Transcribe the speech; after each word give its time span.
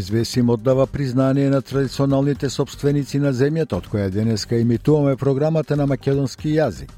СВС 0.00 0.36
им 0.36 0.50
оддава 0.50 0.86
признание 0.86 1.50
на 1.50 1.62
традиционалните 1.62 2.50
собственици 2.50 3.18
на 3.18 3.32
земјата, 3.32 3.76
од 3.76 3.88
која 3.92 4.08
денеска 4.10 4.56
имитуваме 4.56 5.16
програмата 5.16 5.76
на 5.76 5.86
македонски 5.86 6.48
јазик. 6.54 6.88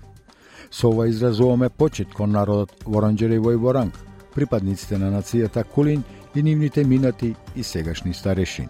Со 0.70 0.88
ова 0.88 1.08
изразуваме 1.08 1.68
почит 1.68 2.14
кон 2.14 2.30
народот 2.30 2.84
Воранџерево 2.84 3.52
и 3.52 3.56
Воранг, 3.56 3.98
припадниците 4.34 4.98
на 4.98 5.10
нацијата 5.10 5.64
Кулин 5.64 6.04
и 6.34 6.42
нивните 6.42 6.84
минати 6.84 7.34
и 7.56 7.62
сегашни 7.62 8.14
старешини. 8.14 8.68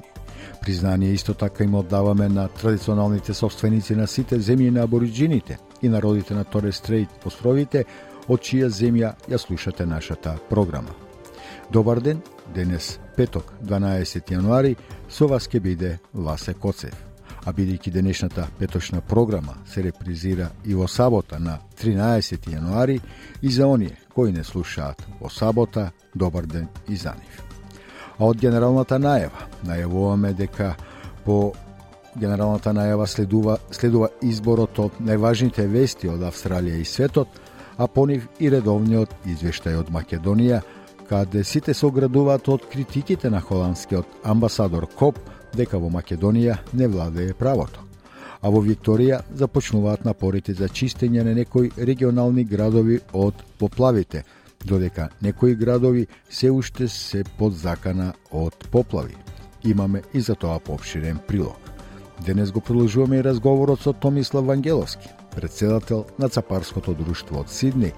Признание 0.60 1.12
исто 1.12 1.34
така 1.34 1.64
им 1.64 1.74
оддаваме 1.74 2.28
на 2.28 2.48
традиционалните 2.48 3.34
собственици 3.34 3.94
на 3.94 4.06
сите 4.06 4.40
земји 4.40 4.70
на 4.70 4.82
абориджините 4.82 5.58
и 5.82 5.88
народите 5.88 6.34
на 6.34 6.44
Торе 6.44 6.72
Стрейт 6.72 7.08
островите, 7.24 7.84
од 8.28 8.40
чија 8.40 8.68
земја 8.68 9.14
ја 9.28 9.38
слушате 9.38 9.86
нашата 9.86 10.38
програма. 10.50 10.94
Добар 11.72 12.00
ден, 12.00 12.22
денес 12.54 13.03
петок, 13.16 13.52
12 13.62 14.30
јануари, 14.30 14.76
со 15.08 15.26
вас 15.26 15.48
ке 15.48 15.60
биде 15.60 15.98
Ласе 16.14 16.54
Коцев. 16.54 16.94
А 17.44 17.52
бидејќи 17.52 17.92
денешната 17.92 18.46
петочна 18.58 19.00
програма 19.00 19.54
се 19.68 19.82
репризира 19.82 20.50
и 20.64 20.74
во 20.74 20.88
сабота 20.88 21.38
на 21.38 21.58
13 21.82 22.48
јануари, 22.48 23.00
и 23.42 23.50
за 23.50 23.66
оние 23.66 23.98
кои 24.14 24.32
не 24.32 24.44
слушаат 24.44 25.02
во 25.20 25.30
сабота, 25.30 25.90
добар 26.14 26.46
ден 26.46 26.68
и 26.88 26.96
за 26.96 27.14
нив. 27.14 27.42
А 28.18 28.24
од 28.24 28.40
генералната 28.40 28.98
најава, 28.98 29.48
најавуваме 29.66 30.32
дека 30.34 30.74
по 31.24 31.52
генералната 32.16 32.70
најава 32.70 33.06
следува, 33.06 33.58
следува 33.70 34.08
изборот 34.22 34.78
од 34.78 35.00
најважните 35.00 35.66
вести 35.66 36.08
од 36.08 36.22
Австралија 36.22 36.80
и 36.80 36.84
светот, 36.84 37.28
а 37.76 37.86
по 37.88 38.06
нив 38.06 38.28
и 38.38 38.50
редовниот 38.50 39.26
извештај 39.26 39.78
од 39.82 39.92
Македонија– 39.92 40.62
Така 41.14 41.26
каде 41.26 41.44
сите 41.44 41.74
се 41.74 41.86
оградуваат 41.86 42.48
од 42.50 42.64
критиките 42.66 43.30
на 43.30 43.38
холандскиот 43.40 44.24
амбасадор 44.26 44.88
Коп 44.98 45.18
дека 45.54 45.78
во 45.78 45.86
Македонија 45.86 46.56
не 46.74 46.88
владее 46.90 47.36
правото. 47.38 47.84
А 48.42 48.50
во 48.50 48.58
Викторија 48.58 49.20
започнуваат 49.30 50.02
напорите 50.04 50.54
за 50.58 50.66
чистење 50.66 51.22
на 51.22 51.34
некои 51.34 51.70
регионални 51.78 52.42
градови 52.44 52.98
од 53.12 53.44
поплавите, 53.58 54.24
додека 54.64 55.08
некои 55.22 55.54
градови 55.54 56.08
се 56.28 56.50
уште 56.50 56.88
се 56.88 57.22
под 57.38 57.54
закана 57.54 58.12
од 58.32 58.66
поплави. 58.72 59.14
Имаме 59.64 60.02
и 60.14 60.20
за 60.20 60.34
тоа 60.34 60.58
пообширен 60.58 61.22
прилог. 61.28 61.70
Денес 62.26 62.50
го 62.50 62.60
продолжуваме 62.60 63.16
и 63.16 63.24
разговорот 63.24 63.80
со 63.80 63.92
Томислав 63.92 64.46
Вангеловски, 64.46 65.08
председател 65.36 66.04
на 66.18 66.28
Цапарското 66.28 66.94
друштво 66.94 67.40
од 67.40 67.50
Сидни, 67.50 67.92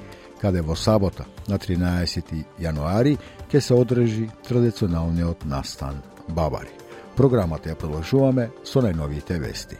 каде 0.46 0.60
во 0.62 0.76
сабота 0.78 1.24
на 1.50 1.58
13 1.58 2.28
јануари 2.62 3.16
ќе 3.50 3.60
се 3.60 3.74
одржи 3.74 4.28
традиционалниот 4.46 5.42
настан 5.50 5.98
Бабари. 6.28 6.70
Програмата 7.16 7.72
ја 7.72 7.74
продолжуваме 7.74 8.44
со 8.62 8.78
најновите 8.84 9.40
вести. 9.42 9.74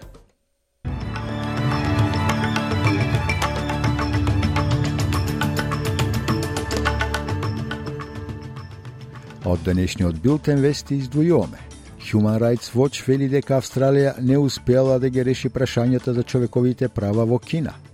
Од 9.46 9.62
денешниот 9.62 10.18
билтен 10.18 10.58
вести 10.66 10.98
издвојуваме. 10.98 11.62
Human 12.10 12.42
Rights 12.42 12.74
Watch 12.74 13.06
вели 13.06 13.30
дека 13.30 13.60
Австралија 13.60 14.18
не 14.18 14.38
успела 14.38 14.98
да 14.98 15.10
ги 15.10 15.22
реши 15.22 15.48
прашањата 15.48 16.10
за 16.10 16.22
човековите 16.22 16.88
права 16.88 17.24
во 17.24 17.38
Кина– 17.38 17.78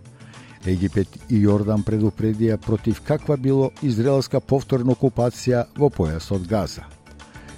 Египет 0.66 1.08
и 1.28 1.40
Јордан 1.42 1.82
предупредија 1.82 2.56
против 2.56 3.02
каква 3.04 3.36
било 3.36 3.70
израелска 3.82 4.40
повторна 4.40 4.94
окупација 4.94 5.66
во 5.76 5.90
појасот 5.90 6.46
Газа. 6.46 6.86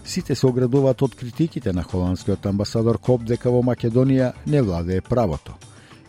Сите 0.04 0.34
се 0.34 0.47
оградуваат 0.47 1.03
од 1.03 1.14
критиките 1.16 1.72
на 1.72 1.82
холандскиот 1.82 2.47
амбасадор 2.47 2.98
Коп 2.98 3.25
дека 3.25 3.50
во 3.50 3.62
Македонија 3.62 4.32
не 4.47 4.60
владее 4.62 5.00
правото. 5.00 5.56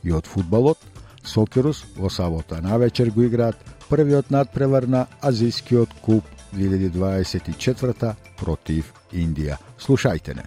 И 0.04 0.12
од 0.12 0.28
фудбалот, 0.28 0.78
Сокерус 1.26 1.84
во 1.98 2.10
сабота 2.10 2.62
на 2.62 2.78
вечер 2.78 3.10
го 3.10 3.24
играат 3.24 3.58
првиот 3.90 4.30
надпревар 4.32 4.86
на 4.88 5.08
Азијскиот 5.22 6.02
куп 6.02 6.24
2024 6.54 8.14
против 8.38 8.94
Индија. 9.12 9.58
Слушајте 9.80 10.36
не. 10.36 10.46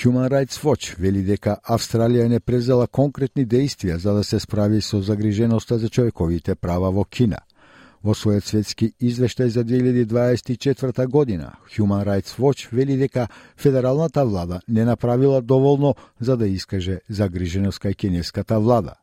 Human 0.00 0.28
Rights 0.28 0.64
Watch 0.64 0.94
вели 0.96 1.20
дека 1.20 1.58
Австралија 1.68 2.24
не 2.32 2.38
презела 2.40 2.86
конкретни 2.86 3.44
действија 3.44 3.98
за 4.00 4.14
да 4.16 4.22
се 4.24 4.38
справи 4.40 4.80
со 4.80 5.00
загриженоста 5.04 5.76
за 5.78 5.88
човековите 5.88 6.54
права 6.54 6.88
во 6.90 7.04
Кина. 7.04 7.42
Во 8.02 8.14
својот 8.16 8.48
светски 8.48 8.94
извештај 8.96 9.52
за 9.52 9.64
2024 9.64 11.06
година, 11.06 11.52
Human 11.76 12.06
Rights 12.08 12.40
Watch 12.40 12.72
вели 12.72 12.96
дека 12.96 13.28
федералната 13.56 14.24
влада 14.24 14.60
не 14.68 14.84
направила 14.84 15.42
доволно 15.42 15.94
за 16.20 16.36
да 16.36 16.48
искаже 16.48 17.00
загриженост 17.08 17.82
кај 17.82 17.96
кинеската 17.96 18.60
влада. 18.60 18.94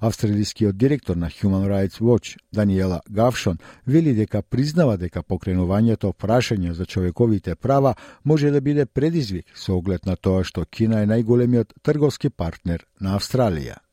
Австралискиот 0.00 0.76
директор 0.76 1.16
на 1.16 1.26
Human 1.26 1.66
Rights 1.66 2.00
Watch, 2.00 2.36
Даниела 2.52 3.00
Гавшон, 3.10 3.58
вели 3.86 4.14
дека 4.14 4.42
признава 4.42 4.96
дека 4.96 5.22
покренувањето 5.22 6.12
прашање 6.12 6.70
за 6.70 6.86
човековите 6.86 7.54
права 7.54 7.94
може 8.24 8.50
да 8.50 8.60
биде 8.60 8.86
предизвик 8.86 9.46
со 9.54 9.76
оглед 9.76 10.06
на 10.06 10.16
тоа 10.16 10.44
што 10.44 10.64
Кина 10.64 11.02
е 11.02 11.10
најголемиот 11.10 11.82
трговски 11.82 12.30
партнер 12.30 12.86
на 13.00 13.18
Австралија. 13.18 13.87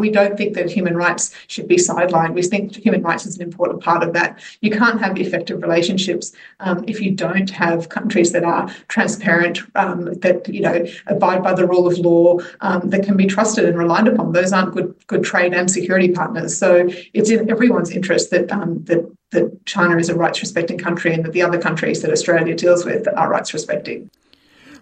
We 0.00 0.10
don't 0.10 0.36
think 0.36 0.54
that 0.54 0.70
human 0.70 0.96
rights 0.96 1.34
should 1.48 1.68
be 1.68 1.76
sidelined. 1.76 2.34
We 2.34 2.42
think 2.42 2.76
human 2.76 3.02
rights 3.02 3.26
is 3.26 3.36
an 3.36 3.42
important 3.42 3.82
part 3.82 4.02
of 4.02 4.12
that. 4.14 4.40
You 4.60 4.70
can't 4.70 5.00
have 5.00 5.18
effective 5.18 5.62
relationships 5.62 6.32
um, 6.60 6.84
if 6.86 7.00
you 7.00 7.12
don't 7.12 7.50
have 7.50 7.88
countries 7.88 8.32
that 8.32 8.44
are 8.44 8.68
transparent, 8.88 9.60
um, 9.74 10.14
that 10.20 10.48
you 10.48 10.60
know 10.60 10.86
abide 11.06 11.42
by 11.42 11.54
the 11.54 11.66
rule 11.66 11.86
of 11.86 11.98
law, 11.98 12.38
um, 12.60 12.90
that 12.90 13.04
can 13.04 13.16
be 13.16 13.26
trusted 13.26 13.64
and 13.64 13.78
relied 13.78 14.08
upon. 14.08 14.32
Those 14.32 14.52
aren't 14.52 14.74
good 14.74 14.94
good 15.06 15.24
trade 15.24 15.54
and 15.54 15.70
security 15.70 16.10
partners. 16.10 16.56
So 16.56 16.88
it's 17.14 17.30
in 17.30 17.50
everyone's 17.50 17.90
interest 17.90 18.30
that 18.30 18.50
um, 18.52 18.84
that 18.84 19.08
that 19.30 19.66
China 19.66 19.96
is 19.96 20.08
a 20.08 20.14
rights 20.14 20.40
respecting 20.40 20.78
country 20.78 21.12
and 21.12 21.24
that 21.24 21.32
the 21.32 21.42
other 21.42 21.60
countries 21.60 22.00
that 22.02 22.10
Australia 22.10 22.54
deals 22.54 22.84
with 22.84 23.06
are 23.16 23.28
rights 23.28 23.52
respecting. 23.52 24.10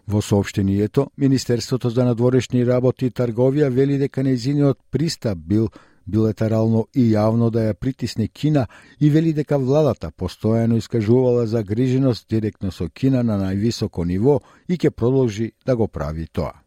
Во 0.09 0.22
сообштението, 0.22 1.11
Министерството 1.19 1.91
за 1.91 2.05
надворешни 2.05 2.65
работи 2.67 3.06
и 3.06 3.11
трговија 3.11 3.71
вели 3.71 3.99
дека 3.99 4.22
незиниот 4.22 4.78
пристап 4.91 5.39
бил 5.39 5.69
билатерално 6.06 6.87
и 6.94 7.09
јавно 7.11 7.50
да 7.50 7.65
ја 7.67 7.75
притисне 7.75 8.28
Кина 8.28 8.66
и 9.00 9.11
вели 9.11 9.33
дека 9.33 9.59
владата 9.59 10.11
постојано 10.11 10.78
искажувала 10.78 11.47
загриженост 11.47 12.28
директно 12.31 12.71
со 12.71 12.89
Кина 12.89 13.22
на 13.22 13.39
највисоко 13.41 14.06
ниво 14.06 14.41
и 14.69 14.78
ќе 14.78 14.91
продолжи 14.91 15.53
да 15.66 15.77
го 15.77 15.89
прави 15.89 16.27
тоа. 16.27 16.66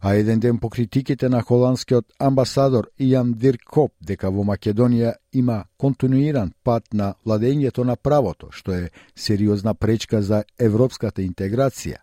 А 0.00 0.14
еден 0.14 0.40
ден 0.40 0.58
по 0.58 0.70
критиките 0.70 1.28
на 1.28 1.42
холандскиот 1.42 2.04
амбасадор 2.18 2.90
Иан 2.98 3.32
Диркоп 3.32 3.92
дека 4.00 4.30
во 4.30 4.44
Македонија 4.44 5.14
има 5.32 5.64
континуиран 5.78 6.52
пат 6.64 6.94
на 6.94 7.14
владењето 7.26 7.84
на 7.84 7.96
правото, 7.96 8.48
што 8.50 8.72
е 8.72 8.90
сериозна 9.16 9.74
пречка 9.74 10.22
за 10.22 10.44
европската 10.58 11.22
интеграција, 11.22 11.96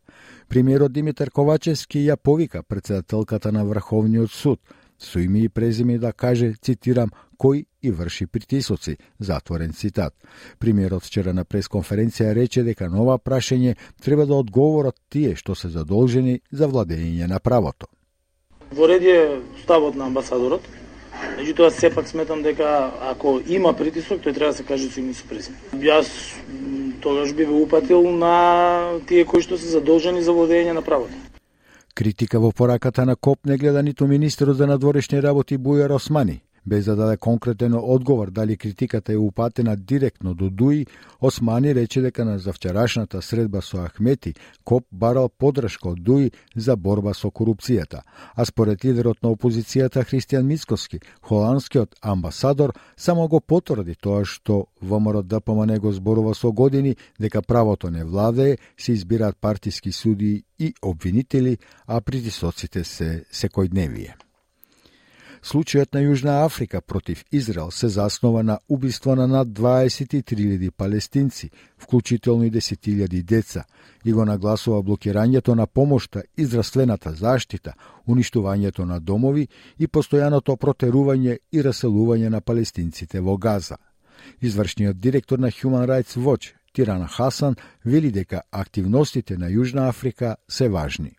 Премиерот 0.50 0.94
Димитар 0.94 1.31
Ковачевски 1.34 2.04
ја 2.06 2.16
повика 2.16 2.63
председателката 2.63 3.51
на 3.51 3.66
Врховниот 3.66 4.31
суд 4.31 4.60
со 5.00 5.19
име 5.19 5.39
и 5.39 5.50
презиме 5.50 5.98
да 5.98 6.13
каже, 6.13 6.54
цитирам, 6.62 7.10
кој 7.44 7.66
и 7.81 7.92
врши 7.92 8.28
притисоци, 8.28 8.98
затворен 9.19 9.74
цитат. 9.74 10.13
Премиерот 10.60 11.04
вчера 11.04 11.34
на 11.34 11.44
пресконференција 11.44 12.34
рече 12.34 12.63
дека 12.63 12.88
нова 12.90 13.18
прашање 13.18 13.75
треба 14.01 14.25
да 14.25 14.40
одговорат 14.40 14.95
тие 15.10 15.36
што 15.36 15.56
се 15.56 15.68
задолжени 15.68 16.40
за 16.51 16.72
владење 16.72 17.28
на 17.28 17.40
правото. 17.40 17.88
Во 18.72 18.88
ред 18.88 19.04
е 19.04 19.19
ставот 19.63 19.95
на 19.95 20.07
амбасадорот, 20.07 20.63
Меѓутоа, 21.38 21.69
сепак 21.69 22.07
сметам 22.07 22.42
дека 22.44 22.92
ако 23.10 23.40
има 23.48 23.74
притисок, 23.74 24.22
тој 24.22 24.34
треба 24.34 24.51
да 24.51 24.57
се 24.57 24.63
каже 24.63 24.89
со 24.89 25.00
име 25.00 25.13
со 25.13 25.25
презиме. 25.30 25.57
Јас 25.74 26.10
тогаш 27.01 27.34
би 27.34 27.46
ве 27.46 27.54
упатил 27.54 28.10
на 28.12 29.00
тие 29.07 29.25
кои 29.25 29.42
што 29.42 29.57
се 29.57 29.69
задолжени 29.69 30.24
за 30.24 30.34
водење 30.34 30.74
на 30.74 30.81
правото. 30.81 31.13
Критика 31.94 32.39
во 32.39 32.51
пораката 32.51 33.06
на 33.06 33.16
КОП 33.16 33.46
не 33.46 33.57
гледа 33.57 33.84
ниту 33.84 34.07
министерот 34.07 34.57
за 34.57 34.68
надворешни 34.68 35.22
работи 35.22 35.57
Бујар 35.57 35.94
Османи, 35.94 36.42
Без 36.65 36.86
да 36.86 36.95
даде 36.95 37.18
конкретен 37.18 37.74
одговор 37.74 38.31
дали 38.31 38.57
критиката 38.57 39.13
е 39.13 39.18
упатена 39.18 39.77
директно 39.77 40.33
до 40.33 40.50
Дуи, 40.50 40.86
Османи 41.21 41.75
рече 41.75 42.01
дека 42.01 42.25
на 42.25 42.39
завчерашната 42.39 43.21
средба 43.21 43.62
со 43.62 43.77
Ахмети, 43.77 44.33
Коп 44.63 44.86
барал 44.92 45.30
подршка 45.30 45.89
од 45.89 46.00
Дуи 46.04 46.31
за 46.56 46.75
борба 46.75 47.13
со 47.13 47.27
корупцијата. 47.27 48.01
А 48.36 48.45
според 48.45 48.86
лидерот 48.86 49.24
на 49.24 49.30
опозицијата 49.30 50.04
Христијан 50.04 50.44
Мицкоски, 50.44 51.00
холандскиот 51.21 51.95
амбасадор 52.01 52.74
само 52.98 53.27
го 53.27 53.42
потврди 53.42 53.95
тоа 53.95 54.25
што 54.25 54.68
ВМРО 54.81 55.24
ДПМН 55.24 55.80
го 55.80 55.92
зборува 55.92 56.36
со 56.36 56.51
години 56.51 56.95
дека 57.19 57.42
правото 57.42 57.89
не 57.89 58.04
владее, 58.04 58.57
се 58.77 58.92
избираат 58.92 59.38
партиски 59.38 59.92
суди 59.92 60.44
и 60.60 60.74
обвинители, 60.81 61.57
а 61.88 62.01
притисоците 62.01 62.83
се 62.83 63.25
секојдневие. 63.31 64.13
Случајот 65.44 65.92
на 65.92 66.00
Јужна 66.00 66.45
Африка 66.45 66.80
против 66.81 67.25
Израел 67.31 67.72
се 67.72 67.88
заснова 67.90 68.44
на 68.44 68.60
убиство 68.69 69.16
на 69.16 69.28
над 69.28 69.48
23.000 69.48 70.72
палестинци, 70.72 71.50
вклучително 71.78 72.44
и 72.44 72.51
10.000 72.51 73.24
деца, 73.24 73.63
и 74.06 74.13
го 74.13 74.25
нагласува 74.25 74.81
блокирањето 74.81 75.56
на 75.56 75.68
помошта 75.68 76.24
и 76.38 76.45
здравствената 76.45 77.12
заштита, 77.12 77.74
уништувањето 78.07 78.86
на 78.86 79.00
домови 79.00 79.48
и 79.80 79.88
постојаното 79.88 80.56
протерување 80.56 81.38
и 81.51 81.62
раселување 81.62 82.30
на 82.30 82.42
палестинците 82.42 83.19
во 83.19 83.38
Газа. 83.38 83.75
Извршниот 84.42 85.00
директор 85.00 85.39
на 85.39 85.51
Human 85.51 85.86
Rights 85.86 86.16
Watch, 86.16 86.54
Тиран 86.74 87.07
Хасан, 87.07 87.56
вели 87.86 88.12
дека 88.12 88.42
активностите 88.51 89.38
на 89.38 89.50
Јужна 89.50 89.89
Африка 89.89 90.36
се 90.48 90.69
важни. 90.69 91.12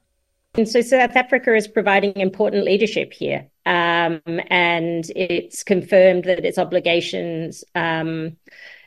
And 0.56 0.69
so 0.69 0.81
South 0.83 1.17
Africa 1.17 1.55
is 1.55 1.67
providing 1.67 2.17
important 2.17 2.65
leadership 2.65 3.12
here. 3.12 3.49
Um, 3.67 4.21
and 4.51 5.05
it's 5.17 5.65
confirmed 5.65 6.25
that 6.25 6.45
its 6.45 6.59
obligations, 6.59 7.65
um, 7.75 8.37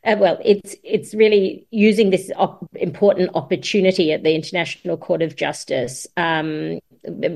uh, 0.05 0.15
well, 0.17 0.39
it's 0.45 0.75
it's 0.83 1.13
really 1.13 1.67
using 1.71 2.09
this 2.09 2.31
op- 2.37 2.69
important 2.75 3.31
opportunity 3.33 4.13
at 4.13 4.23
the 4.23 4.33
International 4.33 4.95
Court 4.95 5.21
of 5.21 5.35
Justice 5.35 6.07
um, 6.15 6.79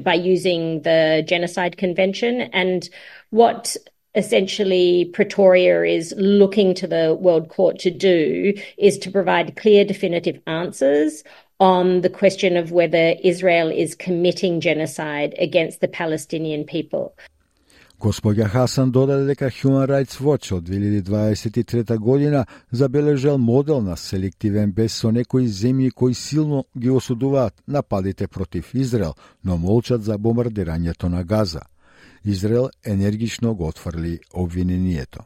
by 0.01 0.13
using 0.13 0.83
the 0.83 1.25
Genocide 1.27 1.77
Convention 1.77 2.41
and 2.53 2.89
what 3.31 3.75
essentially 4.15 5.09
Pretoria 5.13 5.83
is 5.83 6.13
looking 6.17 6.73
to 6.75 6.87
the 6.87 7.17
World 7.19 7.49
Court 7.49 7.79
to 7.79 7.91
do 7.91 8.53
is 8.77 8.97
to 8.99 9.11
provide 9.11 9.55
clear, 9.55 9.85
definitive 9.85 10.39
answers 10.47 11.23
on 11.61 12.01
the 12.01 12.09
question 12.09 12.57
of 12.57 12.71
whether 12.71 13.15
Israel 13.23 13.69
is 13.83 13.95
committing 13.95 14.59
genocide 14.59 15.35
against 15.37 15.79
the 15.79 15.87
Palestinian 15.87 16.65
people. 16.65 17.13
Господја 17.99 18.47
Хасан 18.47 18.91
додаде 18.91 19.25
дека 19.25 19.49
Human 19.49 19.85
Rights 19.85 20.21
Watch 20.21 20.51
од 20.55 20.63
2023 20.69 21.97
година 21.97 22.45
забележал 22.71 23.37
модел 23.37 23.81
на 23.81 23.97
селективен 23.97 24.71
бес 24.71 24.93
со 24.93 25.11
некои 25.11 25.47
земји 25.47 25.91
кои 25.91 26.13
силно 26.13 26.65
ги 26.77 26.89
осудуваат 26.89 27.53
нападите 27.67 28.27
против 28.27 28.73
Израел, 28.73 29.13
но 29.45 29.57
молчат 29.57 30.03
за 30.03 30.17
бомбардирањето 30.17 31.09
на 31.09 31.23
Газа. 31.23 31.61
Израел 32.25 32.69
енергично 32.85 33.55
го 33.55 33.67
отфрли 33.67 34.19
обвинението. 34.33 35.19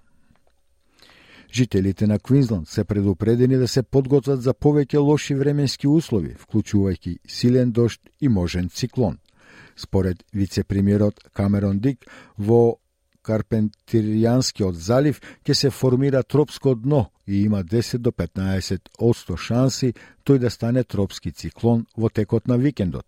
Жителите 1.56 2.08
на 2.08 2.20
Квинсленд 2.20 2.68
се 2.68 2.84
предупредени 2.84 3.56
да 3.56 3.68
се 3.68 3.84
подготват 3.84 4.42
за 4.42 4.54
повеќе 4.54 5.00
лоши 5.00 5.36
временски 5.40 5.88
услови, 5.88 6.34
вклучувајќи 6.36 7.14
силен 7.32 7.72
дошт 7.72 8.02
и 8.20 8.28
можен 8.28 8.68
циклон. 8.70 9.18
Според 9.76 10.26
вице-премиерот 10.34 11.22
Камерон 11.34 11.80
Дик, 11.80 12.04
во 12.38 12.76
Карпентиријанскиот 13.24 14.76
залив 14.76 15.22
ќе 15.48 15.54
се 15.54 15.70
формира 15.72 16.24
тропско 16.24 16.76
дно 16.76 17.06
и 17.28 17.46
има 17.46 17.64
10 17.64 18.04
до 18.04 18.12
15 18.12 18.92
одсто 19.00 19.38
шанси 19.38 19.94
тој 20.28 20.44
да 20.44 20.52
стане 20.52 20.84
тропски 20.84 21.32
циклон 21.32 21.86
во 21.96 22.10
текот 22.10 22.48
на 22.48 22.58
викендот. 22.58 23.06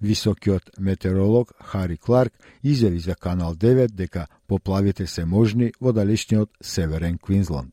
Високиот 0.00 0.70
метеоролог 0.78 1.52
Хари 1.64 1.96
Кларк 1.96 2.32
изјави 2.64 2.98
за 2.98 3.14
Канал 3.14 3.54
9 3.54 3.92
дека 3.92 4.26
поплавите 4.46 5.06
се 5.06 5.24
можни 5.24 5.72
во 5.80 5.92
далечниот 5.92 6.50
северен 6.62 7.18
Квинсленд. 7.18 7.72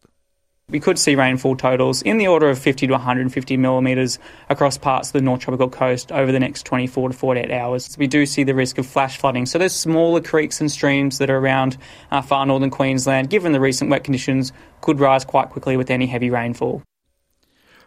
We 0.71 0.79
could 0.79 0.99
see 0.99 1.15
rainfall 1.15 1.55
totals 1.55 2.03
in 2.03 2.19
the 2.19 2.27
order 2.27 2.47
of 2.47 2.59
50 2.59 2.85
to 2.85 2.93
150 2.93 3.57
millimetres 3.57 4.19
across 4.49 4.77
parts 4.77 5.09
of 5.09 5.13
the 5.13 5.21
North 5.21 5.41
Tropical 5.41 5.67
Coast 5.67 6.11
over 6.11 6.31
the 6.31 6.39
next 6.39 6.63
24 6.67 7.09
to 7.09 7.17
48 7.17 7.49
hours. 7.49 7.97
We 7.97 8.05
do 8.05 8.27
see 8.27 8.43
the 8.43 8.53
risk 8.53 8.77
of 8.77 8.85
flash 8.85 9.17
flooding. 9.17 9.47
So 9.47 9.57
there's 9.57 9.73
smaller 9.73 10.21
creeks 10.21 10.61
and 10.61 10.71
streams 10.71 11.17
that 11.17 11.31
are 11.31 11.39
around 11.39 11.77
uh, 12.11 12.21
far 12.21 12.45
northern 12.45 12.69
Queensland, 12.69 13.31
given 13.31 13.51
the 13.51 13.59
recent 13.59 13.89
wet 13.89 14.03
conditions, 14.03 14.53
could 14.81 14.99
rise 14.99 15.25
quite 15.25 15.49
quickly 15.49 15.75
with 15.75 15.89
any 15.89 16.05
heavy 16.05 16.29
rainfall. 16.29 16.83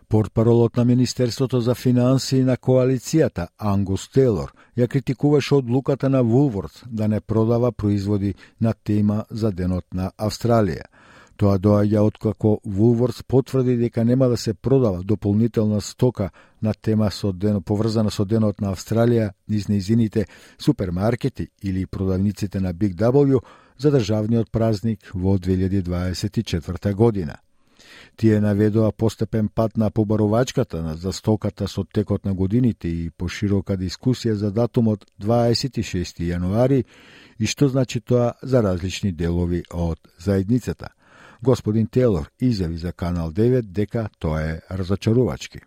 Портпаролот 0.09 0.77
на 0.77 0.86
Министерството 0.86 1.59
за 1.59 1.75
финансии 1.75 2.44
на 2.44 2.56
коалицијата, 2.57 3.50
Ангус 3.59 4.06
Тейлор, 4.07 4.54
ја 4.77 4.88
критикуваше 4.88 5.56
одлуката 5.56 6.09
на 6.09 6.21
Вулворд 6.24 6.83
да 6.88 7.07
не 7.07 7.19
продава 7.19 7.71
производи 7.71 8.36
на 8.62 8.74
тема 8.74 9.25
за 9.30 9.51
Денот 9.51 9.83
на 9.94 10.12
Австралија. 10.18 10.88
Тоа 11.36 11.59
доаѓа 11.59 12.00
откако 12.07 12.62
Вулворс 12.65 13.19
потврди 13.27 13.75
дека 13.77 14.06
нема 14.06 14.30
да 14.30 14.38
се 14.38 14.54
продава 14.54 15.04
дополнителна 15.04 15.81
стока 15.81 16.30
на 16.62 16.74
тема 16.74 17.12
со 17.12 17.33
ден, 17.33 17.62
поврзана 17.62 18.09
со 18.09 18.25
денот 18.25 18.62
на 18.62 18.71
Австралија 18.71 19.33
низ 19.50 19.68
неизините 19.68 20.25
супермаркети 20.57 21.50
или 21.63 21.86
продавниците 21.86 22.59
на 22.59 22.74
Big 22.74 22.95
W 22.95 23.44
за 23.77 23.92
државниот 23.92 24.51
празник 24.51 25.12
во 25.13 25.38
2024 25.38 26.94
година. 26.94 27.38
Тие 28.15 28.39
наведоа 28.42 28.92
постепен 28.92 29.50
пат 29.50 29.77
на 29.77 29.89
побарувачката 29.92 30.81
на 30.81 30.95
застоката 30.95 31.68
со 31.68 31.83
текот 31.83 32.25
на 32.25 32.33
годините 32.33 32.88
и 32.88 33.09
поширока 33.09 33.77
дискусија 33.77 34.33
за 34.33 34.51
датумот 34.51 35.06
26 35.21 36.21
јануари 36.24 36.83
и 37.39 37.45
што 37.45 37.68
значи 37.68 38.00
тоа 38.00 38.33
за 38.42 38.63
различни 38.63 39.12
делови 39.12 39.63
од 39.74 40.00
заедницата. 40.18 40.89
Господин 41.42 41.88
Тейлор 41.88 42.31
изјави 42.42 42.75
за 42.75 42.94
Канал 42.94 43.31
9 43.31 43.62
дека 43.62 44.09
тоа 44.19 44.42
е 44.42 44.62
разочарувачки. 44.71 45.59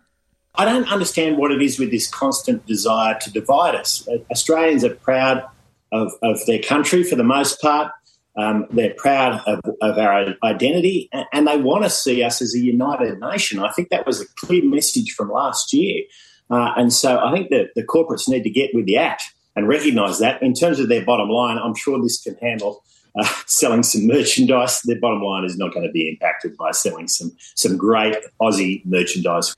I 0.55 0.65
don't 0.65 0.87
understand 0.91 1.37
what 1.37 1.51
it 1.51 1.61
is 1.61 1.79
with 1.79 1.91
this 1.91 2.07
constant 2.09 2.65
desire 2.65 3.15
to 3.23 3.31
divide 3.31 3.75
us. 3.75 4.05
Australians 4.29 4.83
are 4.83 4.95
proud 4.95 5.43
of, 5.91 6.11
of 6.21 6.45
their 6.45 6.59
country 6.59 7.03
for 7.03 7.15
the 7.15 7.23
most 7.23 7.61
part. 7.61 7.91
Um, 8.38 8.66
they're 8.70 8.94
proud 8.94 9.40
of, 9.46 9.60
of, 9.80 9.98
our 9.98 10.34
identity 10.44 11.08
and 11.32 11.46
they 11.48 11.56
want 11.56 11.84
to 11.84 11.90
see 11.90 12.22
us 12.22 12.42
as 12.42 12.54
a 12.54 12.58
united 12.58 13.18
nation. 13.18 13.60
I 13.60 13.72
think 13.72 13.88
that 13.88 14.06
was 14.06 14.20
a 14.20 14.26
clear 14.36 14.62
message 14.62 15.12
from 15.12 15.30
last 15.30 15.72
year. 15.72 16.02
Uh, 16.50 16.72
and 16.76 16.92
so 16.92 17.18
I 17.18 17.32
think 17.32 17.48
that 17.48 17.70
the 17.74 17.82
corporates 17.82 18.28
need 18.28 18.42
to 18.42 18.50
get 18.50 18.74
with 18.74 18.84
the 18.84 18.98
act 18.98 19.22
and 19.56 19.66
recognise 19.66 20.18
that. 20.18 20.42
In 20.42 20.52
terms 20.52 20.78
of 20.78 20.88
their 20.88 21.04
bottom 21.04 21.30
line, 21.30 21.56
I'm 21.56 21.74
sure 21.74 22.00
this 22.00 22.20
can 22.22 22.36
handle 22.36 22.84
uh, 23.18 23.26
selling 23.46 23.82
some 23.82 24.06
merchandise. 24.06 24.82
Their 24.84 25.00
bottom 25.00 25.22
line 25.22 25.44
is 25.44 25.56
not 25.56 25.72
going 25.72 25.86
to 25.86 25.92
be 25.92 26.08
impacted 26.08 26.56
by 26.56 26.72
selling 26.72 27.08
some, 27.08 27.32
some 27.54 27.76
great 27.76 28.16
Aussie 28.40 28.84
merchandise. 28.84 29.56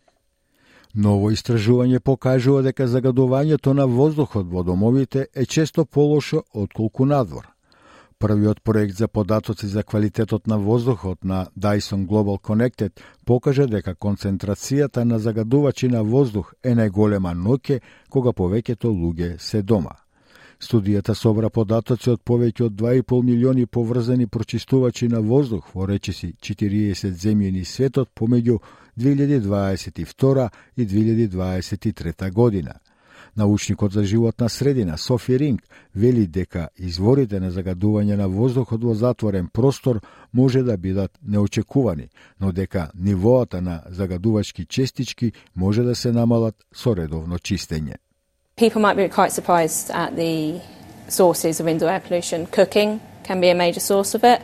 Ново 0.95 1.31
истражување 1.31 2.01
покажува 2.01 2.63
дека 2.65 2.89
загадувањето 2.89 3.75
на 3.77 3.85
воздухот 3.87 4.49
во 4.51 4.65
домовите 4.65 5.27
е 5.35 5.45
често 5.47 5.85
полошо 5.85 6.43
отколку 6.55 7.05
надвор. 7.05 7.47
Првиот 8.24 8.62
проект 8.62 8.98
за 8.98 9.08
податоци 9.08 9.68
за 9.68 9.84
квалитетот 9.84 10.48
на 10.48 10.58
воздухот 10.58 11.24
на 11.24 11.48
Dyson 11.60 12.06
Global 12.08 12.42
Connected 12.42 12.92
покажа 13.26 13.68
дека 13.68 13.96
концентрацијата 13.96 15.04
на 15.04 15.20
загадувачи 15.20 15.88
на 15.88 16.04
воздух 16.04 16.54
е 16.64 16.72
најголема 16.72 17.34
ноќе 17.36 17.82
кога 18.10 18.32
повеќето 18.32 18.88
луѓе 18.88 19.40
се 19.40 19.62
дома. 19.62 19.98
Студијата 20.60 21.14
собра 21.14 21.50
податоци 21.50 22.10
од 22.12 22.24
повеќе 22.24 22.70
од 22.70 22.80
2,5 22.80 23.24
милиони 23.24 23.66
поврзани 23.66 24.28
прочистувачи 24.28 25.08
на 25.08 25.20
воздух 25.20 25.76
во 25.76 25.86
речиси 25.86 26.34
40 26.40 27.12
земјени 27.26 27.66
светот 27.66 28.10
помеѓу 28.16 28.60
2022 28.98 30.50
и 30.78 30.88
2023 30.88 32.32
година. 32.32 32.80
Научникот 33.38 33.92
за 33.92 34.04
животна 34.04 34.50
средина 34.50 34.98
Софи 34.98 35.40
Ринг 35.40 35.62
вели 35.96 36.28
дека 36.28 36.68
изворите 36.78 37.40
на 37.40 37.50
загадување 37.52 38.16
на 38.16 38.28
воздухот 38.30 38.84
во 38.84 38.94
затворен 38.94 39.48
простор 39.54 40.02
може 40.34 40.62
да 40.64 40.78
бидат 40.78 41.12
неочекувани, 41.28 42.10
но 42.42 42.52
дека 42.52 42.92
нивоата 42.96 43.62
на 43.62 43.82
загадувачки 43.90 44.66
честички 44.66 45.32
може 45.56 45.84
да 45.84 45.96
се 45.96 46.12
намалат 46.12 46.56
со 46.76 46.96
редовно 46.96 47.40
чистење. 47.40 47.96
People 48.58 48.82
might 48.82 48.98
be 48.98 49.10
quite 49.10 49.32
surprised 49.32 49.90
at 49.90 50.14
the 50.16 50.62
sources 51.10 51.60
of 51.60 51.68
indoor 51.68 51.90
air 51.90 52.02
pollution. 52.08 52.46
Cooking 52.46 53.00
can 53.24 53.42
be 53.42 53.50
a 53.50 53.56
major 53.56 53.80
source 53.80 54.14
of 54.14 54.24
it. 54.24 54.42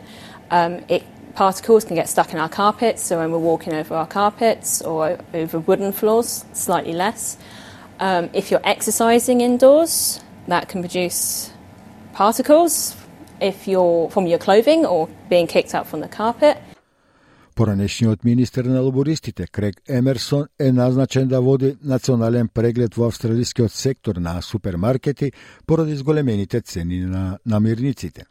Um, 0.50 0.72
it 0.88 1.02
particles 1.34 1.84
can 1.84 1.94
get 1.94 2.08
stuck 2.08 2.32
in 2.32 2.40
our 2.40 2.48
carpets, 2.48 3.02
so 3.02 3.18
when 3.18 3.30
we're 3.32 3.38
walking 3.52 3.72
over 3.72 3.94
our 3.94 4.06
carpets 4.06 4.82
or 4.82 5.18
over 5.32 5.60
wooden 5.60 5.92
floors, 5.92 6.44
slightly 6.52 6.92
less. 6.92 7.36
Um, 8.00 8.30
if 8.32 8.50
you're 8.50 8.66
exercising 8.74 9.40
indoors, 9.42 10.20
that 10.48 10.68
can 10.70 10.80
produce 10.80 11.50
particles. 12.12 12.96
if 13.40 13.66
you're 13.66 14.10
from 14.10 14.26
your 14.26 14.38
clothing 14.38 14.84
or 14.86 15.08
being 15.28 15.46
kicked 15.46 15.74
out 15.74 15.86
from 15.86 16.00
the 16.00 16.08
carpet. 16.08 16.56
Поранешниот 17.54 18.24
министер 18.24 18.64
на 18.64 18.80
лобористите 18.80 19.46
Крег 19.46 19.74
Емерсон 19.88 20.46
е 20.58 20.72
назначен 20.72 21.28
да 21.28 21.40
води 21.40 21.76
национален 21.84 22.48
преглед 22.48 22.94
во 22.94 23.06
австралискиот 23.06 23.72
сектор 23.72 24.16
на 24.16 24.42
супермаркети 24.42 25.32
поради 25.66 25.94
зголемените 25.94 26.60
цени 26.60 27.00
на 27.00 27.38
намирниците. 27.46 28.24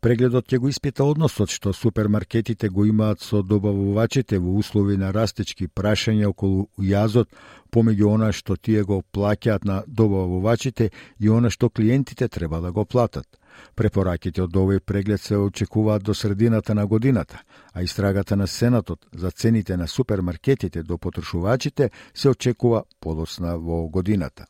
Прегледот 0.00 0.46
ќе 0.46 0.58
го 0.58 0.68
испита 0.70 1.04
односот 1.04 1.50
што 1.50 1.72
супермаркетите 1.74 2.68
го 2.68 2.84
имаат 2.86 3.20
со 3.20 3.42
добавувачите 3.42 4.38
во 4.38 4.54
услови 4.62 4.96
на 4.96 5.10
растечки 5.12 5.66
прашања 5.66 6.30
околу 6.30 6.68
јазот 6.78 7.28
помеѓу 7.74 8.14
она 8.14 8.30
што 8.32 8.56
тие 8.56 8.84
го 8.84 9.02
плаќаат 9.02 9.66
на 9.66 9.82
добавувачите 9.86 10.90
и 11.18 11.28
она 11.28 11.50
што 11.50 11.70
клиентите 11.70 12.28
треба 12.28 12.60
да 12.60 12.72
го 12.72 12.84
платат. 12.84 13.26
Препораките 13.74 14.42
од 14.42 14.56
овој 14.56 14.80
преглед 14.80 15.20
се 15.20 15.36
очекуваат 15.36 16.02
до 16.02 16.14
средината 16.14 16.74
на 16.74 16.86
годината, 16.86 17.42
а 17.72 17.82
истрагата 17.82 18.36
на 18.36 18.46
Сенатот 18.46 19.06
за 19.12 19.30
цените 19.30 19.76
на 19.76 19.88
супермаркетите 19.88 20.82
до 20.82 20.98
потрошувачите 20.98 21.90
се 22.14 22.28
очекува 22.28 22.84
подосна 23.00 23.58
во 23.58 23.88
годината. 23.88 24.46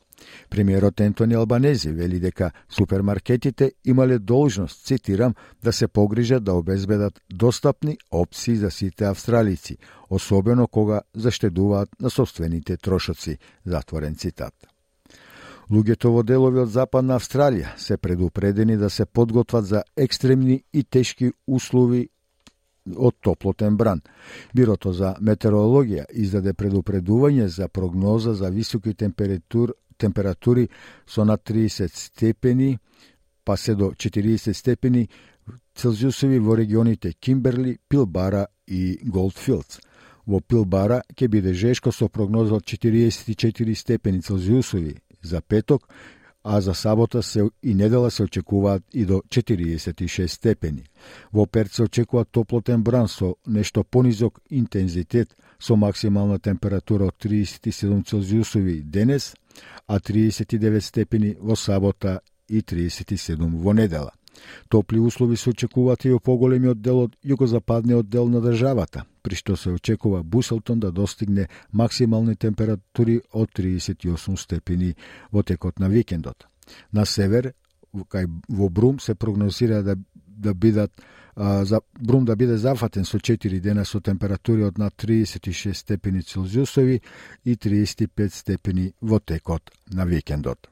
Премиерот 0.50 1.00
Ентони 1.00 1.34
Албанези 1.34 1.92
вели 1.92 2.20
дека 2.20 2.50
супермаркетите 2.68 3.72
имале 3.84 4.18
должност, 4.18 4.86
цитирам, 4.86 5.34
да 5.62 5.72
се 5.72 5.88
погрижат 5.88 6.44
да 6.44 6.54
обезбедат 6.54 7.20
достапни 7.32 7.98
опции 8.10 8.56
за 8.56 8.70
сите 8.70 9.04
австралици, 9.04 9.76
особено 10.10 10.68
кога 10.68 11.00
заштедуваат 11.14 11.88
на 12.00 12.10
собствените 12.10 12.76
трошоци, 12.76 13.38
затворен 13.66 14.14
цитат. 14.14 14.54
Луѓето 15.70 16.10
во 16.10 16.22
делови 16.26 16.58
од 16.58 16.70
Западна 16.74 17.14
Австралија 17.20 17.76
се 17.78 17.96
предупредени 17.96 18.76
да 18.76 18.90
се 18.90 19.04
подготват 19.06 19.66
за 19.66 19.82
екстремни 19.96 20.64
и 20.72 20.82
тешки 20.82 21.30
услови 21.46 22.08
од 22.96 23.14
топлотен 23.22 23.76
бран. 23.76 24.00
Бирото 24.54 24.92
за 24.92 25.14
метеорологија 25.20 26.08
издаде 26.10 26.54
предупредување 26.54 27.46
за 27.46 27.68
прогноза 27.68 28.34
за 28.34 28.50
високи 28.50 28.94
температур, 28.94 29.74
температури 30.00 30.68
со 31.06 31.24
над 31.24 31.44
30 31.44 31.92
степени, 31.94 32.78
па 33.44 33.56
се 33.56 33.74
до 33.74 33.92
40 33.92 34.52
степени 34.52 35.08
Целзиусови 35.74 36.38
во 36.38 36.56
регионите 36.56 37.12
Кимберли, 37.12 37.78
Пилбара 37.88 38.46
и 38.66 39.00
Голдфилдс. 39.04 39.80
Во 40.26 40.40
Пилбара 40.40 41.00
ќе 41.16 41.28
биде 41.28 41.54
жешко 41.54 41.92
со 41.92 42.08
прогноза 42.08 42.54
од 42.60 42.64
44 42.64 43.74
степени 43.74 44.22
Целзиусови 44.22 44.96
за 45.22 45.40
петок, 45.40 45.88
а 46.44 46.60
за 46.60 46.74
сабота 46.74 47.22
се 47.22 47.48
и 47.62 47.74
недела 47.74 48.10
се 48.10 48.22
очекуваат 48.22 48.82
и 48.94 49.04
до 49.04 49.22
46 49.28 50.26
степени. 50.26 50.84
Во 51.32 51.46
Перт 51.46 51.72
се 51.72 51.82
очекува 51.82 52.24
топлотен 52.24 52.82
бран 52.82 53.08
со 53.08 53.34
нешто 53.46 53.84
понизок 53.84 54.40
интензитет 54.50 55.36
со 55.58 55.76
максимална 55.76 56.38
температура 56.38 57.04
од 57.04 57.16
37 57.24 58.04
Целзиусови 58.04 58.82
денес, 58.82 59.34
а 59.86 60.00
39 60.00 60.84
степени 60.84 61.36
во 61.40 61.56
сабота 61.56 62.20
и 62.48 62.60
37 62.60 63.62
во 63.62 63.72
недела. 63.72 64.12
Топли 64.68 64.98
услови 64.98 65.36
се 65.36 65.50
очекуваат 65.50 66.04
и 66.04 66.10
во 66.10 66.18
поголемиот 66.18 66.80
дел 66.80 67.00
од 67.04 67.16
југозападниот 67.26 68.08
дел 68.08 68.28
на 68.28 68.40
државата, 68.40 69.04
при 69.22 69.34
што 69.34 69.56
се 69.56 69.74
очекува 69.74 70.22
Буселтон 70.22 70.80
да 70.80 70.92
достигне 70.92 71.48
максимални 71.72 72.36
температури 72.36 73.20
од 73.32 73.50
38 73.56 74.36
степени 74.36 74.94
во 75.32 75.42
текот 75.42 75.78
на 75.78 75.88
викендот. 75.88 76.46
На 76.92 77.04
север, 77.04 77.52
кај 77.92 78.30
во 78.48 78.68
Брум 78.68 79.00
се 79.00 79.14
прогнозира 79.14 79.82
да 79.82 79.96
да 80.40 80.54
бидат 80.54 81.02
за 81.40 81.80
Брум 82.00 82.24
да 82.24 82.36
биде 82.36 82.56
зафатен 82.56 83.04
со 83.04 83.18
4 83.18 83.60
дена 83.60 83.84
со 83.84 84.00
температури 84.00 84.64
од 84.64 84.78
над 84.78 84.94
36 84.94 85.72
степени 85.72 86.22
Целзиусови 86.22 87.00
и 87.44 87.56
35 87.56 88.28
степени 88.28 88.92
во 89.00 89.20
текот 89.20 89.70
на 89.92 90.04
викендот. 90.04 90.68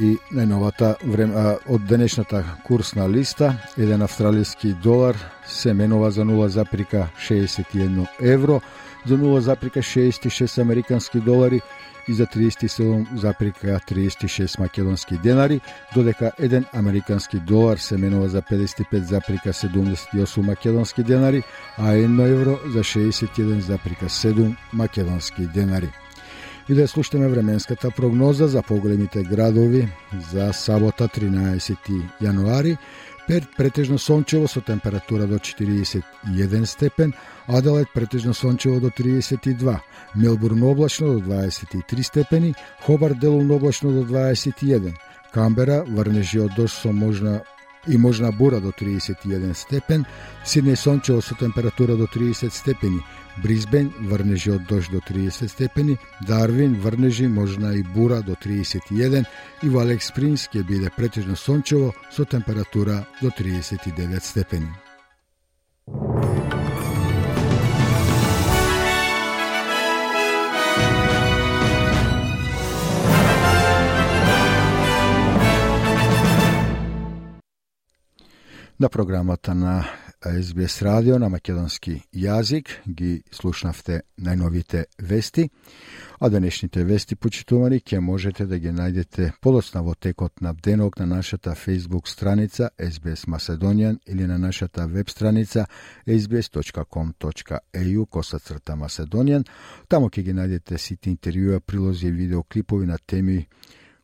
и 0.00 0.16
најновата 0.32 0.94
време, 1.04 1.58
од 1.68 1.84
денешната 1.88 2.40
курсна 2.64 3.04
листа, 3.08 3.52
еден 3.76 4.02
австралиски 4.02 4.72
долар 4.82 5.16
се 5.46 5.74
менува 5.74 6.10
за 6.10 6.24
0,61 6.24 8.06
евро, 8.20 8.60
за 9.06 9.18
0,66 9.18 10.62
американски 10.62 11.20
долари 11.20 11.60
и 12.08 12.14
за 12.14 12.26
37,36 12.26 14.60
македонски 14.60 15.18
денари, 15.18 15.60
додека 15.94 16.32
1 16.40 16.64
американски 16.74 17.38
долар 17.38 17.76
се 17.76 17.96
менува 17.96 18.28
за 18.28 18.42
55,78 18.42 20.40
македонски 20.40 21.02
денари, 21.02 21.42
а 21.78 21.82
1 21.82 22.32
евро 22.32 22.58
за 22.66 22.80
61,7 22.80 24.56
македонски 24.72 25.46
денари 25.46 25.90
и 26.70 26.74
да 26.74 26.88
слушаме 26.88 27.28
временската 27.28 27.90
прогноза 27.90 28.46
за 28.46 28.62
поголемите 28.62 29.22
градови 29.22 29.88
за 30.32 30.52
сабота 30.52 31.08
13 31.08 31.76
јануари. 32.22 32.76
Перт 33.30 33.48
претежно 33.56 33.96
сончево 33.96 34.48
со 34.48 34.60
температура 34.60 35.24
до 35.28 35.36
41 35.36 36.66
степен, 36.66 37.14
Аделајд 37.46 37.86
претежно 37.94 38.34
сончево 38.34 38.80
до 38.80 38.88
32, 38.90 39.80
Мелбурн 40.16 40.62
облачно 40.64 41.14
до 41.14 41.20
23 41.20 42.02
степени, 42.02 42.56
Хобар 42.80 43.14
делумно 43.14 43.54
облачно 43.54 43.92
до 43.92 44.02
21, 44.02 44.96
Камбера 45.32 45.84
врнежи 45.86 46.40
од 46.40 46.56
дожд 46.56 46.74
со 46.74 46.90
можна 46.92 47.44
и 47.86 47.96
можна 47.96 48.32
бура 48.32 48.60
до 48.60 48.72
31 48.72 49.54
степен, 49.54 50.06
Сиднеј 50.44 50.74
сончево 50.74 51.20
со 51.20 51.36
температура 51.36 51.94
до 51.94 52.06
30 52.06 52.52
степени, 52.52 53.00
Бризбен 53.42 53.92
врнежи 54.00 54.50
од 54.52 54.66
дожд 54.68 54.92
до 54.92 55.00
30 55.00 55.48
степени, 55.48 55.96
Дарвин 56.26 56.74
врнежи 56.80 57.28
можна 57.28 57.74
и 57.74 57.82
бура 57.82 58.22
до 58.22 58.34
31 58.34 59.24
и 59.62 59.68
во 59.68 59.80
Алекс 59.80 60.10
Спрингс 60.10 60.48
ќе 60.48 60.66
биде 60.66 60.90
претежно 60.96 61.36
сончево 61.36 61.94
со 62.10 62.24
температура 62.24 63.06
до 63.22 63.30
39 63.30 64.24
степени. 64.24 64.68
На 78.80 78.88
програмата 78.88 79.54
на 79.54 79.84
SBS 80.26 80.82
радио 80.82 81.18
на 81.18 81.28
македонски 81.28 81.94
јазик 82.12 82.68
ги 82.84 83.22
слушнавте 83.32 84.02
најновите 84.20 84.84
вести, 85.00 85.46
а 86.20 86.28
денешните 86.28 86.84
вести 86.84 87.16
почитувани 87.16 87.80
ќе 87.80 88.02
можете 88.04 88.44
да 88.46 88.58
ги 88.58 88.68
најдете 88.68 89.30
подоцна 89.40 89.80
во 89.82 89.94
текот 89.94 90.40
на 90.40 90.52
денок 90.52 90.98
на 90.98 91.06
нашата 91.06 91.54
Facebook 91.54 92.08
страница 92.08 92.68
SBS 92.78 93.26
Macedonian 93.26 93.98
или 94.06 94.26
на 94.26 94.38
нашата 94.38 94.86
веб 94.86 95.10
страница 95.10 95.66
sbs.com.eu 96.06 98.06
косацрта 98.06 98.76
Macedonian. 98.76 99.44
Тамо 99.88 100.10
ќе 100.10 100.22
ги 100.22 100.36
најдете 100.36 100.76
сите 100.76 101.10
интервјуа, 101.10 101.60
прилози 101.60 102.08
и 102.08 102.12
видеоклипови 102.12 102.86
на 102.86 102.98
теми 103.06 103.46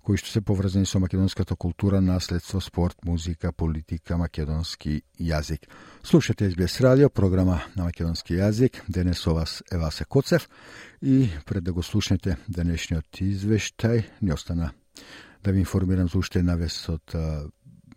кои 0.07 0.21
што 0.21 0.31
се 0.31 0.41
поврзани 0.41 0.87
со 0.87 1.01
македонската 1.03 1.57
култура, 1.59 1.99
наследство, 2.01 2.61
спорт, 2.63 2.95
музика, 3.05 3.51
политика, 3.53 4.15
македонски 4.17 5.01
јазик. 5.19 5.67
Слушате 6.07 6.51
СБС 6.51 6.81
радио, 6.81 7.11
програма 7.11 7.59
на 7.75 7.89
македонски 7.89 8.39
јазик. 8.39 8.85
Денес 8.87 9.19
со 9.19 9.35
вас 9.35 9.65
е 9.73 9.79
Васе 9.83 10.05
Коцев 10.05 10.49
и 11.03 11.27
пред 11.47 11.65
да 11.65 11.73
го 11.73 11.83
слушнете 11.83 12.37
денешниот 12.49 13.19
извештај, 13.19 14.05
не 14.23 14.33
остана 14.33 14.71
да 15.43 15.53
ви 15.53 15.59
информирам 15.59 16.09
за 16.09 16.19
уште 16.19 16.39
една 16.39 16.55
вест 16.55 16.89
од 16.89 17.15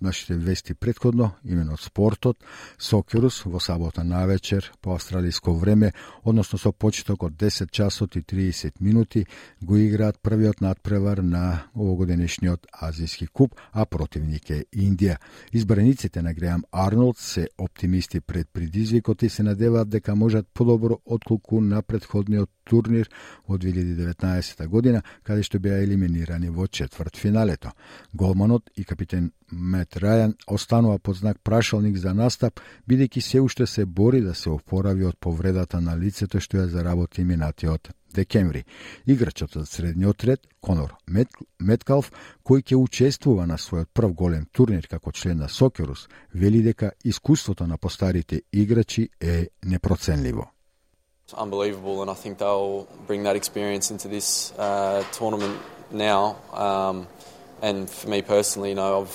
нашите 0.02 0.34
вести 0.34 0.74
предходно, 0.74 1.32
именно 1.44 1.78
спортот, 1.78 2.38
Сокерус 2.78 3.46
во 3.46 3.60
сабота 3.60 4.04
на 4.04 4.26
вечер 4.26 4.72
по 4.82 4.94
австралиско 4.96 5.54
време, 5.54 5.94
односно 6.24 6.58
со 6.58 6.72
почеток 6.72 7.24
од 7.24 7.34
10 7.34 7.72
часот 7.72 8.16
и 8.16 8.22
30 8.22 8.80
минути, 8.80 9.26
го 9.62 9.78
играат 9.78 10.20
првиот 10.22 10.62
надпревар 10.62 11.18
на 11.18 11.64
овогодинешниот 11.76 12.68
Азијски 12.82 13.28
куп, 13.28 13.56
а 13.72 13.86
противник 13.86 14.50
е 14.50 14.66
Индија. 14.76 15.18
Избраниците 15.54 16.22
на 16.22 16.34
Греам 16.34 16.64
Арнолд 16.72 17.18
се 17.18 17.48
оптимисти 17.58 18.20
пред 18.20 18.50
предизвикот 18.54 19.24
и 19.24 19.30
се 19.30 19.44
надеваат 19.44 19.90
дека 19.90 20.16
можат 20.16 20.48
подобро 20.54 21.00
отколку 21.06 21.62
на 21.62 21.82
предходниот 21.82 22.50
турнир 22.70 23.10
во 23.48 23.58
2019 23.58 24.68
година, 24.68 25.02
каде 25.24 25.44
што 25.44 25.60
беа 25.60 25.82
елиминирани 25.84 26.54
во 26.54 26.68
четврт 26.68 27.18
финалето. 27.18 27.74
Голманот 28.14 28.70
и 28.76 28.86
капитен 28.86 29.32
Мет 29.52 29.98
Рајан 29.98 30.36
останува 30.48 31.00
под 31.00 31.18
знак 31.18 31.40
прашалник 31.44 31.98
за 31.98 32.14
настап, 32.14 32.60
бидејќи 32.88 33.22
се 33.22 33.42
уште 33.42 33.66
се 33.66 33.86
бори 33.86 34.22
да 34.22 34.36
се 34.36 34.50
опорави 34.50 35.06
од 35.06 35.18
повредата 35.20 35.82
на 35.82 35.98
лицето 35.98 36.40
што 36.40 36.62
ја 36.62 36.68
заработи 36.70 37.26
минатиот 37.26 37.90
декември. 38.14 38.64
Играчот 39.06 39.56
од 39.58 39.70
средниот 39.70 40.24
ред, 40.24 40.48
Конор 40.62 40.96
Мет, 41.08 41.34
Меткалф, 41.60 42.12
кој 42.46 42.64
ќе 42.64 42.78
учествува 42.78 43.46
на 43.48 43.58
својот 43.58 43.94
прв 43.94 44.14
голем 44.14 44.46
турнир 44.52 44.88
како 44.88 45.12
член 45.12 45.38
на 45.40 45.50
Сокерус, 45.50 46.08
вели 46.34 46.62
дека 46.64 46.92
искуството 47.04 47.68
на 47.68 47.78
постарите 47.78 48.42
играчи 48.52 49.10
е 49.20 49.50
непроценливо. 49.66 50.52
Unbelievable, 51.34 52.02
and 52.02 52.10
I 52.10 52.14
think 52.14 52.38
they'll 52.38 52.88
bring 53.08 53.24
that 53.24 53.36
experience 53.36 53.92
into 53.92 54.08
this 54.08 54.54
uh, 54.58 55.04
tournament 55.12 55.60
now. 55.92 56.38
Um, 56.54 57.08
and 57.62 57.90
for 57.90 58.10
me 58.10 58.22
personally, 58.22 58.70
you 58.70 58.76
know, 58.76 59.08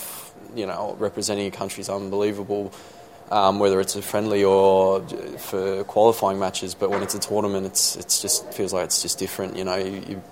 you 0.54 0.66
know 0.66 0.96
representing 0.98 1.46
a 1.46 1.50
country 1.50 1.80
is 1.80 1.88
unbelievable 1.88 2.72
um, 3.30 3.58
whether 3.58 3.80
it's 3.80 3.96
a 3.96 4.02
friendly 4.02 4.44
or 4.44 5.00
for 5.38 5.84
qualifying 5.84 6.38
matches. 6.38 6.74
But 6.74 6.90
when 6.90 7.02
it's 7.02 7.14
a 7.14 7.18
tournament, 7.18 7.66
it's 7.66 7.96
it's 7.96 8.20
just 8.20 8.52
feels 8.52 8.72
like 8.72 8.84
it's 8.84 9.02
just 9.02 9.18
different. 9.18 9.56
You 9.56 9.64
know, 9.64 9.76
you, 9.76 10.02
you 10.08 10.22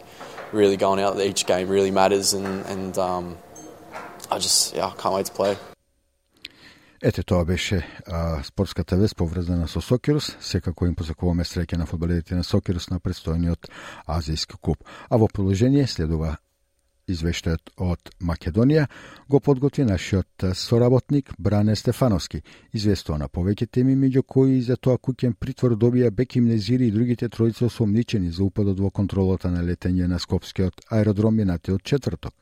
really 0.52 0.76
going 0.76 1.00
out. 1.00 1.18
Each 1.20 1.46
game 1.46 1.68
really 1.68 1.90
matters, 1.90 2.32
and 2.32 2.64
and 2.66 2.98
um, 2.98 3.38
I 4.30 4.38
just 4.38 4.74
yeah, 4.74 4.86
I 4.86 4.92
can't 4.92 5.14
wait 5.14 5.26
to 5.26 5.32
play. 5.32 5.56
Ете, 7.02 7.22
тоа 7.22 7.44
беше 7.44 7.82
а, 8.06 8.42
спортската 8.44 8.96
вест 8.96 9.16
поврзана 9.16 9.68
со 9.68 9.80
Сокирус, 9.80 10.36
Секако 10.40 10.86
им 10.86 10.94
посакуваме 10.94 11.42
среќа 11.42 11.74
на 11.76 11.86
фудбалерите 11.86 12.36
на 12.38 12.44
Сокирус 12.46 12.90
на 12.90 13.00
предстојниот 13.02 13.66
Азијски 14.06 14.60
куп. 14.62 14.84
А 15.10 15.18
во 15.18 15.26
продолжение 15.26 15.86
следува 15.90 16.36
Извештајот 17.10 17.72
од 17.82 18.12
Македонија 18.22 18.86
го 19.28 19.40
подготви 19.40 19.82
нашиот 19.88 20.46
соработник 20.54 21.32
Бране 21.38 21.74
Стефановски. 21.76 22.42
Известува 22.72 23.18
на 23.18 23.26
повеќе 23.26 23.66
теми, 23.66 23.96
меѓу 23.98 24.22
кои 24.22 24.60
за 24.62 24.76
тоа 24.76 24.94
куќен 24.94 25.34
притвор 25.34 25.74
добија 25.74 26.10
Беким 26.10 26.46
Незири 26.46 26.86
и 26.86 26.94
другите 26.94 27.28
тројца 27.28 27.66
осомничени 27.66 28.30
за 28.30 28.44
упадот 28.44 28.78
во 28.78 28.90
контролата 28.90 29.50
на 29.50 29.66
летење 29.66 30.06
на 30.06 30.22
Скопскиот 30.22 30.86
аеродром 30.90 31.34
минатиот 31.34 31.82
четврток. 31.82 32.34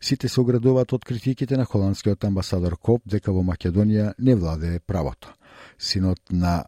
Сите 0.00 0.28
се 0.28 0.40
оградуваат 0.40 0.92
од 0.92 1.04
критиките 1.04 1.56
на 1.56 1.64
холандскиот 1.64 2.24
амбасадор 2.24 2.76
Коп 2.78 3.02
дека 3.04 3.32
во 3.32 3.42
Македонија 3.42 4.14
не 4.18 4.34
владее 4.34 4.80
правото. 4.80 5.34
Синот 5.78 6.20
на 6.30 6.64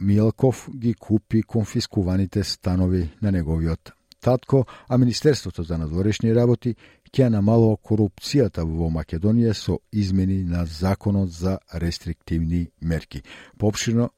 Милков 0.00 0.68
ги 0.74 0.94
купи 0.94 1.42
конфискуваните 1.42 2.44
станови 2.44 3.10
на 3.22 3.32
неговиот 3.32 3.92
татко, 4.20 4.66
а 4.88 4.98
Министерството 4.98 5.62
за 5.62 5.78
надворешни 5.78 6.34
работи 6.34 6.74
ќе 7.10 7.28
намалува 7.28 7.76
корупцијата 7.76 8.64
во 8.64 8.90
Македонија 8.90 9.52
со 9.52 9.78
измени 9.92 10.44
на 10.44 10.64
Законот 10.66 11.30
за 11.30 11.58
рестриктивни 11.74 12.70
мерки. 12.80 13.22
Попшино 13.58 14.10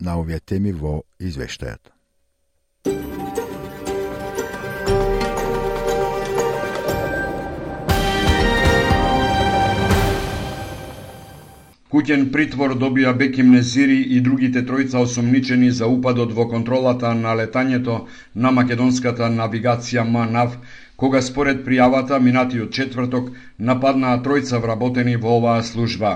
на 0.00 0.18
овие 0.20 0.40
теми 0.40 0.72
во 0.72 1.02
извештајот. 1.20 1.97
Куќен 11.92 12.24
притвор 12.32 12.72
добија 12.80 13.12
Беким 13.20 13.52
Незири 13.54 13.94
и 14.16 14.18
другите 14.24 14.62
тројца 14.70 15.00
осомничени 15.06 15.70
за 15.76 15.86
упадот 15.92 16.34
во 16.38 16.44
контролата 16.50 17.12
на 17.20 17.32
летањето 17.38 17.94
на 18.46 18.50
македонската 18.56 19.30
навигација 19.36 20.04
МАНАВ, 20.16 20.58
кога 21.00 21.22
според 21.30 21.62
пријавата 21.68 22.18
минатиот 22.26 22.76
четврток 22.80 23.30
нападнаа 23.70 24.20
тројца 24.26 24.60
вработени 24.66 25.16
во 25.16 25.38
оваа 25.38 25.62
служба. 25.70 26.12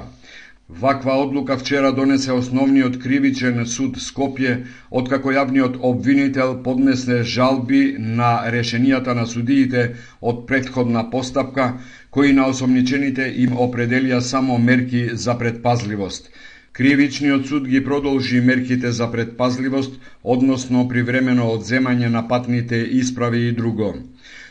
Ваква 0.80 1.12
одлука 1.22 1.58
вчера 1.58 1.92
донесе 1.92 2.32
основниот 2.32 2.96
кривичен 3.02 3.66
суд 3.66 3.98
Скопје, 4.00 4.52
откако 4.90 5.32
јавниот 5.34 5.76
обвинител 5.88 6.54
поднесе 6.64 7.18
жалби 7.22 7.80
на 7.98 8.30
решенијата 8.54 9.12
на 9.18 9.26
судиите 9.26 9.82
од 10.20 10.46
предходна 10.48 11.04
постапка, 11.10 11.66
кои 12.10 12.32
на 12.32 12.48
осомничените 12.48 13.28
им 13.44 13.52
определија 13.66 14.20
само 14.20 14.58
мерки 14.58 15.10
за 15.12 15.36
предпазливост. 15.38 16.32
Кривичниот 16.72 17.46
суд 17.46 17.68
ги 17.68 17.84
продолжи 17.84 18.40
мерките 18.40 18.92
за 18.92 19.10
предпазливост, 19.12 20.00
односно 20.24 20.88
привремено 20.88 21.52
одземање 21.52 22.08
на 22.08 22.28
патните 22.28 22.80
исправи 23.02 23.48
и 23.48 23.52
друго. 23.52 23.92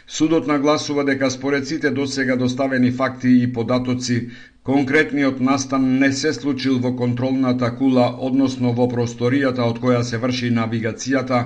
Судот 0.08 0.48
нагласува 0.48 1.04
дека 1.08 1.32
според 1.32 1.68
сите 1.68 1.90
досега 1.90 2.36
доставени 2.36 2.92
факти 2.92 3.30
и 3.42 3.54
податоци, 3.54 4.30
Конкретниот 4.64 5.40
настан 5.40 5.86
не 6.00 6.12
се 6.14 6.34
случил 6.34 6.76
во 6.80 6.92
контролната 6.98 7.70
кула, 7.78 8.04
односно 8.28 8.74
во 8.80 8.86
просторијата 8.92 9.66
од 9.66 9.80
која 9.82 10.02
се 10.10 10.20
врши 10.22 10.52
навигацијата, 10.58 11.40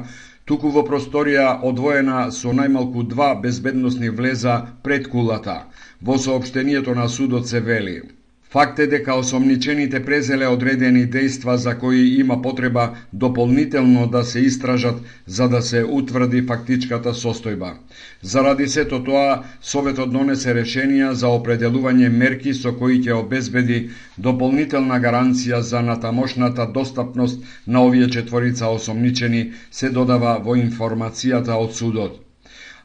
туку 0.44 0.72
во 0.78 0.84
просторија 0.90 1.46
одвоена 1.70 2.18
со 2.40 2.52
најмалку 2.58 3.06
два 3.14 3.30
безбедносни 3.46 4.12
влеза 4.20 4.58
пред 4.84 5.08
кулата. 5.08 5.56
Во 6.02 6.20
сообштението 6.20 6.96
на 6.96 7.08
судот 7.08 7.48
се 7.48 7.64
вели– 7.72 7.98
Факт 8.56 8.80
е 8.80 8.88
дека 8.88 9.16
осомничените 9.20 10.00
презеле 10.00 10.48
одредени 10.48 11.02
дејства 11.12 11.56
за 11.60 11.74
кои 11.80 12.04
има 12.20 12.38
потреба 12.42 12.86
дополнително 13.14 14.06
да 14.08 14.22
се 14.24 14.40
истражат 14.40 15.02
за 15.28 15.48
да 15.50 15.62
се 15.62 15.84
утврди 15.84 16.42
фактичката 16.42 17.14
состојба. 17.14 17.74
Заради 18.22 18.68
сето 18.68 19.02
тоа, 19.04 19.44
Советот 19.62 20.14
донесе 20.16 20.56
решенија 20.56 21.12
за 21.12 21.34
определување 21.36 22.08
мерки 22.10 22.54
со 22.54 22.72
кои 22.80 23.02
ќе 23.04 23.20
обезбеди 23.20 23.82
дополнителна 24.18 25.02
гаранција 25.04 25.60
за 25.60 25.82
натамошната 25.82 26.72
достапност 26.80 27.44
на 27.68 27.84
овие 27.84 28.08
четворица 28.10 28.72
осомничени, 28.72 29.52
се 29.72 29.90
додава 29.90 30.40
во 30.40 30.56
информацијата 30.56 31.60
од 31.60 31.76
судот. 31.76 32.22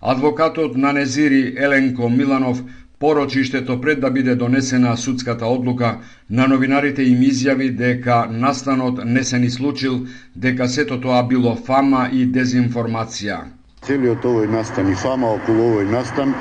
Адвокатот 0.03 0.77
на 0.77 0.93
Незири 0.93 1.55
Еленко 1.57 2.09
Миланов 2.09 2.63
порочиштето 3.01 3.81
пред 3.81 4.01
да 4.01 4.11
биде 4.11 4.35
донесена 4.35 4.97
судската 4.97 5.47
одлука, 5.47 5.99
на 6.31 6.47
новинарите 6.49 7.03
им 7.03 7.23
изјави 7.25 7.71
дека 7.77 8.27
настанот 8.31 9.01
не 9.05 9.25
се 9.25 9.39
ни 9.39 9.51
случил, 9.51 10.07
дека 10.37 10.69
сето 10.69 11.01
тоа 11.01 11.23
било 11.23 11.57
фама 11.57 12.09
и 12.13 12.27
дезинформација. 12.29 13.39
Целиот 13.81 14.25
овој 14.29 14.51
настан 14.53 14.93
и 14.93 14.95
фама 14.95 15.33
околу 15.33 15.71
овој 15.71 15.89
настан 15.89 16.35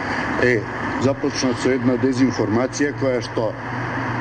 е 0.43 0.60
започнат 1.02 1.63
со 1.63 1.72
една 1.72 1.95
дезинформација 1.95 2.91
која 3.00 3.24
што 3.24 3.54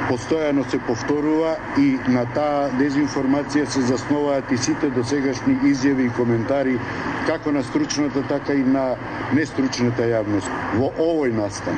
постојано 0.08 0.64
се 0.70 0.80
повторува 0.86 1.54
и 1.78 1.98
на 2.08 2.24
таа 2.34 2.68
дезинформација 2.80 3.68
се 3.68 3.84
засноваат 3.90 4.50
и 4.52 4.58
сите 4.58 4.90
досегашни 4.96 5.58
изјави 5.70 6.08
и 6.08 6.14
коментари 6.16 6.78
како 7.26 7.52
на 7.52 7.62
стручната, 7.62 8.22
така 8.28 8.54
и 8.56 8.64
на 8.64 8.96
нестручната 9.36 10.08
јавност. 10.08 10.48
Во 10.80 10.92
овој 10.96 11.34
настан 11.36 11.76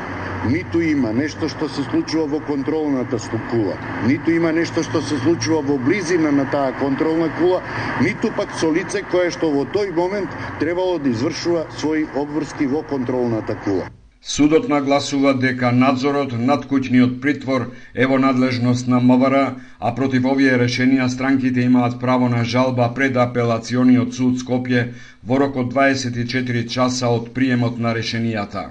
ниту 0.48 0.80
има 0.80 1.12
нешто 1.12 1.48
што 1.52 1.68
се 1.68 1.84
случува 1.90 2.26
во 2.36 2.40
контролната 2.46 3.18
кула, 3.50 3.76
ниту 4.06 4.32
има 4.32 4.52
нешто 4.52 4.82
што 4.82 5.02
се 5.02 5.18
случува 5.18 5.60
во 5.60 5.78
близина 5.78 6.32
на 6.32 6.46
таа 6.50 6.72
контролна 6.80 7.28
кула, 7.38 7.62
ниту 8.00 8.32
пак 8.36 8.54
со 8.60 8.72
лице 8.72 9.02
кое 9.02 9.30
што 9.30 9.50
во 9.50 9.64
тој 9.64 9.94
момент 9.94 10.30
требало 10.60 10.98
да 10.98 11.10
извршува 11.10 11.66
своји 11.76 12.08
обврски 12.14 12.66
во 12.66 12.82
контролната 12.82 13.56
кула. 13.64 13.90
Судот 14.22 14.68
нагласува 14.68 15.30
дека 15.42 15.70
надзорот 15.72 16.32
над 16.48 16.66
куќниот 16.70 17.12
притвор 17.22 17.62
е 17.94 18.08
во 18.10 18.18
надлежност 18.24 18.90
на 18.92 18.98
МВР, 19.00 19.44
а 19.80 19.92
против 20.00 20.26
овие 20.32 20.58
решенија 20.60 21.06
странките 21.14 21.64
имаат 21.64 21.96
право 22.02 22.28
на 22.28 22.42
жалба 22.44 22.90
пред 22.98 23.16
апелациониот 23.16 24.12
суд 24.14 24.36
Скопје 24.42 24.84
во 25.24 25.38
рок 25.40 25.56
од 25.56 25.72
24 25.72 26.66
часа 26.68 27.08
од 27.08 27.32
приемот 27.38 27.80
на 27.86 27.94
решенијата. 27.96 28.68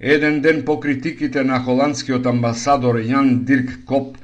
Еден 0.00 0.40
ден 0.40 0.62
по 0.64 0.80
критиките 0.80 1.44
на 1.44 1.62
холандскиот 1.62 2.26
амбасадор 2.26 2.98
Јан 2.98 3.44
Дирк 3.46 3.70
Коп 3.86 4.18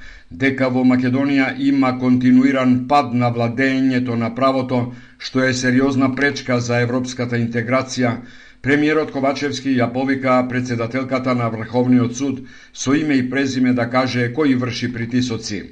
дека 0.44 0.68
во 0.74 0.82
Македонија 0.84 1.52
има 1.70 1.98
континуиран 2.02 2.88
пад 2.88 3.14
на 3.14 3.30
владењето 3.32 4.18
на 4.18 4.34
правото, 4.34 4.84
што 5.18 5.46
е 5.46 5.54
сериозна 5.54 6.14
пречка 6.14 6.60
за 6.60 6.82
европската 6.82 7.38
интеграција, 7.38 8.16
премиерот 8.62 9.10
Ковачевски 9.10 9.74
ја 9.74 9.90
повика 9.92 10.46
председателката 10.48 11.34
на 11.34 11.48
Врховниот 11.50 12.16
суд 12.16 12.40
со 12.72 12.94
име 12.94 13.14
и 13.18 13.30
презиме 13.30 13.72
да 13.72 13.88
каже 13.90 14.30
кој 14.32 14.56
врши 14.56 14.92
притисоци. 14.94 15.62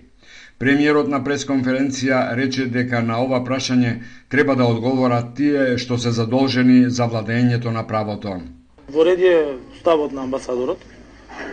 Премиерот 0.59 1.09
на 1.09 1.23
пресконференција 1.25 2.35
рече 2.37 2.67
дека 2.67 3.01
на 3.01 3.23
ова 3.23 3.39
прашање 3.47 3.93
треба 4.29 4.57
да 4.57 4.67
одговорат 4.67 5.35
тие 5.37 5.79
што 5.79 5.99
се 5.99 6.11
задолжени 6.11 6.91
за 6.91 7.07
владењето 7.07 7.71
на 7.73 7.87
правото. 7.87 8.41
Во 8.89 9.05
ред 9.07 9.21
е 9.21 9.37
ставот 9.81 10.13
на 10.13 10.27
амбасадорот. 10.27 10.83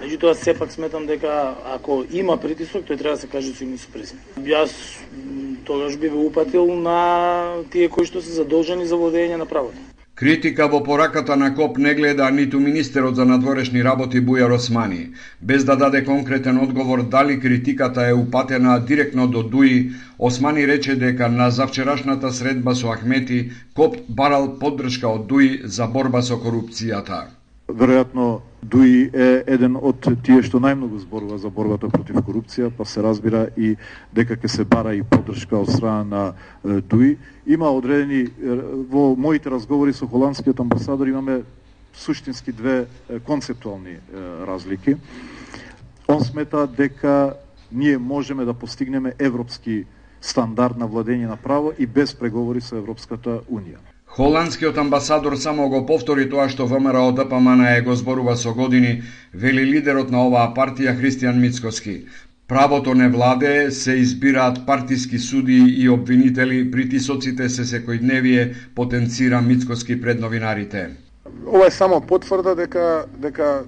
Меѓутоа 0.01 0.33
сепак 0.33 0.71
сметам 0.71 1.05
дека 1.07 1.55
ако 1.75 2.03
има 2.11 2.35
притисок, 2.37 2.83
тој 2.83 2.97
треба 2.97 3.15
да 3.15 3.21
се 3.21 3.27
каже 3.27 3.53
со 3.53 3.63
име 3.63 3.77
со 3.77 3.87
презиме. 3.93 4.19
Јас 4.41 4.73
тогаш 5.65 5.95
би 5.95 6.09
ве 6.09 6.17
упатил 6.17 6.73
на 6.75 7.63
тие 7.71 7.87
кои 7.89 8.09
што 8.09 8.21
се 8.21 8.33
задолжени 8.33 8.89
за 8.89 8.97
владење 8.99 9.37
на 9.37 9.45
правото. 9.45 9.86
Критика 10.17 10.65
во 10.67 10.79
пораката 10.81 11.35
на 11.37 11.47
КОП 11.55 11.77
не 11.77 11.93
гледа 11.93 12.29
ниту 12.31 12.59
министерот 12.59 13.15
за 13.15 13.25
надворешни 13.25 13.83
работи 13.85 14.17
Бујар 14.17 14.55
Османи, 14.55 15.11
без 15.41 15.63
да 15.63 15.75
даде 15.77 16.01
конкретен 16.05 16.57
одговор 16.57 17.03
дали 17.03 17.39
критиката 17.39 18.07
е 18.07 18.13
упатена 18.13 18.79
директно 18.79 19.27
до 19.27 19.43
ДУИ, 19.43 19.91
Османи 20.17 20.67
рече 20.67 20.95
дека 20.95 21.29
на 21.29 21.51
завчерашната 21.51 22.31
средба 22.31 22.75
со 22.75 22.87
Ахмети 22.87 23.51
КОП 23.75 23.97
барал 24.09 24.57
поддршка 24.59 25.07
од 25.07 25.27
ДУИ 25.27 25.61
за 25.63 25.85
борба 25.85 26.21
со 26.21 26.41
корупцијата. 26.41 27.36
Веројатно 27.67 28.41
Дуи 28.61 29.09
е 29.13 29.43
еден 29.47 29.75
од 29.75 30.07
тие 30.23 30.41
што 30.43 30.59
најмногу 30.59 30.97
зборува 31.03 31.37
за 31.37 31.49
борбата 31.53 31.89
против 31.91 32.17
корупција, 32.25 32.71
па 32.73 32.85
се 32.85 33.03
разбира 33.03 33.47
и 33.55 33.75
дека 34.15 34.35
ќе 34.35 34.47
се 34.47 34.65
бара 34.65 34.95
и 34.95 35.03
поддршка 35.03 35.59
од 35.59 35.71
страна 35.71 36.03
на 36.63 36.81
Дуи. 36.81 37.17
Има 37.45 37.69
одредени 37.71 38.25
во 38.89 39.15
моите 39.15 39.51
разговори 39.53 39.93
со 39.93 40.07
холандскиот 40.07 40.59
амбасадор 40.59 41.07
имаме 41.07 41.43
суштински 41.93 42.51
две 42.51 42.87
концептуални 43.25 43.99
разлики. 44.47 44.97
Он 46.07 46.23
смета 46.23 46.67
дека 46.67 47.35
ние 47.71 47.97
можеме 47.97 48.45
да 48.45 48.53
постигнеме 48.53 49.13
европски 49.19 49.85
стандард 50.21 50.77
на 50.77 50.87
владење 50.87 51.27
на 51.27 51.37
право 51.37 51.73
и 51.77 51.85
без 51.85 52.15
преговори 52.15 52.61
со 52.61 52.75
Европската 52.75 53.41
Унија. 53.51 53.79
Холандскиот 54.17 54.77
амбасадор 54.77 55.35
само 55.35 55.69
го 55.69 55.83
повтори 55.85 56.23
тоа 56.29 56.47
што 56.49 56.65
ВМРО 56.65 57.11
ДПМН 57.19 57.67
е 57.69 57.81
го 57.85 57.93
зборува 57.93 58.33
со 58.33 58.49
години, 58.49 59.03
вели 59.33 59.61
лидерот 59.61 60.09
на 60.09 60.23
оваа 60.25 60.49
партија 60.57 60.95
Христијан 60.97 61.37
Мицкоски. 61.37 61.93
Правото 62.47 62.95
не 62.97 63.09
владее, 63.13 63.69
се 63.71 63.93
избираат 63.93 64.65
партиски 64.65 65.19
суди 65.19 65.61
и 65.77 65.89
обвинители, 65.89 66.65
притисоците 66.71 67.49
се 67.49 67.61
секојдневие, 67.61 68.55
потенцира 68.75 69.41
Мицкоски 69.41 70.01
пред 70.01 70.19
новинарите. 70.19 70.89
Ова 71.45 71.67
е 71.67 71.71
само 71.71 72.01
потврда 72.01 72.55
дека 72.55 73.05
дека 73.21 73.63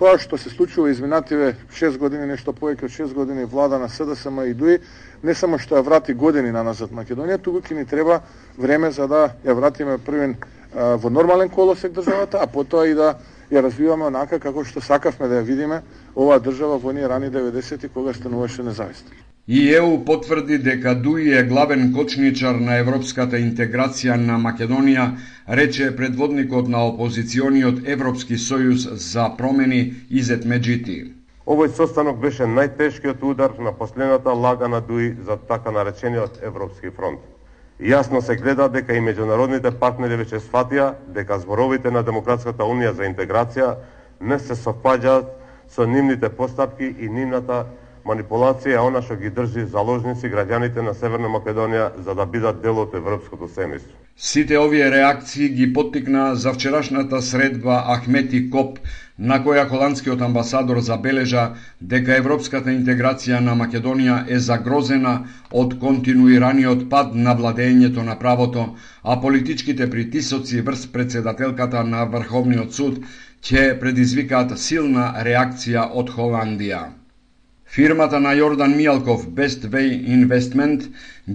тоа 0.00 0.16
што 0.18 0.38
се 0.40 0.48
случува 0.48 0.90
изминативе 0.90 1.52
6 1.68 1.98
години, 1.98 2.26
нешто 2.26 2.56
повеќе 2.56 2.88
од 2.88 2.96
6 2.96 3.12
години 3.12 3.44
влада 3.44 3.78
на 3.78 3.92
СДСМ 3.92 4.40
и 4.48 4.54
ДУИ, 4.54 4.78
не 5.22 5.34
само 5.34 5.58
што 5.58 5.76
ја 5.76 5.84
врати 5.86 6.14
години 6.14 6.52
на 6.52 6.62
назад 6.62 6.90
Македонија, 6.90 7.38
туку 7.38 7.60
ќе 7.60 7.78
ни 7.78 7.86
треба 7.86 8.20
време 8.58 8.90
за 8.90 9.06
да 9.08 9.22
ја 9.44 9.54
вратиме 9.54 9.98
првен 9.98 10.36
во 10.74 11.10
нормален 11.10 11.48
колосек 11.48 11.92
државата, 11.92 12.38
а 12.42 12.46
потоа 12.46 12.88
и 12.88 12.94
да 12.94 13.18
ја 13.52 13.62
развиваме 13.62 14.08
онака 14.08 14.38
како 14.40 14.64
што 14.64 14.80
сакавме 14.80 15.28
да 15.28 15.40
ја 15.40 15.44
видиме 15.44 15.82
оваа 16.16 16.40
држава 16.40 16.78
во 16.78 16.92
ние 16.92 17.08
рани 17.08 17.30
90-ти 17.30 17.88
кога 17.88 18.12
стануваше 18.14 18.62
независна. 18.62 19.10
И 19.48 19.74
ЕУ 19.74 20.04
потврди 20.04 20.58
дека 20.58 20.94
ДУИ 20.94 21.32
е 21.38 21.42
главен 21.42 21.92
кочничар 21.92 22.54
на 22.54 22.76
европската 22.78 23.40
интеграција 23.42 24.14
на 24.16 24.38
Македонија, 24.38 25.08
рече 25.48 25.90
предводникот 25.96 26.68
на 26.68 26.84
опозициониот 26.86 27.82
Европски 27.84 28.38
сојуз 28.38 28.94
за 28.94 29.28
промени 29.36 29.94
Изет 30.10 30.44
Меджити. 30.44 31.21
Овој 31.42 31.72
состанок 31.74 32.20
беше 32.22 32.46
најтешкиот 32.46 33.22
удар 33.26 33.54
на 33.58 33.72
последната 33.74 34.30
лага 34.30 34.68
на 34.68 34.80
Дуи 34.80 35.16
за 35.26 35.36
така 35.36 35.70
наречениот 35.70 36.38
Европски 36.42 36.90
фронт. 36.90 37.18
Јасно 37.82 38.20
се 38.22 38.36
гледа 38.36 38.68
дека 38.68 38.94
и 38.94 39.02
меѓународните 39.02 39.72
партнери 39.78 40.20
веќе 40.20 40.38
сфатија 40.38 40.92
дека 41.08 41.40
зборовите 41.42 41.90
на 41.90 42.02
Демократската 42.06 42.62
унија 42.62 42.92
за 42.94 43.08
интеграција 43.10 43.74
не 44.20 44.38
се 44.38 44.54
совпаѓаат 44.54 45.32
со 45.68 45.86
нивните 45.86 46.28
постапки 46.28 46.94
и 46.98 47.08
нивната 47.08 47.64
манипулација 48.04 48.76
е 48.76 48.84
она 48.88 49.02
што 49.02 49.16
ги 49.16 49.30
држи 49.30 49.66
заложници 49.74 50.30
граѓаните 50.32 50.82
на 50.86 50.94
Северна 50.94 51.28
Македонија 51.28 51.90
за 52.04 52.14
да 52.14 52.26
бидат 52.26 52.62
дел 52.62 52.78
од 52.82 52.94
европското 52.94 53.48
семејство. 53.48 53.94
Сите 54.16 54.58
овие 54.58 54.90
реакции 54.90 55.48
ги 55.48 55.72
поттикна 55.72 56.34
за 56.36 56.52
вчерашната 56.52 57.22
средба 57.22 57.78
Ахмети 57.94 58.50
Коп 58.50 58.78
на 59.18 59.38
која 59.44 59.64
холандскиот 59.70 60.22
амбасадор 60.26 60.80
забележа 60.80 61.42
дека 61.80 62.16
европската 62.20 62.70
интеграција 62.74 63.40
на 63.40 63.56
Македонија 63.62 64.18
е 64.28 64.38
загрозена 64.38 65.14
од 65.64 65.76
континуираниот 65.80 66.88
пад 66.90 67.14
на 67.14 67.36
владењето 67.40 68.04
на 68.04 68.18
правото, 68.18 68.68
а 69.02 69.20
политичките 69.20 69.90
притисоци 69.90 70.60
врз 70.60 70.86
председателката 70.92 71.84
на 71.84 72.04
Врховниот 72.04 72.74
суд 72.74 72.98
ќе 73.42 73.78
предизвикаат 73.80 74.58
силна 74.58 75.12
реакција 75.28 75.88
од 75.92 76.10
Холандија. 76.10 77.01
Фирмата 77.72 78.18
на 78.20 78.34
Јордан 78.36 78.74
Мијалков 78.76 79.22
Best 79.36 79.62
Way 79.72 79.94
Investment 80.14 80.82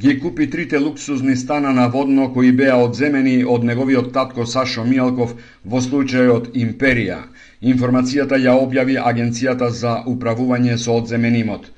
ги 0.01 0.19
купи 0.19 0.45
трите 0.49 0.77
луксузни 0.77 1.35
стана 1.35 1.71
на 1.73 1.87
Водно 1.89 2.27
кои 2.33 2.51
беа 2.51 2.75
одземени 2.77 3.39
од 3.55 3.65
неговиот 3.65 4.11
татко 4.13 4.45
Сашо 4.45 4.85
Мијалков 4.85 5.33
во 5.65 5.81
случајот 5.81 6.51
Империја– 6.65 7.17
Информацијата 7.73 8.37
ја 8.37 8.53
објави 8.53 8.99
Агенцијата 9.01 9.71
за 9.81 9.95
управување 10.13 10.77
со 10.77 10.99
одземен 11.01 11.41
имот. 11.41 11.71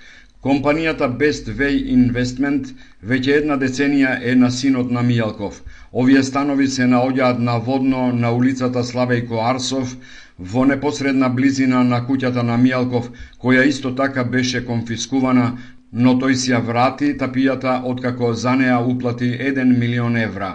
Компанијата 0.44 1.08
Best 1.22 1.48
Way 1.56 1.80
Investment 1.96 2.74
веќе 3.00 3.40
една 3.40 3.56
деценија 3.64 4.18
е 4.22 4.36
на 4.36 4.52
синот 4.52 4.92
на 4.92 5.06
Мијалков. 5.08 5.64
Овие 5.94 6.24
станови 6.24 6.68
се 6.68 6.84
наоѓаат 6.84 7.40
на 7.40 7.58
водно 7.60 8.12
на 8.12 8.36
улицата 8.36 8.84
Славејко 8.84 9.40
Арсов, 9.54 9.96
во 10.40 10.64
непосредна 10.66 11.30
близина 11.30 11.84
на 11.84 12.00
куќата 12.08 12.44
на 12.48 12.56
Мијалков, 12.58 13.10
која 13.44 13.66
исто 13.68 13.92
така 13.96 14.24
беше 14.24 14.62
конфискувана, 14.66 15.48
но 15.92 16.14
тој 16.22 16.36
си 16.42 16.52
ја 16.52 16.62
врати 16.66 17.14
тапијата 17.20 17.82
откако 17.92 18.34
за 18.34 18.56
неа 18.56 18.80
уплати 18.80 19.30
1 19.52 19.78
милион 19.80 20.16
евра. 20.18 20.54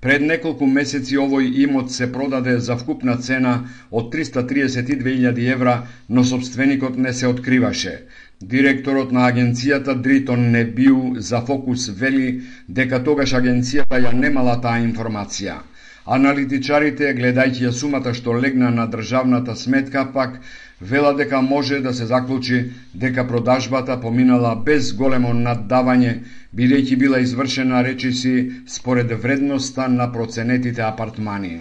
Пред 0.00 0.22
неколку 0.28 0.66
месеци 0.66 1.16
овој 1.16 1.46
имот 1.64 1.92
се 1.92 2.10
продаде 2.12 2.58
за 2.58 2.76
вкупна 2.76 3.16
цена 3.16 3.52
од 3.90 4.10
332.000 4.14 5.52
евра, 5.52 5.76
но 6.08 6.24
собственикот 6.24 6.98
не 6.98 7.12
се 7.12 7.26
откриваше. 7.26 7.94
Директорот 8.42 9.12
на 9.12 9.30
агенцијата 9.30 9.94
Дритон 9.94 10.50
Небиу 10.50 11.14
за 11.16 11.40
Фокус 11.40 11.88
вели 11.88 12.42
дека 12.68 13.04
тогаш 13.04 13.32
агенцијата 13.32 14.02
ја 14.02 14.12
немала 14.12 14.58
таа 14.60 14.82
информација. 14.82 15.62
Аналитичарите, 16.04 17.14
гледајќи 17.16 17.64
ја 17.64 17.72
сумата 17.72 18.12
што 18.16 18.34
легна 18.36 18.70
на 18.70 18.84
државната 18.92 19.54
сметка, 19.56 20.04
пак 20.12 20.40
вела 20.80 21.12
дека 21.16 21.40
може 21.40 21.80
да 21.80 21.94
се 21.94 22.06
заклучи 22.06 22.58
дека 22.94 23.24
продажбата 23.28 23.96
поминала 24.00 24.54
без 24.66 24.92
големо 24.92 25.32
наддавање, 25.32 26.18
бидејќи 26.54 26.96
била 26.96 27.20
извршена 27.24 27.80
речиси 27.82 28.34
според 28.66 29.14
вредноста 29.22 29.88
на 29.88 30.12
проценетите 30.12 30.82
апартмани. 30.82 31.60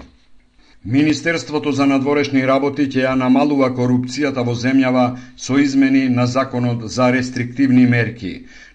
Министерството 0.86 1.72
за 1.72 1.86
надворешни 1.88 2.44
работи 2.48 2.90
ќе 2.92 3.06
ја 3.06 3.16
намалува 3.16 3.70
корупцијата 3.72 4.44
во 4.44 4.52
земјава 4.60 5.06
со 5.38 5.56
измени 5.56 6.10
на 6.10 6.26
законот 6.28 6.84
за 6.92 7.08
рестриктивни 7.16 7.86
мерки. 7.86 8.34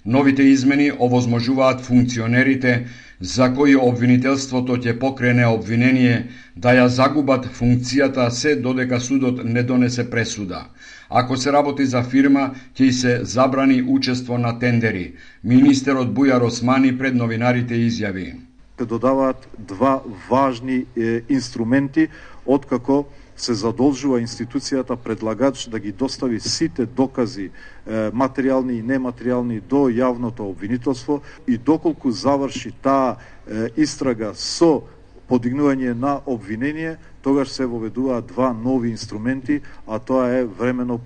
Новите 0.08 0.42
измени 0.42 0.92
овозможуваат 1.00 1.80
функционерите 1.80 2.86
за 3.20 3.48
кои 3.54 3.74
обвинителството 3.76 4.78
ќе 4.80 4.94
покрене 4.98 5.44
обвинение 5.46 6.14
да 6.56 6.72
ја 6.72 6.86
загубат 6.88 7.44
функцијата 7.58 8.30
се 8.30 8.54
додека 8.56 9.00
судот 9.00 9.42
не 9.44 9.62
донесе 9.62 10.06
пресуда. 10.10 10.62
Ако 11.10 11.36
се 11.36 11.52
работи 11.52 11.84
за 11.84 12.02
фирма, 12.02 12.54
ќе 12.78 12.90
се 12.90 13.12
забрани 13.24 13.82
учество 13.82 14.38
на 14.38 14.58
тендери. 14.58 15.12
Министерот 15.44 16.08
Бујар 16.08 16.40
Османи 16.40 16.96
пред 16.98 17.14
новинарите 17.14 17.74
изјави. 17.76 18.32
Те 18.76 18.84
додаваат 18.84 19.48
два 19.58 20.00
важни 20.30 20.86
е, 20.96 21.20
инструменти 21.28 22.08
откако 22.46 23.04
се 23.38 23.54
задолжува 23.54 24.20
институцијата 24.20 24.96
предлагач 24.96 25.68
да 25.68 25.78
ги 25.78 25.92
достави 25.92 26.40
сите 26.40 26.86
докази 26.86 27.50
материјални 27.88 28.78
и 28.78 28.82
нематеријални 28.82 29.60
до 29.60 29.88
јавното 29.88 30.50
обвинителство 30.50 31.22
и 31.46 31.58
доколку 31.58 32.10
заврши 32.10 32.72
таа 32.82 33.16
истрага 33.76 34.34
со 34.34 34.82
подигнување 35.28 35.92
на 35.94 36.20
обвинение, 36.26 36.96
тогаш 37.22 37.48
се 37.52 37.66
воведуваат 37.66 38.26
два 38.26 38.52
нови 38.52 38.90
инструменти, 38.90 39.60
а 39.86 39.98
тоа 39.98 40.28
е 40.40 40.44
времено 40.44 40.98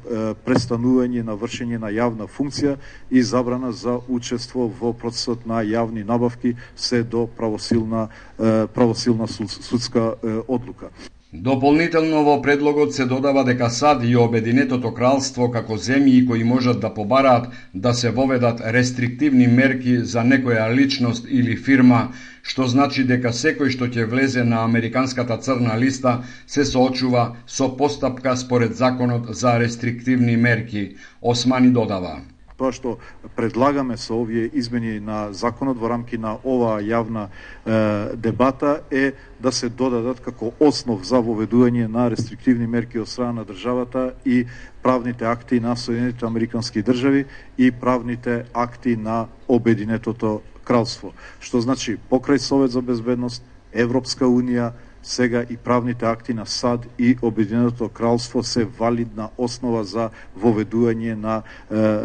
престанување 0.46 1.24
на 1.26 1.34
вршење 1.34 1.80
на 1.82 1.90
јавна 1.90 2.28
функција 2.30 2.76
и 3.10 3.22
забрана 3.22 3.72
за 3.72 3.98
учество 4.08 4.68
во 4.80 4.92
процесот 4.92 5.46
на 5.46 5.62
јавни 5.66 6.06
набавки 6.06 6.54
се 6.76 7.02
до 7.02 7.26
правосилна 7.26 8.08
правосилна 8.38 9.26
судска 9.26 10.14
одлука. 10.48 10.94
Дополнително 11.32 12.24
во 12.24 12.32
предлогот 12.44 12.94
се 12.94 13.04
додава 13.08 13.42
дека 13.48 13.70
САД 13.70 14.02
и 14.04 14.16
Обединетото 14.20 14.90
кралство 14.92 15.46
како 15.52 15.78
земји 15.84 16.26
кои 16.28 16.42
можат 16.44 16.80
да 16.80 16.90
побараат 16.94 17.46
да 17.74 17.94
се 17.94 18.10
воведат 18.10 18.60
рестриктивни 18.76 19.46
мерки 19.46 19.94
за 20.04 20.26
некоја 20.32 20.66
личност 20.74 21.24
или 21.30 21.56
фирма, 21.56 22.02
што 22.42 22.68
значи 22.68 23.04
дека 23.08 23.32
секој 23.32 23.72
што 23.72 23.88
ќе 23.88 24.04
влезе 24.10 24.44
на 24.44 24.60
американската 24.64 25.38
црна 25.38 25.78
листа 25.80 26.14
се 26.46 26.68
соочува 26.68 27.24
со 27.46 27.70
постапка 27.80 28.36
според 28.36 28.76
законот 28.76 29.32
за 29.34 29.56
рестриктивни 29.64 30.36
мерки, 30.36 30.84
Османи 31.22 31.70
додава 31.70 32.20
тоа 32.62 32.70
што 32.70 32.98
предлагаме 33.34 33.96
со 33.98 34.14
овие 34.14 34.46
измени 34.54 35.00
на 35.02 35.32
законот 35.34 35.78
во 35.82 35.90
рамки 35.90 36.18
на 36.18 36.36
оваа 36.46 36.78
јавна 36.78 37.26
е, 37.26 38.14
дебата 38.14 38.82
е 38.90 39.12
да 39.42 39.50
се 39.50 39.68
додадат 39.68 40.22
како 40.22 40.52
основ 40.62 41.02
за 41.02 41.18
воведување 41.18 41.90
на 41.90 42.06
рестриктивни 42.14 42.70
мерки 42.70 43.02
од 43.02 43.10
страна 43.10 43.42
на 43.42 43.44
државата 43.48 44.12
и 44.24 44.46
правните 44.82 45.26
акти 45.26 45.58
на 45.60 45.74
Соединените 45.76 46.26
Американски 46.26 46.82
држави 46.82 47.26
и 47.58 47.70
правните 47.70 48.44
акти 48.54 48.96
на 48.96 49.26
Обединетото 49.48 50.40
кралство. 50.64 51.12
Што 51.42 51.60
значи 51.60 51.98
покрај 52.10 52.38
Совет 52.38 52.70
за 52.70 52.82
безбедност, 52.82 53.42
Европска 53.72 54.28
унија, 54.28 54.70
сега 55.02 55.44
и 55.50 55.56
правните 55.56 56.04
акти 56.04 56.34
на 56.34 56.46
САД 56.46 56.86
и 56.98 57.16
Обединеното 57.22 57.88
кралство 57.88 58.42
се 58.42 58.64
валидна 58.64 59.28
основа 59.38 59.84
за 59.84 60.10
воведување 60.40 61.14
на 61.14 61.36
е, 61.36 61.42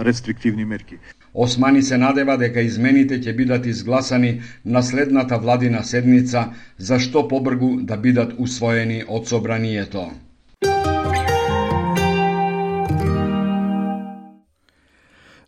рестриктивни 0.06 0.66
мерки. 0.66 0.98
Османи 1.34 1.82
се 1.82 1.98
надева 1.98 2.38
дека 2.38 2.62
измените 2.62 3.20
ќе 3.22 3.36
бидат 3.36 3.66
изгласани 3.66 4.42
на 4.66 4.82
следната 4.84 5.38
владина 5.38 5.84
седница, 5.84 6.48
за 6.78 7.00
што 7.00 7.28
побргу 7.28 7.76
да 7.82 7.98
бидат 7.98 8.34
усвоени 8.38 9.04
од 9.08 9.28
собранието. 9.28 10.10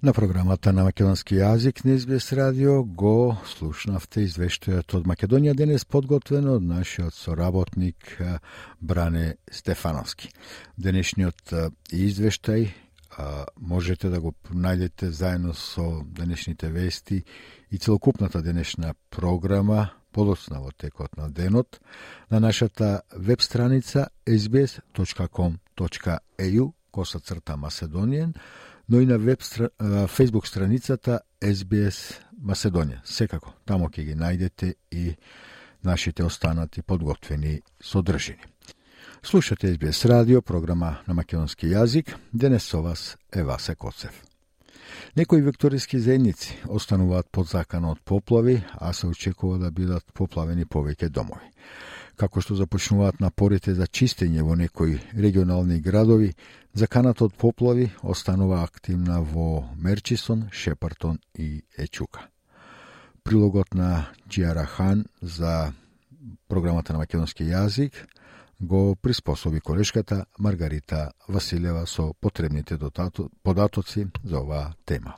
На 0.01 0.13
програмата 0.15 0.71
на 0.71 0.85
македонски 0.87 1.35
јазик 1.35 1.83
на 1.83 1.91
Избес 1.99 2.31
радио 2.31 2.83
го 2.83 3.35
слушнавте 3.43 4.21
извештајот 4.23 4.93
од 4.95 5.03
Македонија 5.11 5.51
денес 5.59 5.83
подготвен 5.83 6.47
од 6.47 6.63
нашиот 6.63 7.11
соработник 7.13 8.15
Бране 8.79 9.35
Стефановски. 9.51 10.31
Денешниот 10.79 11.51
извештај 11.91 12.71
можете 13.59 14.07
да 14.09 14.21
го 14.23 14.31
најдете 14.47 15.11
заедно 15.11 15.53
со 15.53 15.99
денешните 16.05 16.71
вести 16.71 17.23
и 17.69 17.77
целокупната 17.77 18.41
денешна 18.41 18.93
програма 19.09 19.89
подоцна 20.13 20.61
во 20.63 20.71
текот 20.71 21.17
на 21.17 21.29
денот 21.29 21.79
на 22.31 22.39
нашата 22.39 23.01
веб 23.11 23.41
страница 23.41 24.07
sbs.com.eu 24.25 25.43
коса 26.91 27.19
црта 27.19 27.53
Macedonian 27.57 28.33
но 28.89 29.01
и 29.01 29.05
на 29.05 29.17
веб 29.17 29.41
Facebook 30.07 30.47
страницата 30.47 31.19
SBS 31.41 32.13
Macedonија. 32.41 33.01
Секако, 33.05 33.53
тамо 33.65 33.89
ќе 33.89 34.03
ги 34.03 34.15
најдете 34.15 34.73
и 34.91 35.15
нашите 35.83 36.23
останати 36.23 36.81
подготвени 36.81 37.61
содржини. 37.81 38.43
Слушате 39.23 39.75
SBS 39.75 40.05
радио, 40.05 40.41
програма 40.41 40.97
на 41.07 41.13
македонски 41.13 41.67
јазик. 41.67 42.15
Денес 42.33 42.63
со 42.63 42.81
вас 42.81 43.17
е 43.31 43.43
Васе 43.43 43.75
Коцев. 43.75 44.23
Некои 45.15 45.41
векториски 45.41 45.99
заедници 45.99 46.57
остануваат 46.67 47.27
под 47.31 47.47
закана 47.47 47.91
од 47.91 47.99
поплави, 48.05 48.63
а 48.73 48.93
се 48.93 49.07
очекува 49.07 49.57
да 49.57 49.71
бидат 49.71 50.05
поплавени 50.13 50.65
повеќе 50.65 51.09
домови. 51.09 51.45
Како 52.19 52.41
што 52.43 52.57
започнуваат 52.59 53.21
напорите 53.23 53.73
за 53.77 53.85
чистење 53.87 54.43
во 54.43 54.57
некои 54.59 54.97
регионални 55.15 55.79
градови, 55.79 56.33
заканата 56.75 57.29
од 57.29 57.35
поплави 57.39 57.87
останува 58.03 58.59
активна 58.63 59.21
во 59.23 59.63
Мерчисон, 59.75 60.49
Шепартон 60.51 61.19
и 61.33 61.63
Ечука. 61.77 62.27
Прилогот 63.23 63.73
на 63.73 64.09
Джиара 64.27 64.65
Хан 64.65 65.05
за 65.21 65.71
програмата 66.47 66.93
на 66.93 66.99
македонски 66.99 67.47
јазик 67.47 67.95
го 68.59 68.95
приспособи 68.95 69.61
колешката 69.61 70.25
Маргарита 70.39 71.11
Василева 71.27 71.85
со 71.87 72.13
потребните 72.19 72.77
податоци 73.43 74.07
за 74.23 74.39
оваа 74.39 74.73
тема. 74.85 75.15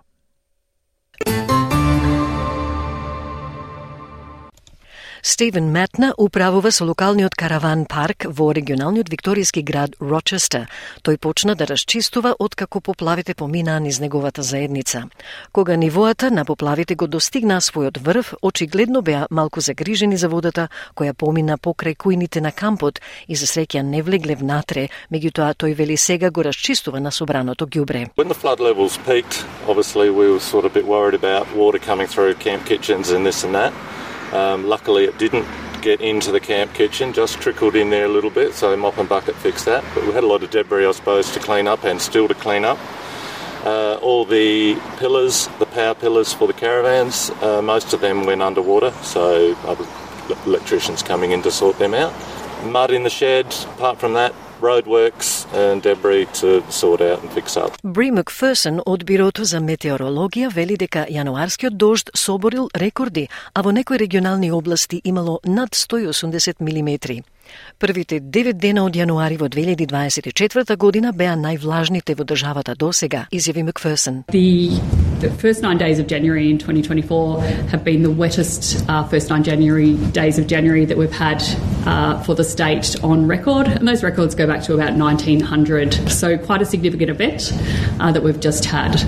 Стивен 5.23 5.69
Метна 5.71 6.13
управува 6.17 6.71
со 6.71 6.85
локалниот 6.85 7.35
караван 7.37 7.85
парк 7.85 8.25
во 8.25 8.49
регионалниот 8.57 9.05
викторијски 9.05 9.61
град 9.61 9.93
Рочестер. 10.01 10.65
Тој 11.05 11.19
почна 11.21 11.53
да 11.55 11.67
расчистува 11.69 12.33
откако 12.39 12.81
поплавите 12.81 13.35
поминаа 13.37 13.79
низ 13.79 13.99
неговата 13.99 14.41
заедница. 14.41 15.03
Кога 15.51 15.75
нивоата 15.75 16.31
на 16.31 16.45
поплавите 16.45 16.95
го 16.95 17.07
достигнаа 17.07 17.61
својот 17.61 18.01
врв, 18.01 18.33
очигледно 18.41 19.01
беа 19.01 19.27
малку 19.29 19.61
загрижени 19.61 20.17
за 20.17 20.29
водата 20.29 20.69
која 20.97 21.13
помина 21.13 21.57
покрај 21.57 21.95
кујните 21.97 22.41
на 22.41 22.51
кампот 22.51 22.99
и 23.27 23.35
за 23.35 23.45
среќа 23.45 23.85
не 23.85 24.01
влегле 24.01 24.35
внатре, 24.35 24.89
меѓутоа 25.13 25.53
тој 25.53 25.75
вели 25.75 25.97
сега 25.97 26.31
го 26.31 26.41
расчистува 26.41 26.99
на 26.99 27.11
собраното 27.11 27.67
ѓубре. 27.67 28.09
When 28.17 28.27
the 28.27 28.33
flood 28.33 28.59
levels 28.59 28.97
peaked, 29.05 29.45
obviously 29.67 30.09
we 30.09 30.25
were 30.33 30.39
sort 30.39 30.65
of 30.65 30.71
a 30.71 30.73
bit 30.73 30.87
worried 30.87 31.13
about 31.13 31.45
water 31.55 31.77
coming 31.77 32.07
through 32.07 32.33
camp 32.41 32.65
kitchens 32.65 33.11
and 33.11 33.23
this 33.23 33.43
and 33.43 33.53
that. 33.53 33.71
Um, 34.31 34.67
luckily, 34.67 35.05
it 35.05 35.17
didn't 35.17 35.45
get 35.81 35.99
into 36.01 36.31
the 36.31 36.39
camp 36.39 36.73
kitchen, 36.73 37.11
just 37.11 37.39
trickled 37.41 37.75
in 37.75 37.89
there 37.89 38.05
a 38.05 38.09
little 38.09 38.29
bit, 38.29 38.53
so 38.53 38.75
mop 38.77 38.97
and 38.97 39.09
bucket 39.09 39.35
fixed 39.35 39.65
that. 39.65 39.83
But 39.93 40.05
we 40.05 40.13
had 40.13 40.23
a 40.23 40.27
lot 40.27 40.43
of 40.43 40.51
debris, 40.51 40.85
I 40.85 40.91
suppose, 40.91 41.31
to 41.33 41.39
clean 41.39 41.67
up 41.67 41.83
and 41.83 42.01
still 42.01 42.27
to 42.27 42.33
clean 42.33 42.63
up. 42.63 42.77
Uh, 43.63 43.95
all 44.01 44.25
the 44.25 44.75
pillars, 44.97 45.47
the 45.59 45.65
power 45.65 45.93
pillars 45.93 46.33
for 46.33 46.47
the 46.47 46.53
caravans, 46.53 47.29
uh, 47.41 47.61
most 47.61 47.93
of 47.93 48.01
them 48.01 48.25
went 48.25 48.41
underwater, 48.41 48.91
so 49.03 49.55
other 49.65 49.85
electricians 50.45 51.03
coming 51.03 51.31
in 51.31 51.41
to 51.41 51.51
sort 51.51 51.77
them 51.77 51.93
out. 51.93 52.13
Mud 52.63 52.91
in 52.91 53.03
the 53.03 53.09
shed, 53.09 53.45
apart 53.77 53.99
from 53.99 54.13
that, 54.13 54.33
roadworks 54.61 55.47
and 55.53 55.81
debris 55.81 56.27
to 56.33 56.63
sort 56.69 57.01
out 57.01 57.21
and 57.23 57.31
fix 57.31 57.57
up. 57.57 57.71
Бри 57.83 58.11
Макферсон 58.11 58.81
од 58.85 59.03
Бирото 59.03 59.43
за 59.43 59.59
метеорологија 59.59 60.51
вели 60.53 60.77
дека 60.77 61.05
јануарскиот 61.09 61.73
дожд 61.73 62.11
соборил 62.13 62.69
рекорди, 62.75 63.29
а 63.53 63.61
во 63.61 63.71
некои 63.71 63.97
регионални 63.97 64.51
области 64.51 65.01
имало 65.03 65.39
над 65.43 65.73
180 65.73 66.61
милиметри. 66.61 67.23
Првите 67.77 68.19
9 68.19 68.53
дена 68.61 68.83
од 68.85 68.95
јануари 68.95 69.39
во 69.41 69.47
2024 69.49 70.75
година 70.77 71.11
беа 71.11 71.33
највлажните 71.35 72.13
во 72.17 72.25
државата 72.29 72.75
досега, 72.75 73.25
изјави 73.31 73.63
Макферсон. 73.65 74.23
The, 74.29 74.69
the 75.19 75.31
first 75.41 75.63
nine 75.63 75.79
days 75.79 75.97
of 75.97 76.05
January 76.07 76.49
in 76.51 76.57
2024 76.57 77.41
have 77.71 77.83
been 77.83 78.03
the 78.03 78.13
wettest 78.21 78.85
uh, 78.87 79.03
first 79.07 79.29
nine 79.29 79.43
January 79.43 79.95
days 80.13 80.37
of 80.37 80.45
January 80.47 80.85
that 80.85 80.97
we've 80.97 81.11
had 81.11 81.41
uh, 81.85 82.21
for 82.23 82.35
the 82.35 82.43
state 82.43 82.95
on 83.03 83.27
record, 83.27 83.67
and 83.67 83.87
those 83.87 84.03
records 84.03 84.35
go 84.35 84.45
back 84.45 84.61
to 84.63 84.73
about 84.73 84.93
1900. 84.93 86.11
So 86.11 86.37
quite 86.37 86.61
a 86.61 86.65
significant 86.65 87.09
event 87.09 87.51
uh, 87.99 88.11
that 88.11 88.21
we've 88.21 88.39
just 88.39 88.65
had. 88.65 89.01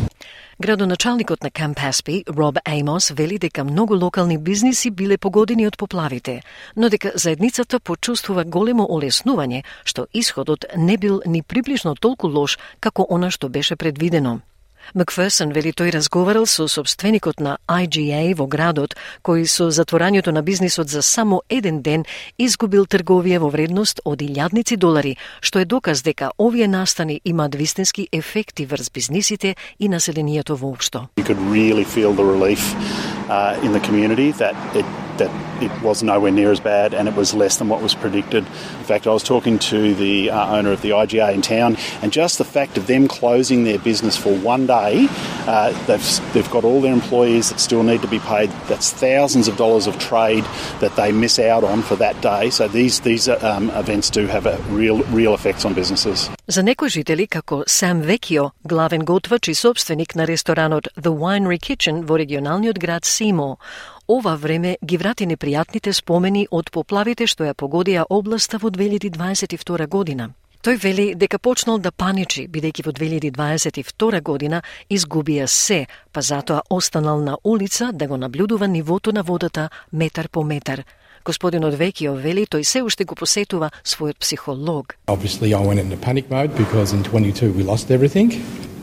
Градоначалникот 0.59 1.43
на 1.43 1.49
Камп 1.49 1.79
Хаспи, 1.79 2.23
Роб 2.27 2.57
Еймос, 2.65 3.11
вели 3.11 3.39
дека 3.39 3.63
многу 3.63 3.95
локални 3.95 4.37
бизниси 4.37 4.91
биле 4.91 5.17
погодени 5.17 5.65
од 5.67 5.77
поплавите, 5.77 6.43
но 6.75 6.89
дека 6.89 7.11
заедницата 7.15 7.79
почувствува 7.79 8.43
големо 8.45 8.85
олеснување 8.85 9.63
што 9.83 10.05
исходот 10.13 10.65
не 10.77 10.97
бил 10.97 11.21
ни 11.25 11.41
приближно 11.41 11.95
толку 11.95 12.27
лош 12.27 12.59
како 12.79 13.07
она 13.09 13.31
што 13.31 13.49
беше 13.49 13.75
предвидено. 13.75 14.41
Макферсон 14.93 15.49
вели 15.49 15.71
тој 15.73 15.89
разговарал 15.95 16.45
со 16.45 16.67
собственикот 16.69 17.39
на 17.41 17.57
IGA 17.65 18.35
во 18.37 18.45
градот, 18.45 18.93
кој 19.25 19.47
со 19.49 19.71
затворањето 19.73 20.29
на 20.29 20.43
бизнисот 20.45 20.89
за 20.93 21.01
само 21.01 21.41
еден 21.49 21.81
ден 21.81 22.05
изгубил 22.37 22.85
трговија 22.85 23.39
во 23.41 23.49
вредност 23.49 24.03
од 24.05 24.21
илјадници 24.21 24.77
долари, 24.77 25.17
што 25.41 25.63
е 25.63 25.65
доказ 25.65 26.03
дека 26.05 26.29
овие 26.37 26.67
настани 26.67 27.21
имаат 27.25 27.55
вистински 27.55 28.07
ефекти 28.11 28.67
врз 28.69 28.91
бизнисите 28.93 29.55
и 29.79 29.89
населението 29.89 30.57
воопшто. 30.57 31.09
You 31.17 31.25
could 31.25 31.41
really 31.49 31.85
feel 31.85 32.13
the 32.13 32.23
relief 32.23 32.61
uh, 33.29 33.57
in 33.65 33.73
the 33.73 33.81
community 33.81 34.31
that 34.37 34.53
it 34.77 34.85
that 35.18 35.30
it 35.62 35.82
was 35.82 36.02
nowhere 36.02 36.30
near 36.30 36.52
as 36.52 36.60
bad 36.60 36.94
and 36.94 37.08
it 37.08 37.14
was 37.14 37.34
less 37.34 37.56
than 37.56 37.68
what 37.68 37.82
was 37.82 37.94
predicted. 37.94 38.44
In 38.44 38.84
fact, 38.84 39.06
I 39.06 39.10
was 39.10 39.22
talking 39.22 39.58
to 39.58 39.94
the 39.94 40.30
uh, 40.30 40.56
owner 40.56 40.72
of 40.72 40.82
the 40.82 40.90
IGA 40.90 41.34
in 41.34 41.42
town, 41.42 41.76
and 42.02 42.12
just 42.12 42.38
the 42.38 42.44
fact 42.44 42.78
of 42.78 42.86
them 42.86 43.08
closing 43.08 43.64
their 43.64 43.78
business 43.78 44.16
for 44.16 44.34
one 44.38 44.66
day, 44.66 45.08
uh, 45.46 45.72
they've, 45.86 46.32
they've 46.32 46.50
got 46.50 46.64
all 46.64 46.80
their 46.80 46.92
employees 46.92 47.50
that 47.50 47.60
still 47.60 47.82
need 47.82 48.02
to 48.02 48.08
be 48.08 48.20
paid. 48.20 48.50
That's 48.68 48.92
thousands 48.92 49.48
of 49.48 49.56
dollars 49.56 49.86
of 49.86 49.98
trade 49.98 50.44
that 50.80 50.94
they 50.96 51.12
miss 51.12 51.38
out 51.38 51.64
on 51.64 51.82
for 51.82 51.96
that 51.96 52.20
day. 52.20 52.50
So 52.50 52.68
these, 52.68 53.00
these 53.00 53.28
um, 53.28 53.70
events 53.70 54.10
do 54.10 54.26
have 54.26 54.46
a 54.46 54.56
real, 54.70 55.02
real 55.04 55.34
effects 55.34 55.64
on 55.64 55.74
businesses. 55.74 56.30
За 56.46 56.62
некои 56.62 56.88
жители, 56.88 57.26
како 57.26 57.64
Сам 57.66 58.00
Векио, 58.00 58.52
главен 58.64 59.04
готвач 59.04 59.48
и 59.48 59.54
собственик 59.54 60.14
на 60.14 60.24
ресторанот 60.24 60.88
The 60.96 61.12
Winery 61.12 61.58
Kitchen 61.60 62.06
во 62.06 62.16
регионалниот 62.16 62.78
град 62.78 63.04
Симо, 63.04 63.58
ова 64.07 64.35
време 64.35 64.77
ги 64.85 64.97
врати 64.97 65.25
непријатните 65.25 65.93
спомени 65.93 66.47
од 66.51 66.71
поплавите 66.71 67.27
што 67.27 67.43
ја 67.47 67.53
погодија 67.53 68.05
областа 68.09 68.57
во 68.57 68.69
2022 68.69 69.87
година. 69.87 70.33
Тој 70.63 70.77
вели 70.79 71.05
дека 71.15 71.39
почнал 71.39 71.79
да 71.79 71.91
паничи, 71.91 72.47
бидејќи 72.47 72.85
во 72.85 72.91
2022 72.95 74.21
година 74.21 74.61
изгубија 74.89 75.47
се, 75.47 75.85
па 76.11 76.21
затоа 76.21 76.61
останал 76.69 77.19
на 77.19 77.37
улица 77.43 77.91
да 77.91 78.07
го 78.07 78.17
наблюдува 78.17 78.67
нивото 78.67 79.11
на 79.11 79.23
водата 79.23 79.69
метар 79.91 80.29
по 80.29 80.43
метар. 80.43 80.83
Gospodin 81.23 81.63
Odvekio 81.63 82.13
veli, 82.13 82.45
to 82.45 82.57
i 82.57 82.63
sve 82.63 82.81
u 82.81 82.89
posetuva 83.15 83.69
svoj 83.83 84.13
psiholog. 84.13 84.93
Obviously 85.07 85.49
I 85.49 85.67
went 85.67 85.79
into 85.79 85.97
panic 86.05 86.25
mode 86.29 86.49
because 86.57 86.95
in 86.95 87.03
22 87.03 87.53
we 87.57 87.63
lost 87.63 87.91
everything. 87.91 88.31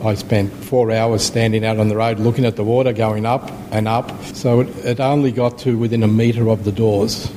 I 0.05 0.16
spent 0.16 0.50
four 0.70 0.92
hours 0.92 1.22
standing 1.22 1.66
out 1.66 1.79
on 1.79 1.88
the 1.88 1.96
road 1.96 2.18
looking 2.18 2.46
at 2.46 2.55
the 2.55 2.62
water 2.62 2.92
going 2.92 3.26
up 3.26 3.50
and 3.72 3.88
up. 3.88 4.12
So 4.35 4.61
it, 4.61 4.68
it 4.85 5.00
only 5.00 5.33
got 5.33 5.59
to 5.59 5.76
within 5.79 6.03
a 6.03 6.09
metre 6.09 6.48
of 6.48 6.64
the 6.64 6.72
doors. 6.72 7.31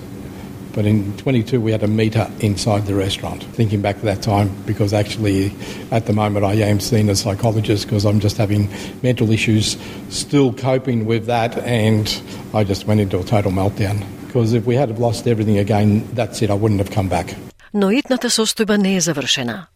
But 0.74 0.86
in 0.86 1.13
22, 1.18 1.60
we 1.60 1.72
had 1.72 1.84
a 1.84 1.88
meter 1.88 2.32
inside 2.39 2.86
the 2.86 2.96
restaurant. 2.96 3.44
Thinking 3.44 3.82
back 3.82 4.00
to 4.00 4.06
that 4.06 4.22
time, 4.22 4.50
because 4.66 4.94
actually 4.94 5.52
at 5.92 6.06
the 6.06 6.13
moment 6.13 6.46
I 6.46 6.54
am 6.70 6.80
seen 6.80 7.10
as 7.10 7.20
a 7.20 7.24
psychologist 7.24 7.86
because 7.86 8.06
I'm 8.06 8.22
just 8.22 8.38
having 8.38 8.70
mental 9.02 9.32
issues, 9.32 9.78
still 10.10 10.54
coping 10.54 11.06
with 11.06 11.26
that, 11.26 11.58
and 11.58 12.08
I 12.54 12.63
just 12.63 12.88
went 12.88 13.02
into 13.02 13.20
a 13.20 13.24
total 13.24 13.52
meltdown. 13.52 14.02
Because 14.34 14.54
if 14.54 14.65
we 14.65 14.76
had 14.76 14.98
lost 14.98 15.28
everything 15.28 15.60
again, 15.60 15.89
that's 16.15 16.41
it, 16.41 16.50
I 16.50 16.56
wouldn't 16.56 16.80
have 16.80 16.89
come 16.89 17.10
back. 17.10 17.36
Но 17.74 17.91
итната 17.91 18.30
состојба 18.30 18.78
не 18.78 18.96
е 18.96 19.02
завршена. 19.02 19.67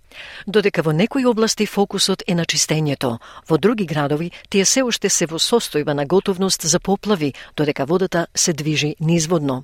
Додека 0.47 0.81
во 0.81 0.93
некои 0.93 1.25
области 1.25 1.65
фокусот 1.65 2.23
е 2.27 2.35
на 2.35 2.45
чистењето, 2.45 3.19
во 3.49 3.57
други 3.57 3.85
градови 3.85 4.31
тие 4.49 4.65
се 4.65 4.83
уште 4.83 5.09
се 5.09 5.25
во 5.25 5.37
состојба 5.37 5.93
на 5.93 6.05
готовност 6.05 6.61
за 6.61 6.79
поплави, 6.79 7.33
додека 7.57 7.85
водата 7.85 8.27
се 8.35 8.53
движи 8.53 8.95
низводно. 8.99 9.63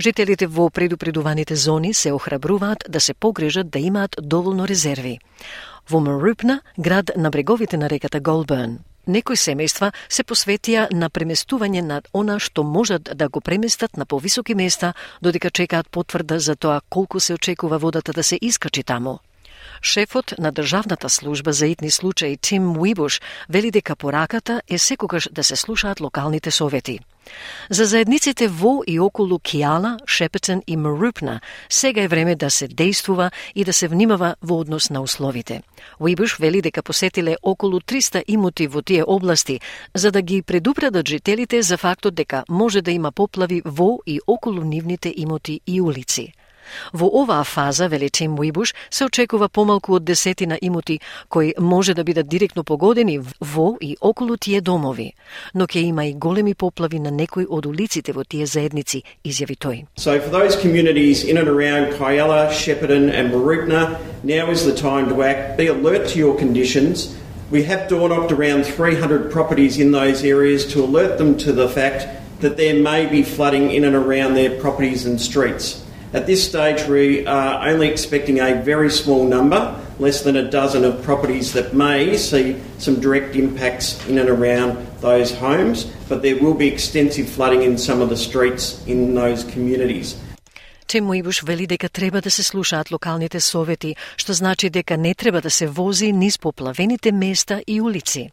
Жителите 0.00 0.46
во 0.46 0.70
предупредуваните 0.70 1.56
зони 1.56 1.94
се 1.94 2.12
охрабруваат 2.12 2.84
да 2.88 3.00
се 3.00 3.14
погрежат 3.14 3.70
да 3.70 3.78
имаат 3.78 4.16
доволно 4.22 4.68
резерви. 4.68 5.18
Во 5.90 6.00
Мрупна, 6.00 6.60
град 6.78 7.10
на 7.16 7.30
бреговите 7.30 7.76
на 7.76 7.90
реката 7.90 8.20
Голберн, 8.20 8.78
Некои 9.06 9.36
семејства 9.36 9.92
се 10.08 10.24
посветија 10.24 10.86
на 10.92 11.10
преместување 11.10 11.82
на 11.82 12.00
она 12.12 12.38
што 12.38 12.64
можат 12.64 13.10
да 13.14 13.28
го 13.28 13.40
преместат 13.40 13.96
на 13.96 14.06
повисоки 14.06 14.54
места, 14.54 14.94
додека 15.20 15.50
чекаат 15.50 15.90
потврда 15.90 16.38
за 16.38 16.56
тоа 16.56 16.80
колку 16.88 17.20
се 17.20 17.34
очекува 17.34 17.78
водата 17.78 18.12
да 18.12 18.22
се 18.22 18.38
искачи 18.40 18.82
таму. 18.82 19.18
Шефот 19.84 20.34
на 20.38 20.52
Државната 20.52 21.08
служба 21.08 21.52
за 21.52 21.66
итни 21.66 21.90
случаи 21.90 22.36
Тим 22.36 22.76
Уибуш 22.76 23.20
вели 23.50 23.70
дека 23.70 23.96
пораката 23.96 24.62
е 24.68 24.78
секогаш 24.78 25.28
да 25.32 25.44
се 25.44 25.56
слушаат 25.56 26.00
локалните 26.00 26.50
совети. 26.50 26.98
За 27.70 27.84
заедниците 27.84 28.48
во 28.48 28.82
и 28.86 29.00
околу 29.00 29.38
Кијала, 29.38 29.98
Шепетен 30.06 30.62
и 30.66 30.76
Мрупна 30.76 31.40
сега 31.70 32.02
е 32.02 32.08
време 32.08 32.34
да 32.34 32.50
се 32.50 32.68
действува 32.68 33.30
и 33.54 33.64
да 33.64 33.72
се 33.72 33.88
внимава 33.88 34.36
во 34.42 34.58
однос 34.58 34.90
на 34.90 35.00
условите. 35.00 35.62
Уибуш 36.00 36.38
вели 36.38 36.62
дека 36.62 36.82
посетиле 36.82 37.36
околу 37.42 37.80
300 37.80 38.24
имоти 38.28 38.66
во 38.66 38.82
тие 38.82 39.04
области 39.04 39.60
за 39.94 40.10
да 40.10 40.22
ги 40.22 40.42
предупредат 40.42 41.08
жителите 41.08 41.62
за 41.62 41.76
фактот 41.76 42.14
дека 42.14 42.44
може 42.48 42.82
да 42.82 42.90
има 42.90 43.12
поплави 43.12 43.62
во 43.64 43.98
и 44.06 44.20
околу 44.26 44.64
нивните 44.64 45.14
имоти 45.16 45.60
и 45.66 45.80
улици. 45.80 46.32
Во 46.92 47.06
оваа 47.06 47.44
фаза, 47.44 47.88
вели 47.88 48.10
Тим 48.10 48.38
Уибуш, 48.38 48.74
се 48.90 49.04
очекува 49.04 49.48
помалку 49.48 49.94
од 49.94 50.04
десетина 50.04 50.58
имоти 50.62 51.00
кои 51.28 51.54
може 51.58 51.94
да 51.94 52.04
бидат 52.04 52.28
директно 52.28 52.64
погодени 52.64 53.20
во 53.40 53.76
и 53.80 53.96
околу 54.00 54.36
тие 54.36 54.60
домови, 54.60 55.14
но 55.54 55.66
ќе 55.66 55.84
има 55.88 56.06
и 56.06 56.14
големи 56.14 56.54
поплави 56.54 56.98
на 56.98 57.10
некои 57.10 57.46
од 57.48 57.66
улиците 57.66 58.12
во 58.12 58.24
тие 58.24 58.46
заедници, 58.46 59.02
изјави 59.24 59.56
тој. 59.58 59.84
So 59.96 60.20
for 60.20 60.30
those 60.30 60.56
communities 60.56 61.24
in 61.24 61.36
and 61.36 61.48
around 61.48 61.92
Kyella, 61.98 62.50
Shepparton 62.50 63.10
and 63.10 63.32
Marupna, 63.32 63.98
now 64.22 64.50
is 64.50 64.64
the 64.64 64.74
time 64.74 65.08
to 65.08 65.22
act. 65.22 65.56
Be 65.56 65.66
alert 65.66 66.08
to 66.08 66.18
your 66.18 66.36
conditions. 66.38 67.14
We 67.50 67.62
have 67.64 67.88
door 67.88 68.08
knocked 68.08 68.32
around 68.32 68.64
300 68.64 69.30
properties 69.30 69.78
in 69.78 69.92
those 69.92 70.24
areas 70.24 70.66
to 70.72 70.82
alert 70.82 71.18
them 71.18 71.36
to 71.38 71.52
the 71.52 71.68
fact 71.68 72.08
that 72.40 72.56
there 72.56 72.74
may 72.74 73.06
be 73.06 73.22
flooding 73.22 73.70
in 73.70 73.84
and 73.84 73.94
around 73.94 74.34
their 74.34 74.58
properties 74.60 75.06
and 75.06 75.20
streets. 75.20 75.83
At 76.14 76.26
this 76.26 76.46
stage, 76.46 76.86
we 76.86 77.26
are 77.26 77.68
only 77.68 77.88
expecting 77.88 78.38
a 78.38 78.54
very 78.62 78.88
small 78.88 79.26
number, 79.26 79.74
less 79.98 80.22
than 80.22 80.36
a 80.36 80.48
dozen 80.48 80.84
of 80.84 81.02
properties 81.02 81.52
that 81.54 81.74
may 81.74 82.16
see 82.16 82.54
some 82.78 83.00
direct 83.00 83.34
impacts 83.34 83.98
in 84.06 84.18
and 84.18 84.30
around 84.30 84.78
those 85.00 85.34
homes, 85.34 85.90
but 86.08 86.22
there 86.22 86.38
will 86.38 86.54
be 86.54 86.68
extensive 86.68 87.28
flooding 87.28 87.62
in 87.62 87.76
some 87.76 88.00
of 88.00 88.10
the 88.10 88.16
streets 88.16 88.80
in 88.86 89.16
those 89.16 89.42
communities. 89.42 90.14
Тим 90.86 91.10
Уибуш 91.10 91.42
вели 91.42 91.66
дека 91.66 91.88
треба 91.88 92.20
да 92.20 92.30
се 92.30 92.42
слушаат 92.42 92.90
локалните 92.90 93.40
совети, 93.40 93.96
што 94.16 94.32
значи 94.32 94.70
дека 94.70 94.96
не 94.96 95.14
треба 95.14 95.40
да 95.40 95.50
се 95.50 95.66
вози 95.66 96.12
низ 96.12 96.38
поплавените 96.38 97.12
места 97.12 97.62
и 97.66 97.80
улици. 97.80 98.30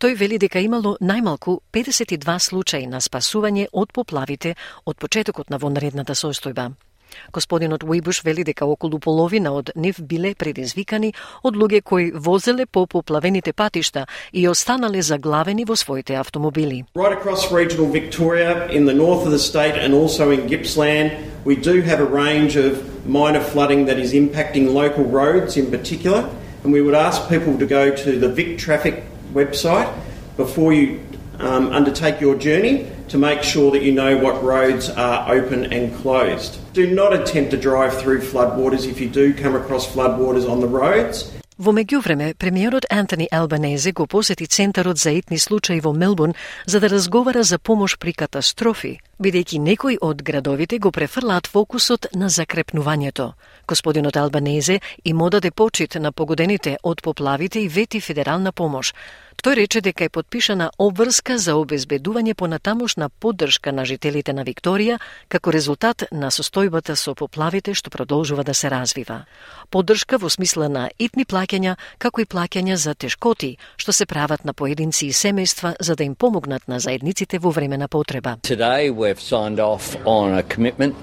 Тој 0.00 0.16
вели 0.16 0.38
дека 0.38 0.58
имало 0.58 0.96
најмалку 1.00 1.60
52 1.72 2.38
случаи 2.38 2.86
на 2.86 3.00
спасување 3.00 3.68
од 3.72 3.92
поплавите 3.92 4.54
од 4.86 4.96
почетокот 4.96 5.50
на 5.50 5.58
вонредната 5.58 6.14
состојба. 6.14 6.89
Господинот 7.32 7.84
Уибуш 7.84 8.24
вели 8.24 8.44
дека 8.44 8.66
околу 8.66 8.98
половина 8.98 9.52
од 9.52 9.70
нив 9.76 10.00
биле 10.00 10.34
предизвикани 10.34 11.14
од 11.42 11.56
луѓе 11.56 11.82
кои 11.82 12.10
возеле 12.12 12.66
по 12.66 12.86
поплавените 12.86 13.52
патишта 13.52 14.06
и 14.32 14.48
останале 14.48 15.02
заглавени 15.02 15.64
во 15.64 15.76
своите 15.76 16.14
автомобили. 16.14 16.84
Right 16.94 17.12
across 17.12 17.50
regional 17.50 17.90
Victoria, 17.90 18.68
in 18.68 18.86
the 18.86 18.94
north 18.94 19.26
of 19.26 19.30
the 19.30 19.38
state 19.38 19.76
and 19.76 19.94
also 19.94 20.30
in 20.30 20.48
Gippsland, 20.48 21.12
we 21.44 21.56
do 21.56 21.82
have 21.82 22.00
a 22.00 22.04
range 22.04 22.56
of 22.56 23.06
minor 23.06 23.40
flooding 23.40 23.86
that 23.86 23.98
is 23.98 24.12
impacting 24.12 24.72
local 24.72 25.04
roads 25.04 25.56
in 25.56 25.70
particular, 25.70 26.28
and 26.64 26.72
we 26.72 26.80
would 26.82 26.94
ask 26.94 27.28
people 27.28 27.58
to 27.58 27.66
go 27.66 27.94
to 27.94 28.18
the 28.18 28.28
Vic 28.28 28.58
Traffic 28.58 29.04
website 29.32 29.90
before 30.36 30.72
you 30.72 31.00
um, 31.38 31.72
undertake 31.72 32.20
your 32.20 32.34
journey 32.34 32.86
to 33.10 33.18
make 33.18 33.42
sure 33.42 33.70
that 33.72 33.82
you 33.82 33.92
know 33.92 34.16
what 34.16 34.42
roads 34.42 34.88
are 34.90 35.32
open 35.32 35.72
and 35.72 35.94
closed. 36.02 36.58
Do 36.72 36.86
not 36.94 37.12
attempt 37.12 37.50
to 37.50 37.56
drive 37.56 37.98
through 38.00 38.20
floodwaters 38.20 38.86
if 38.86 39.00
you 39.00 39.08
do 39.08 39.34
come 39.34 39.54
across 39.56 39.86
floodwaters 39.86 40.48
on 40.48 40.60
the 40.60 40.68
roads. 40.68 41.30
Во 41.60 41.74
меѓувреме, 41.76 42.32
премиерот 42.40 42.86
Антони 42.88 43.26
Албанези 43.30 43.92
го 43.92 44.06
посети 44.06 44.46
Центарот 44.46 44.96
за 44.96 45.10
итни 45.10 45.38
случаи 45.38 45.80
во 45.80 45.92
Мелбурн 45.92 46.32
за 46.66 46.80
да 46.80 46.88
разговара 46.88 47.42
за 47.42 47.58
помош 47.58 47.98
при 47.98 48.14
катастрофи, 48.14 48.94
бидејќи 49.20 49.58
некои 49.58 49.98
од 50.00 50.22
градовите 50.22 50.78
го 50.78 50.90
префрлаат 50.90 51.46
фокусот 51.46 52.06
на 52.16 52.30
закрепнувањето. 52.30 53.34
Господинот 53.68 54.16
Албанезе 54.16 54.80
им 55.04 55.20
одаде 55.20 55.50
почит 55.50 55.94
на 56.00 56.12
погодените 56.12 56.78
од 56.82 57.02
поплавите 57.02 57.60
и 57.60 57.68
вети 57.68 58.00
федерална 58.00 58.52
помош, 58.52 58.94
Тој 59.40 59.54
рече 59.56 59.80
дека 59.80 60.04
е 60.04 60.12
подпишана 60.12 60.66
обврска 60.76 61.38
за 61.40 61.54
обезбедување 61.56 62.34
понатамошна 62.36 63.06
поддршка 63.08 63.72
на 63.72 63.86
жителите 63.88 64.34
на 64.36 64.44
Викторија 64.44 64.98
како 65.32 65.54
резултат 65.56 66.04
на 66.12 66.28
состојбата 66.28 66.92
со 66.92 67.14
поплавите 67.16 67.72
што 67.72 67.88
продолжува 67.88 68.44
да 68.44 68.54
се 68.54 68.68
развива. 68.68 69.24
Поддршка 69.70 70.18
во 70.20 70.28
смисла 70.28 70.68
на 70.68 70.90
итни 70.98 71.24
плаќања, 71.24 71.76
како 71.98 72.20
и 72.20 72.28
плаќања 72.28 72.76
за 72.76 72.94
тешкоти 72.94 73.56
што 73.80 73.96
се 73.96 74.04
прават 74.04 74.44
на 74.44 74.52
поединци 74.52 75.06
и 75.06 75.16
семејства 75.16 75.72
за 75.80 75.96
да 75.96 76.04
им 76.04 76.14
помогнат 76.14 76.68
на 76.68 76.78
заедниците 76.78 77.38
во 77.38 77.50
време 77.50 77.78
на 77.78 77.88
потреба. 77.88 78.36
Today 78.42 78.92
we've 78.92 79.24
signed 79.24 79.58
off 79.58 79.96
on 80.04 80.36
a 80.36 80.42
commitment 80.42 80.94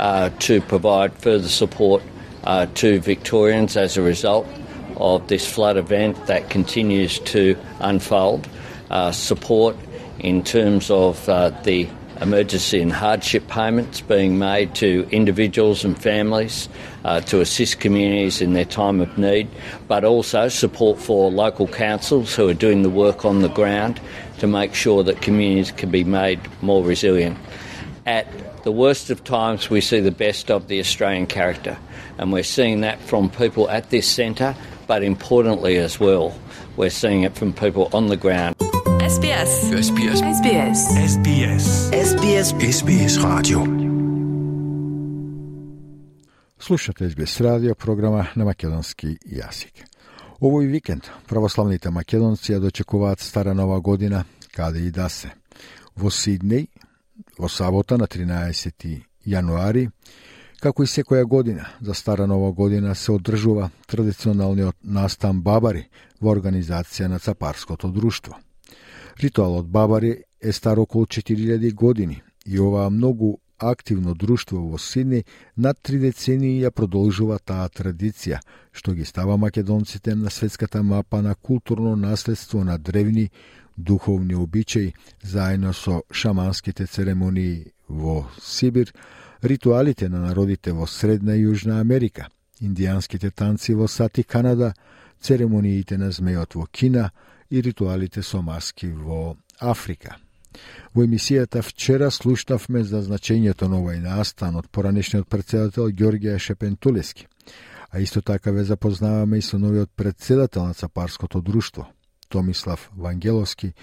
uh, 0.00 0.30
to 0.40 0.60
provide 0.60 1.12
further 1.22 1.48
support 1.48 2.02
uh, 2.42 2.66
to 2.74 2.98
Victorians 2.98 3.76
as 3.76 3.96
a 3.96 4.02
result 4.02 4.65
of 4.96 5.26
this 5.28 5.50
flood 5.50 5.76
event 5.76 6.26
that 6.26 6.50
continues 6.50 7.18
to 7.20 7.56
unfold. 7.80 8.48
Uh, 8.90 9.10
support 9.10 9.76
in 10.20 10.42
terms 10.44 10.90
of 10.90 11.28
uh, 11.28 11.50
the 11.64 11.88
emergency 12.20 12.80
and 12.80 12.92
hardship 12.92 13.46
payments 13.48 14.00
being 14.00 14.38
made 14.38 14.74
to 14.74 15.06
individuals 15.10 15.84
and 15.84 16.00
families 16.00 16.68
uh, 17.04 17.20
to 17.20 17.40
assist 17.40 17.80
communities 17.80 18.40
in 18.40 18.52
their 18.52 18.64
time 18.64 19.00
of 19.00 19.18
need, 19.18 19.48
but 19.88 20.04
also 20.04 20.48
support 20.48 20.98
for 20.98 21.30
local 21.30 21.66
councils 21.66 22.34
who 22.34 22.48
are 22.48 22.54
doing 22.54 22.82
the 22.82 22.90
work 22.90 23.24
on 23.24 23.42
the 23.42 23.48
ground 23.48 24.00
to 24.38 24.46
make 24.46 24.74
sure 24.74 25.02
that 25.02 25.20
communities 25.20 25.70
can 25.72 25.90
be 25.90 26.04
made 26.04 26.40
more 26.62 26.84
resilient. 26.84 27.36
At 28.06 28.26
the 28.62 28.72
worst 28.72 29.10
of 29.10 29.24
times, 29.24 29.68
we 29.68 29.80
see 29.80 30.00
the 30.00 30.10
best 30.10 30.50
of 30.50 30.68
the 30.68 30.80
Australian 30.80 31.26
character, 31.26 31.76
and 32.18 32.32
we're 32.32 32.44
seeing 32.44 32.80
that 32.80 33.00
from 33.00 33.30
people 33.30 33.68
at 33.68 33.90
this 33.90 34.08
centre 34.08 34.54
but 34.86 35.02
importantly 35.02 35.76
as 35.78 35.98
well, 36.00 36.32
we're 36.76 36.90
seeing 36.90 37.22
it 37.24 37.34
from 37.34 37.52
people 37.52 37.88
on 37.92 38.06
the 38.06 38.16
ground. 38.16 38.54
SBS. 39.14 39.52
SBS. 39.86 40.18
SBS. 40.36 40.78
SBS. 41.12 41.64
SBS. 42.10 42.46
SBS 42.76 43.14
Radio. 43.18 43.58
Слушате 46.58 47.10
SBS 47.10 47.40
радио, 47.40 47.74
програма 47.74 48.26
на 48.36 48.44
македонски 48.44 49.18
јазик. 49.26 49.84
Овој 50.40 50.66
викенд 50.66 51.10
православните 51.28 51.90
македонци 51.90 52.52
ја 52.52 52.60
дочекуваат 52.60 53.20
Стара 53.20 53.54
Нова 53.54 53.80
година, 53.80 54.24
каде 54.52 54.78
и 54.78 54.90
да 54.90 55.08
се. 55.08 55.30
Во 55.96 56.10
Сиднеј, 56.10 56.66
во 57.38 57.48
сабота 57.48 57.98
на 57.98 58.06
13 58.06 59.00
јануари, 59.26 59.90
Како 60.60 60.82
и 60.82 60.88
секоја 60.88 61.24
година, 61.24 61.66
за 61.80 61.94
Стара 61.94 62.26
Нова 62.26 62.52
година 62.52 62.94
се 62.94 63.12
одржува 63.12 63.70
традиционалниот 63.86 64.76
настан 64.82 65.42
Бабари 65.42 65.88
во 66.20 66.32
организација 66.32 67.08
на 67.12 67.18
Цапарското 67.18 67.90
друштво. 67.92 68.38
Ритуалот 69.20 69.68
Бабари 69.68 70.22
е 70.40 70.52
стар 70.52 70.78
околу 70.78 71.06
4000 71.06 71.74
години 71.74 72.22
и 72.46 72.60
оваа 72.60 72.90
многу 72.90 73.36
активно 73.58 74.14
друштво 74.14 74.56
во 74.56 74.78
Сидни, 74.78 75.24
над 75.56 75.78
три 75.82 75.98
децении 75.98 76.62
ја 76.62 76.70
продолжува 76.70 77.38
таа 77.38 77.68
традиција, 77.68 78.40
што 78.72 78.92
ги 78.92 79.04
става 79.04 79.36
македонците 79.36 80.14
на 80.14 80.30
светската 80.30 80.82
мапа 80.82 81.22
на 81.22 81.34
културно 81.34 81.96
наследство 81.96 82.64
на 82.64 82.78
древни 82.78 83.30
духовни 83.76 84.34
обичаи, 84.34 84.94
заедно 85.22 85.72
со 85.72 86.02
шаманските 86.10 86.86
церемонии 86.86 87.72
во 87.88 88.26
Сибир, 88.40 88.92
ритуалите 89.42 90.08
на 90.08 90.20
народите 90.20 90.72
во 90.72 90.86
Средна 90.86 91.36
и 91.36 91.44
Јужна 91.46 91.80
Америка, 91.80 92.28
индијанските 92.60 93.30
танци 93.30 93.74
во 93.74 93.88
Сати 93.88 94.24
Канада, 94.24 94.74
церемониите 95.20 95.98
на 95.98 96.12
змејот 96.12 96.54
во 96.54 96.66
Кина 96.66 97.10
и 97.50 97.62
ритуалите 97.62 98.22
со 98.22 98.42
маски 98.42 98.88
во 98.88 99.36
Африка. 99.60 100.16
Во 100.94 101.04
емисијата 101.04 101.62
вчера 101.62 102.10
слушнавме 102.10 102.84
за 102.84 103.02
значењето 103.04 103.68
на 103.68 103.80
овој 103.80 104.00
настан 104.00 104.56
од 104.56 104.68
поранешниот 104.72 105.28
председател 105.28 105.90
Ѓорѓија 105.90 106.38
Шепентулески, 106.38 107.26
а 107.90 108.00
исто 108.00 108.22
така 108.22 108.50
ве 108.50 108.64
запознаваме 108.64 109.38
и 109.38 109.42
со 109.42 109.58
новиот 109.58 109.90
председател 109.96 110.64
на 110.64 110.74
Цапарското 110.74 111.40
друштво, 111.40 111.86
Томислав 112.28 112.90
Вангеловски, 112.96 113.74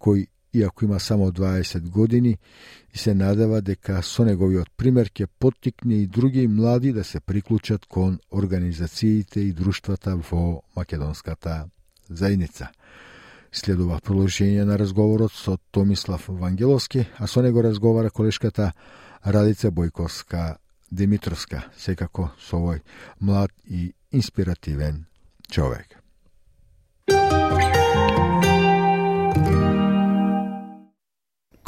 кој 0.00 0.26
иако 0.54 0.84
има 0.84 1.00
само 1.00 1.30
20 1.32 1.88
години, 1.88 2.38
и 2.94 2.98
се 2.98 3.14
надева 3.14 3.62
дека 3.62 4.02
со 4.02 4.24
неговиот 4.24 4.68
пример 4.76 5.08
ќе 5.08 5.26
поттикне 5.40 6.02
и 6.02 6.06
други 6.06 6.46
млади 6.48 6.92
да 6.92 7.04
се 7.04 7.20
приклучат 7.20 7.86
кон 7.86 8.18
организациите 8.30 9.40
и 9.40 9.52
друштвата 9.52 10.16
во 10.16 10.62
македонската 10.76 11.64
заедница. 12.10 12.68
Следува 13.52 14.00
продолжение 14.00 14.64
на 14.64 14.78
разговорот 14.78 15.32
со 15.32 15.58
Томислав 15.70 16.24
Вангеловски, 16.28 17.06
а 17.18 17.26
со 17.26 17.42
него 17.42 17.62
разговара 17.62 18.10
колешката 18.10 18.72
Радица 19.24 19.70
Бојковска 19.70 20.56
Димитровска, 20.90 21.64
секако 21.76 22.32
со 22.38 22.56
овој 22.56 22.80
млад 23.20 23.52
и 23.64 23.94
инспиративен 24.12 25.04
човек. 25.48 26.01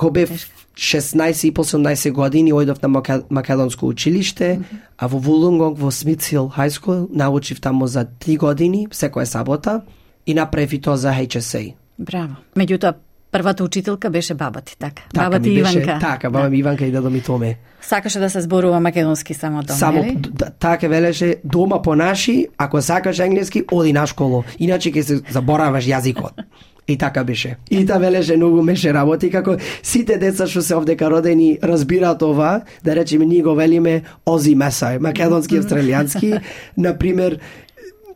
Ко 0.04 0.10
бев 0.10 0.30
16 0.76 1.48
и 1.48 1.52
18 1.54 2.12
години, 2.12 2.52
ојдов 2.52 2.82
на 2.82 3.22
Македонско 3.30 3.86
училиште, 3.86 4.60
а 4.98 5.06
во 5.08 5.18
Вулунгонг 5.18 5.78
во 5.78 5.90
Смитсхил 5.90 6.52
High 6.56 6.68
School 6.68 7.08
научив 7.12 7.60
тамо 7.60 7.86
за 7.86 8.04
3 8.04 8.36
години, 8.38 8.88
секоја 8.92 9.24
сабота, 9.24 9.80
и 10.26 10.34
направив 10.34 10.72
и 10.72 10.80
тоа 10.80 10.96
за 10.96 11.08
HSA. 11.08 11.74
Браво. 11.98 12.36
Меѓутоа, 12.56 12.94
првата 13.32 13.64
учителка 13.64 14.10
беше 14.10 14.34
баба 14.34 14.60
ти, 14.60 14.76
така? 14.78 15.02
така 15.14 15.30
баба 15.30 15.42
ти 15.42 15.62
беше, 15.62 15.78
Иванка. 15.78 15.98
Така, 16.00 16.30
баба 16.30 16.50
ми 16.50 16.58
Иванка 16.58 16.84
и 16.84 16.90
дедо 16.90 17.10
ми 17.10 17.20
Томе. 17.20 17.56
Сакаше 17.80 18.18
да 18.18 18.30
се 18.30 18.40
зборува 18.40 18.80
македонски 18.80 19.34
само 19.34 19.62
дома, 19.62 19.78
Само 19.78 20.02
нели? 20.02 20.16
д- 20.16 20.50
така 20.58 20.88
велеше 20.88 21.36
дома 21.44 21.82
по 21.82 21.96
наши, 21.96 22.46
ако 22.58 22.82
сакаш 22.82 23.18
енглески, 23.18 23.64
оди 23.72 23.92
на 23.92 24.06
школу. 24.06 24.44
Иначе 24.58 24.92
ќе 24.92 25.00
се 25.00 25.20
забораваш 25.32 25.84
јазикот. 25.84 26.44
И 26.88 26.96
така 26.98 27.24
беше. 27.24 27.56
И 27.70 27.86
та 27.86 27.98
велеше 27.98 28.36
многу 28.36 28.62
меше 28.62 28.92
работи 28.94 29.30
како 29.30 29.56
сите 29.82 30.18
деца 30.20 30.46
што 30.46 30.62
се 30.62 30.76
овдека 30.76 31.08
родени 31.10 31.58
разбираат 31.62 32.22
ова, 32.22 32.60
да 32.84 32.96
речеме 32.96 33.24
ние 33.26 33.42
го 33.42 33.54
велиме 33.56 34.02
ози 34.26 34.52
месај, 34.56 34.98
македонски 35.00 35.60
австралијански, 35.60 36.40
на 36.76 36.98
пример 36.98 37.38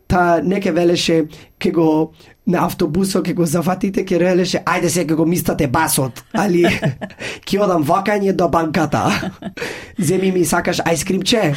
та 0.07 0.41
неке 0.43 0.71
велеше 0.71 1.25
ке 1.59 1.71
го 1.71 2.13
на 2.47 2.65
автобусот 2.65 3.25
ке 3.25 3.33
го 3.33 3.45
зафатите 3.45 4.05
ке 4.05 4.17
велеше 4.17 4.57
ајде 4.65 4.87
сега 4.87 5.15
го 5.15 5.25
мистате 5.25 5.67
басот, 5.67 6.23
али 6.33 6.65
ќе 7.45 7.61
одам 7.61 7.85
вакање 7.85 8.33
до 8.33 8.49
банката. 8.49 9.31
Земи 9.97 10.31
ми 10.31 10.45
сакаш 10.45 10.81
ајскримче. 10.85 11.53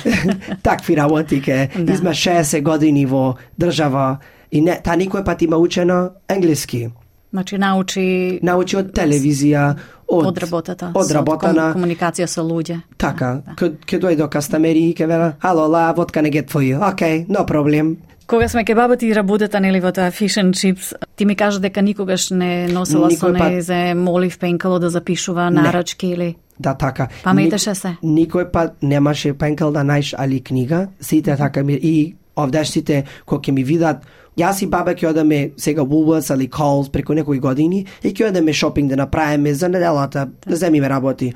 Такви 0.62 0.96
работи 0.96 1.42
ке 1.42 1.68
Да. 1.76 1.92
изма 1.92 2.10
60 2.10 2.62
години 2.62 3.06
во 3.06 3.36
држава 3.60 4.18
и 4.50 4.60
не 4.60 4.80
та 4.84 4.96
никој 4.96 5.24
пат 5.24 5.42
има 5.42 5.56
учено 5.56 6.10
енглески. 6.28 6.88
Значи 7.32 7.58
научи 7.58 8.38
Научи 8.42 8.76
од 8.76 8.92
телевизија, 8.92 9.74
од 10.08 10.26
од 10.26 10.38
работата, 10.38 10.92
од 10.94 11.06
со 11.06 11.14
работа 11.14 11.48
ком, 11.48 11.80
комуникација 11.80 12.26
со 12.28 12.42
луѓе. 12.44 12.80
Така, 12.98 13.42
ке, 13.56 13.72
ке 13.86 13.98
дојде 13.98 14.16
до 14.16 14.28
кастамери 14.28 14.90
и 14.90 14.94
ке 14.94 15.06
вела, 15.06 15.32
ало, 15.40 15.66
ла, 15.68 15.92
водка 15.96 16.22
не 16.22 16.30
get 16.30 16.50
for 16.52 16.60
you. 16.60 16.78
Океј, 16.80 17.26
no 17.28 17.46
проблем. 17.46 17.96
Кога 18.26 18.48
сме 18.48 18.64
ке 18.64 18.74
баба 18.74 18.96
ти 18.96 19.14
работата 19.14 19.60
нели 19.60 19.80
во 19.80 19.92
тоа 19.92 20.10
fish 20.10 20.36
and 20.40 20.52
chips, 20.52 20.92
ти 21.16 21.24
ми 21.24 21.36
кажа 21.36 21.60
дека 21.60 21.82
никогаш 21.82 22.30
не 22.30 22.68
носела 22.68 23.10
со 23.10 23.26
Никој 23.26 23.38
пат- 23.38 23.96
молив 23.96 24.38
пенкало 24.38 24.78
да 24.78 24.90
запишува 24.90 25.50
нарачки 25.50 26.06
или 26.06 26.36
Да, 26.60 26.74
така. 26.74 27.08
Паметеше 27.24 27.74
се. 27.74 27.96
Никој 28.02 28.50
пат 28.50 28.82
немаше 28.82 29.32
пенкал 29.32 29.72
да 29.72 29.80
најш 29.80 30.14
али 30.18 30.40
книга, 30.40 30.88
сите 31.00 31.36
така 31.36 31.62
ми 31.62 31.72
и 31.82 32.14
овдешците 32.36 33.04
кои 33.26 33.38
ќе 33.38 33.50
ми 33.50 33.64
видат 33.64 33.96
Јас 34.38 34.62
и 34.64 34.66
баба 34.66 34.94
ќе 34.96 35.10
одеме 35.10 35.50
сега 35.60 35.84
Woolworths 35.84 36.32
или 36.34 36.48
Coles 36.48 36.90
преку 36.90 37.14
некои 37.14 37.38
години 37.38 37.86
и 38.02 38.12
ќе 38.12 38.30
одеме 38.30 38.52
шопинг 38.52 38.88
да 38.90 38.96
направиме 38.96 39.54
за 39.54 39.68
неделата, 39.68 40.28
да 40.46 40.56
земиме 40.56 40.88
работи. 40.88 41.32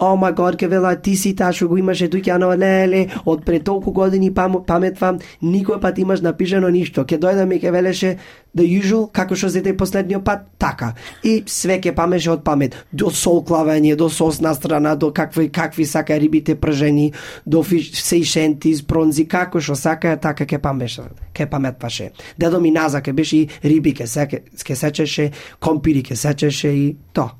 О 0.00 0.16
ма 0.16 0.32
год, 0.32 0.56
ке 0.56 0.68
вела, 0.68 0.94
ти 0.96 1.16
си 1.16 1.34
таа 1.34 1.50
што 1.52 1.66
го 1.68 1.76
имаше 1.78 2.06
Дуќано, 2.06 2.52
леле, 2.54 3.08
од 3.26 3.42
пред 3.44 3.64
толку 3.66 3.90
години 3.90 4.30
пам, 4.30 4.60
паметвам, 4.62 5.18
никој 5.42 5.80
пат 5.82 5.98
имаш 5.98 6.20
напишано 6.22 6.68
ништо. 6.70 7.02
Ке 7.02 7.18
дојдам 7.18 7.50
и 7.56 7.58
ке 7.58 7.72
велеше 7.74 8.18
the 8.54 8.62
usual, 8.62 9.08
како 9.10 9.34
што 9.34 9.50
зете 9.50 9.74
последниот 9.74 10.22
пат, 10.24 10.44
така. 10.58 10.92
И 11.26 11.42
све 11.46 11.80
ке 11.82 11.90
памеше 11.92 12.30
од 12.30 12.44
памет. 12.46 12.76
До 12.92 13.10
сол 13.10 13.42
клавање, 13.42 13.96
до 13.96 14.08
сосна 14.08 14.54
страна, 14.54 14.94
до 14.94 15.10
какви, 15.10 15.48
какви 15.50 15.86
сака 15.86 16.14
рибите 16.14 16.54
пржени, 16.54 17.12
до 17.46 17.64
фиш, 17.66 17.90
сејшентиз, 17.98 18.84
бронзи 18.86 19.26
како 19.26 19.58
што 19.58 19.74
сака, 19.74 20.14
така 20.16 20.46
ке 20.46 20.62
памеше, 20.62 21.08
ке 21.34 21.46
паметваше. 21.50 22.12
Дедо 22.38 22.60
ми 22.60 22.70
наза 22.70 23.02
ке 23.02 23.12
беше 23.12 23.36
и 23.36 23.48
риби 23.64 23.94
ке, 23.94 24.06
секе, 24.06 24.44
ке 24.64 24.76
сечеше, 24.76 25.32
компири 25.58 26.02
ке 26.02 26.16
сечеше 26.16 26.68
и 26.68 26.96
то. 27.12 27.30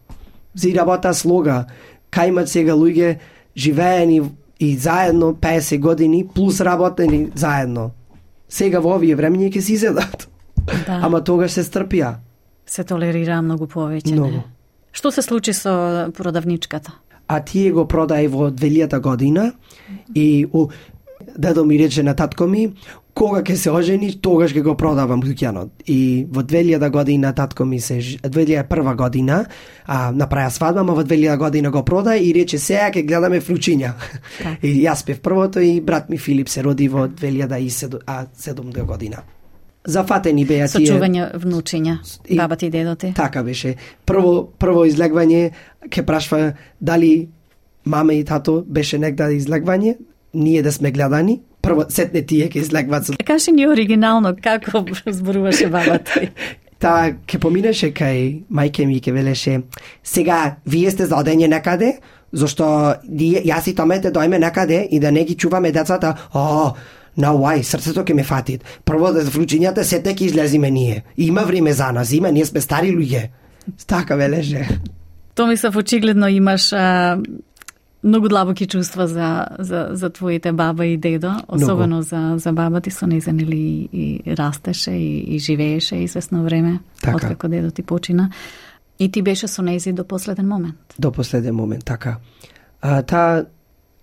Зи 0.55 0.75
работа 0.75 1.15
слога, 1.15 1.67
кај 2.11 2.29
имат 2.29 2.49
сега 2.49 2.73
луѓе 2.73 3.19
живеени 3.57 4.23
и 4.61 4.77
заедно 4.77 5.35
50 5.35 5.81
години 5.81 6.27
плюс 6.35 6.61
работени 6.61 7.31
заедно. 7.35 7.91
Сега 8.49 8.81
во 8.81 8.97
овие 8.97 9.17
времења 9.17 9.53
ќе 9.53 9.61
си 9.61 9.73
изедат. 9.73 10.29
Да. 10.87 11.01
Ама 11.03 11.25
тогаш 11.25 11.53
се 11.53 11.65
стрпија. 11.65 12.15
се 12.67 12.85
толерира 12.85 13.43
многу 13.43 13.67
повеќе. 13.67 14.13
Многу. 14.13 14.43
Што 14.93 15.11
се 15.11 15.23
случи 15.23 15.53
со 15.53 16.11
продавничката? 16.17 16.93
А 17.29 17.41
тие 17.45 17.73
го 17.73 17.85
продај 17.85 18.29
во 18.29 18.51
2000 18.51 19.01
година 19.01 19.53
и 20.15 20.47
у, 20.53 20.69
дедо 21.37 21.65
ми 21.65 21.79
рече 21.79 22.03
на 22.03 22.15
татко 22.17 22.47
ми, 22.47 22.73
кога 23.19 23.41
ќе 23.43 23.55
се 23.57 23.71
ожени, 23.71 24.12
тогаш 24.14 24.53
ќе 24.55 24.62
го 24.62 24.75
продавам 24.75 25.19
дуќанот. 25.21 25.71
И 25.87 25.99
во 26.31 26.43
2000 26.43 26.91
година 26.91 27.33
татко 27.35 27.64
ми 27.64 27.81
се, 27.81 28.01
ж- 28.01 28.19
2001 28.21 28.95
година, 28.97 29.45
а, 29.87 30.12
направи 30.12 30.51
свадба, 30.51 30.85
ма 30.85 30.95
во 30.95 31.03
2000 31.03 31.37
година 31.37 31.71
го 31.71 31.83
продај 31.83 32.19
и 32.19 32.33
рече 32.33 32.59
сега 32.59 32.91
ќе 32.91 33.03
гледаме 33.03 33.41
флучиња. 33.41 33.91
и 34.62 34.85
јас 34.85 35.05
пев 35.05 35.21
првото 35.21 35.61
и 35.61 35.81
брат 35.81 36.09
ми 36.09 36.19
Филип 36.19 36.49
се 36.49 36.62
роди 36.62 36.89
во 36.89 37.09
2007 37.09 38.85
година. 38.85 39.23
Зафатени 39.85 40.45
беа 40.45 40.69
тие... 40.69 40.87
чување 40.87 41.31
внучиња, 41.35 41.99
И- 42.29 42.37
баба 42.37 42.57
ти 42.57 42.66
и 42.66 42.71
дедо 42.71 42.95
ти? 42.95 43.12
Така 43.14 43.43
беше. 43.43 43.75
Прво 44.07 44.47
прво 44.59 44.85
излегвање 44.85 45.51
ќе 45.89 46.05
прашва 46.05 46.53
дали 46.81 47.29
мама 47.85 48.14
и 48.14 48.25
тато 48.25 48.64
беше 48.66 48.99
негда 48.99 49.31
излегвање, 49.33 49.97
ние 50.35 50.62
да 50.62 50.73
сме 50.73 50.91
гледани. 50.91 51.41
Прво 51.63 51.89
сетне 51.89 52.23
тие 52.23 52.49
ќе 52.49 52.63
излегват 52.63 53.07
со 53.07 53.17
Кажи 53.25 53.53
ни 53.53 53.67
оригинално 53.67 54.35
како 54.43 54.85
зборуваше 55.07 55.69
баба 55.69 55.99
ти. 55.99 56.31
Та 56.79 57.11
ќе 57.27 57.39
поминеше 57.39 57.91
кај 57.91 58.45
мајке 58.51 58.87
ми 58.87 59.01
ќе 59.01 59.13
велеше 59.13 59.63
сега 60.03 60.57
вие 60.67 60.91
сте 60.91 61.07
за 61.07 61.19
одење 61.19 61.49
некаде 61.49 61.99
зашто 62.33 62.95
ние, 63.09 63.43
јас 63.47 63.69
и 63.71 63.75
томете 63.75 64.13
дојме 64.13 64.39
некаде 64.39 64.87
и 64.91 65.01
да 65.01 65.13
не 65.13 65.25
ги 65.25 65.35
чуваме 65.35 65.73
децата 65.73 66.15
о 66.35 66.75
на 67.17 67.33
why, 67.35 67.63
срцето 67.63 68.05
ќе 68.05 68.15
ме 68.15 68.23
фатит. 68.23 68.65
Прво 68.85 69.13
да 69.13 69.25
вручињата 69.25 69.83
сетне 69.83 70.15
ќе 70.15 70.29
излезиме 70.31 70.71
ние. 70.71 71.03
Има 71.17 71.43
време 71.43 71.73
за 71.73 71.93
нас, 71.93 72.13
има, 72.13 72.31
ние 72.33 72.47
сме 72.47 72.61
стари 72.61 72.93
луѓе. 72.95 73.29
Така 73.87 74.17
велеше. 74.17 74.69
Томислав, 75.35 75.77
очигледно 75.77 76.29
имаш 76.29 76.73
а, 76.73 77.19
многу 78.05 78.28
длабоки 78.28 78.66
чувства 78.66 79.07
за, 79.07 79.46
за, 79.59 79.88
за 79.90 80.11
твоите 80.11 80.53
баба 80.53 80.86
и 80.86 80.96
дедо, 80.96 81.32
особено 81.49 82.03
за, 82.03 82.34
за 82.36 82.53
баба 82.53 82.80
ти 82.80 82.90
со 82.90 83.07
нејза 83.07 83.32
нели 83.32 83.88
и 83.92 84.22
растеше 84.38 84.90
и, 84.90 85.34
и 85.34 85.38
живееше 85.38 85.96
известно 85.96 86.42
време, 86.44 86.80
Така. 87.03 87.16
откако 87.16 87.49
дедо 87.49 87.70
ти 87.70 87.82
почина. 87.82 88.30
И 88.99 89.11
ти 89.12 89.22
беше 89.22 89.49
со 89.49 89.62
нејзи 89.62 89.92
до 89.92 90.05
последен 90.05 90.49
момент. 90.49 90.94
До 90.99 91.12
последен 91.12 91.55
момент, 91.55 91.84
така. 91.84 92.18
А, 92.80 93.03
таа 93.03 93.46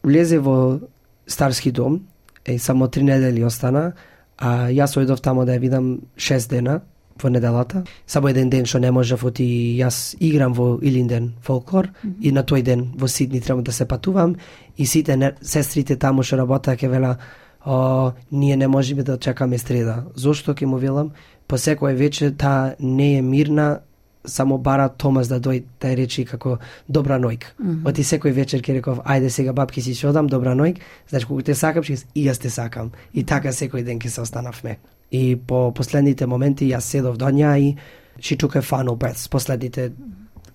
влезе 0.04 0.40
во 0.40 0.80
старски 1.28 1.72
дом, 1.72 2.02
е 2.46 2.60
само 2.60 2.88
три 2.88 3.04
недели 3.04 3.44
остана, 3.44 3.94
а 4.38 4.70
јас 4.70 5.00
ојдов 5.00 5.22
тамо 5.22 5.46
да 5.46 5.56
ја 5.56 5.60
видам 5.60 6.00
шест 6.18 6.50
дена, 6.50 6.82
во 7.22 7.30
неделата. 7.30 7.84
Само 8.08 8.30
еден 8.30 8.50
ден 8.50 8.66
што 8.66 8.80
не 8.80 8.92
можев 8.92 9.24
оти 9.24 9.46
јас 9.80 10.16
играм 10.20 10.54
во 10.54 10.80
Илинден 10.82 11.34
фолклор 11.42 11.88
mm 11.88 12.10
-hmm. 12.10 12.16
и 12.22 12.32
на 12.32 12.44
тој 12.44 12.62
ден 12.62 12.92
во 12.98 13.08
Сидни 13.08 13.42
треба 13.42 13.62
да 13.62 13.72
се 13.72 13.86
патувам 13.86 14.36
и 14.78 14.86
сите 14.86 15.16
не, 15.16 15.34
сестрите 15.42 15.96
таму 15.96 16.24
што 16.24 16.38
работаа 16.38 16.76
ќе 16.76 16.88
вела 16.88 17.18
о, 17.66 18.12
ние 18.32 18.56
не 18.56 18.68
можеме 18.68 19.04
да 19.04 19.18
чекаме 19.18 19.58
среда. 19.58 20.04
Зошто 20.16 20.54
ќе 20.54 20.66
му 20.66 20.78
велам? 20.78 21.12
По 21.48 21.56
секој 21.56 21.94
вечер 21.94 22.32
таа 22.32 22.76
не 22.80 23.18
е 23.18 23.22
мирна, 23.22 23.80
само 24.26 24.58
бара 24.58 24.90
Томас 24.90 25.28
да 25.28 25.40
дојде 25.40 25.64
да 25.82 25.96
речи 25.96 26.26
како 26.26 26.58
добра 26.90 27.20
нојк. 27.20 27.44
Mm 27.60 27.66
-hmm. 27.66 27.88
Оти 27.90 28.04
секој 28.04 28.32
вечер 28.32 28.62
ќе 28.62 28.74
реков, 28.74 29.00
ајде 29.06 29.30
сега 29.30 29.54
бабки 29.54 29.82
си 29.82 29.94
ќе 29.94 30.08
одам, 30.08 30.28
добра 30.28 30.56
нојк, 30.56 30.78
значи 31.10 31.26
кога 31.26 31.44
те 31.44 31.56
сакам, 31.56 31.84
ќе 31.84 32.06
и 32.16 32.28
јас 32.28 32.42
те 32.42 32.50
сакам. 32.50 32.92
И 33.14 33.24
така 33.24 33.50
секој 33.50 33.84
ден 33.84 34.00
ќе 34.00 34.08
се 34.10 34.22
останавме. 34.22 34.78
И 35.12 35.36
по 35.36 35.72
последните 35.74 36.26
моменти 36.26 36.68
јас 36.70 36.80
седов 36.80 37.18
до 37.18 37.30
неа 37.30 37.58
и 37.58 37.76
she 38.20 38.38
took 38.38 38.56
a 38.56 38.62
final. 38.62 38.98
Последните, 39.30 39.92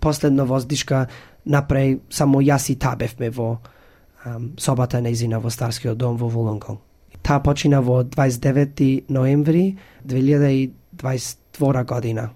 последно 0.00 0.46
воздишка 0.46 1.06
напреј 1.46 2.00
само 2.10 2.40
јас 2.40 2.70
и 2.70 2.76
та 2.76 2.96
бевме 2.96 3.30
во 3.30 3.58
um, 4.26 4.52
собата 4.58 5.00
неизина 5.00 5.40
во 5.40 5.50
Старскиот 5.50 5.98
дом 5.98 6.16
во 6.16 6.28
Вулонгонг. 6.28 6.80
Таа 7.22 7.40
почина 7.40 7.80
во 7.80 8.02
29 8.02 9.04
ноември 9.08 9.78
2022 10.06 11.84
година. 11.84 12.30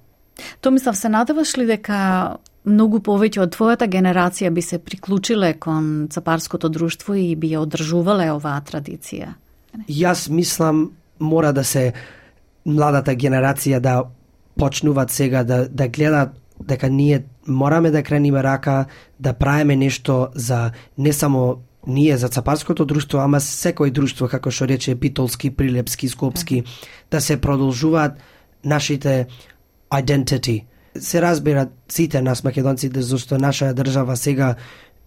Томислав, 0.61 0.97
се 0.97 1.09
надеваш 1.09 1.57
ли 1.57 1.67
дека 1.67 2.37
многу 2.65 3.01
повеќе 3.01 3.45
од 3.45 3.55
твојата 3.55 3.89
генерација 3.89 4.51
би 4.51 4.62
се 4.62 4.79
приклучиле 4.79 5.55
кон 5.61 6.09
цапарското 6.11 6.69
друштво 6.69 7.15
и 7.15 7.35
би 7.37 7.53
ја 7.55 7.65
одржувале 7.65 8.31
оваа 8.33 8.61
традиција? 8.61 9.35
Јас 9.89 10.29
мислам 10.31 10.91
мора 11.21 11.53
да 11.53 11.65
се 11.65 11.93
младата 12.67 13.15
генерација 13.15 13.79
да 13.79 14.05
почнуваат 14.59 15.11
сега 15.11 15.45
да, 15.45 15.69
да 15.69 15.89
гледаат 15.89 16.31
дека 16.61 16.91
ние 16.91 17.25
мораме 17.49 17.91
да 17.91 18.03
крениме 18.03 18.43
рака, 18.43 18.85
да 19.21 19.33
правиме 19.33 19.77
нешто 19.77 20.29
за 20.35 20.71
не 20.99 21.12
само 21.12 21.57
ние 21.87 22.17
за 22.17 22.29
цапарското 22.29 22.85
друштво, 22.85 23.19
ама 23.21 23.41
секој 23.41 23.91
друштво, 23.93 24.29
како 24.29 24.51
што 24.51 24.69
рече 24.69 24.95
Битолски, 24.95 25.51
Прилепски, 25.51 26.09
Скопски, 26.09 26.62
да 27.11 27.21
се 27.21 27.37
продолжуваат 27.41 28.17
нашите 28.65 29.27
identity. 29.93 30.65
Се 30.99 31.23
разбира 31.23 31.69
сите 31.89 32.23
нас 32.23 32.45
македонците 32.45 33.03
зашто 33.03 33.39
наша 33.39 33.75
држава 33.75 34.17
сега 34.17 34.55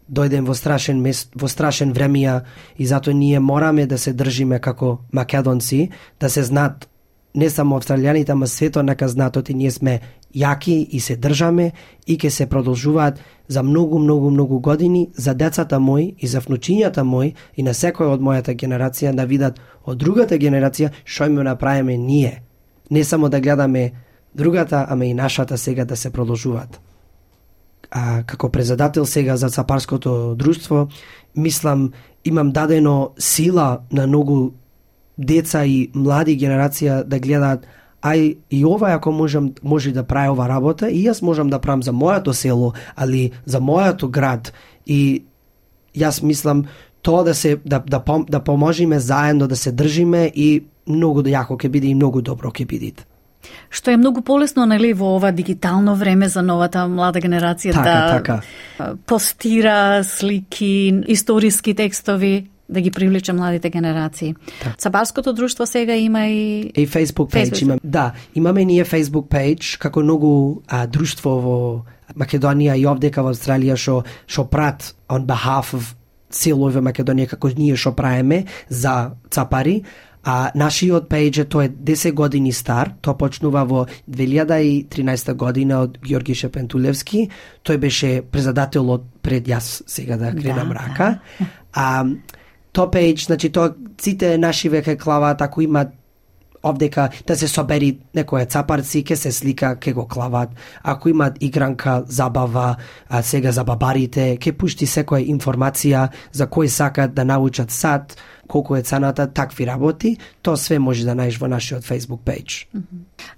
дојдем 0.10 0.46
во 0.46 0.54
страшен 0.56 1.02
мес, 1.02 1.28
во 1.36 1.48
страшен 1.48 1.94
времија 1.94 2.42
и 2.78 2.86
затоа 2.86 3.14
ние 3.14 3.40
мораме 3.40 3.86
да 3.86 3.98
се 3.98 4.14
држиме 4.14 4.60
како 4.60 5.00
македонци, 5.12 5.90
да 6.20 6.30
се 6.30 6.44
знаат 6.44 6.88
не 7.36 7.50
само 7.50 7.78
австралијаните, 7.78 8.32
ама 8.32 8.48
свето 8.48 8.84
нека 8.84 9.08
знатот 9.08 9.50
и 9.50 9.54
ние 9.54 9.72
сме 9.72 10.00
јаки 10.36 10.88
и 10.90 11.00
се 11.00 11.16
држаме 11.16 11.72
и 12.08 12.18
ќе 12.18 12.30
се 12.30 12.46
продолжуваат 12.46 13.20
за 13.48 13.64
многу, 13.64 14.00
многу, 14.00 14.30
многу 14.30 14.60
години 14.60 15.10
за 15.16 15.34
децата 15.34 15.80
мои 15.80 16.16
и 16.20 16.28
за 16.28 16.42
внучињата 16.42 17.04
мои 17.04 17.34
и 17.56 17.64
на 17.64 17.74
секој 17.74 18.14
од 18.14 18.22
мојата 18.22 18.56
генерација 18.56 19.14
да 19.14 19.26
видат 19.26 19.60
од 19.86 19.98
другата 19.98 20.38
генерација 20.38 20.92
што 21.06 21.26
им 21.26 21.36
направиме 21.44 21.98
ние. 21.98 22.42
Не 22.92 23.04
само 23.04 23.30
да 23.30 23.40
гледаме 23.40 23.92
другата, 24.36 24.86
ама 24.90 25.06
и 25.06 25.14
нашата 25.14 25.58
сега 25.58 25.86
да 25.86 25.96
се 25.96 26.10
продолжуваат. 26.10 26.80
А, 27.92 28.24
како 28.24 28.50
презадател 28.50 29.06
сега 29.06 29.38
за 29.38 29.50
Цапарското 29.50 30.36
друштво, 30.36 30.88
мислам, 31.36 31.92
имам 32.26 32.52
дадено 32.52 33.12
сила 33.18 33.80
на 33.92 34.08
многу 34.08 34.52
деца 35.18 35.66
и 35.66 35.90
млади 35.96 36.38
генерација 36.38 37.04
да 37.04 37.20
гледаат 37.20 37.66
ај 38.04 38.38
и 38.52 38.66
ова 38.66 38.94
ако 38.94 39.12
можам 39.12 39.54
може 39.64 39.92
да 39.92 40.04
прави 40.04 40.30
ова 40.30 40.48
работа 40.48 40.90
и 40.90 41.04
јас 41.08 41.22
можам 41.22 41.50
да 41.50 41.60
правам 41.60 41.84
за 41.84 41.92
моето 41.92 42.34
село, 42.34 42.74
али 42.96 43.32
за 43.46 43.60
мојато 43.60 44.10
град 44.10 44.54
и 44.86 45.24
јас 45.96 46.24
мислам 46.24 46.66
тоа 47.02 47.24
да 47.24 47.34
се 47.34 47.58
да 47.66 47.80
да, 47.80 48.04
да 48.30 48.40
поможиме 48.40 49.00
заедно 49.00 49.48
да 49.48 49.56
се 49.56 49.72
држиме 49.72 50.32
и 50.36 50.64
многу 50.88 51.22
јако 51.22 51.58
ќе 51.58 51.70
биде 51.70 51.88
и 51.88 51.96
многу 51.96 52.22
добро 52.22 52.52
ќе 52.52 52.68
биде 52.68 52.94
што 53.70 53.92
е 53.92 53.98
многу 53.98 54.22
полесно 54.22 54.66
нели 54.66 54.94
во 54.94 55.16
ова 55.16 55.32
дигитално 55.32 55.96
време 55.96 56.30
за 56.30 56.42
новата 56.42 56.88
млада 56.88 57.20
генерација 57.20 57.74
така, 57.74 57.84
да 57.84 58.12
така. 58.12 58.42
постира 59.06 60.04
слики, 60.04 61.04
историски 61.08 61.74
текстови 61.74 62.50
да 62.70 62.82
ги 62.82 62.92
привлече 62.92 63.34
младите 63.34 63.70
генерации. 63.70 64.36
Да. 64.64 64.76
Цабарското 64.78 65.34
друштво 65.34 65.66
сега 65.66 65.96
има 65.96 66.26
и 66.28 66.60
и 66.76 66.88
Facebook 66.88 67.32
page 67.32 67.52
Facebook. 67.52 67.62
има. 67.62 67.78
Да, 67.84 68.12
имаме 68.36 68.66
ние 68.66 68.86
Facebook 68.86 69.28
page 69.28 69.78
како 69.78 70.00
многу 70.00 70.62
а, 70.68 70.88
друштво 70.88 71.30
во 71.30 71.58
Македонија 72.16 72.76
и 72.78 72.86
овдека 72.88 73.24
во 73.24 73.32
Австралија 73.32 73.76
што 73.76 74.04
што 74.28 74.48
прат 74.48 74.94
on 75.10 75.26
behalf 75.28 75.74
of 75.76 75.96
целови 76.30 76.82
Македонија 76.84 77.28
како 77.36 77.50
ние 77.58 77.76
што 77.76 77.96
правиме 77.96 78.44
за 78.70 79.12
цапари, 79.32 79.84
А 80.28 80.52
нашиот 80.60 81.08
пејдж 81.08 81.46
тој 81.48 81.70
е 81.70 81.74
10 81.94 82.12
години 82.12 82.52
стар, 82.52 82.92
тоа 83.02 83.16
почнува 83.16 83.64
во 83.64 83.86
2013 84.12 85.34
година 85.40 85.80
од 85.86 85.96
Георги 86.04 86.36
Шепентулевски. 86.36 87.30
Тој 87.64 87.78
беше 87.80 88.10
председателот 88.22 89.06
пред 89.24 89.48
јас 89.48 89.84
сега 89.88 90.18
да 90.20 90.34
кренам 90.36 90.74
да, 90.74 90.82
рака. 90.82 91.08
Да. 91.40 91.48
А 91.74 91.88
тоа 92.76 92.92
пејдж, 92.92 93.30
значи 93.32 93.54
тоа 93.56 93.72
сите 94.02 94.36
наши 94.38 94.70
веќе 94.70 94.98
клаваат 95.00 95.42
ако 95.42 95.64
имаат 95.64 95.96
овдека 96.64 97.10
да 97.28 97.36
се 97.36 97.48
собери 97.48 97.98
некоја 98.16 98.48
цапарци, 98.50 99.04
ке 99.04 99.16
се 99.16 99.32
слика, 99.32 99.76
ке 99.80 99.94
го 99.94 100.08
клават. 100.08 100.50
Ако 100.84 101.10
имаат 101.10 101.38
игранка, 101.40 102.04
забава, 102.08 102.76
а 103.10 103.22
сега 103.22 103.52
за 103.52 103.64
бабарите, 103.64 104.38
ке 104.38 104.52
пушти 104.52 104.88
секоја 104.88 105.24
информација 105.24 106.08
за 106.32 106.48
кој 106.48 106.68
сакат 106.68 107.14
да 107.14 107.26
научат 107.26 107.72
сад, 107.72 108.18
колку 108.48 108.76
е 108.76 108.82
цената, 108.82 109.28
такви 109.28 109.68
работи, 109.68 110.18
тоа 110.42 110.58
све 110.58 110.80
може 110.80 111.06
да 111.06 111.16
најдеш 111.16 111.40
во 111.40 111.48
нашиот 111.48 111.84
Facebook 111.84 112.24
page. 112.26 112.68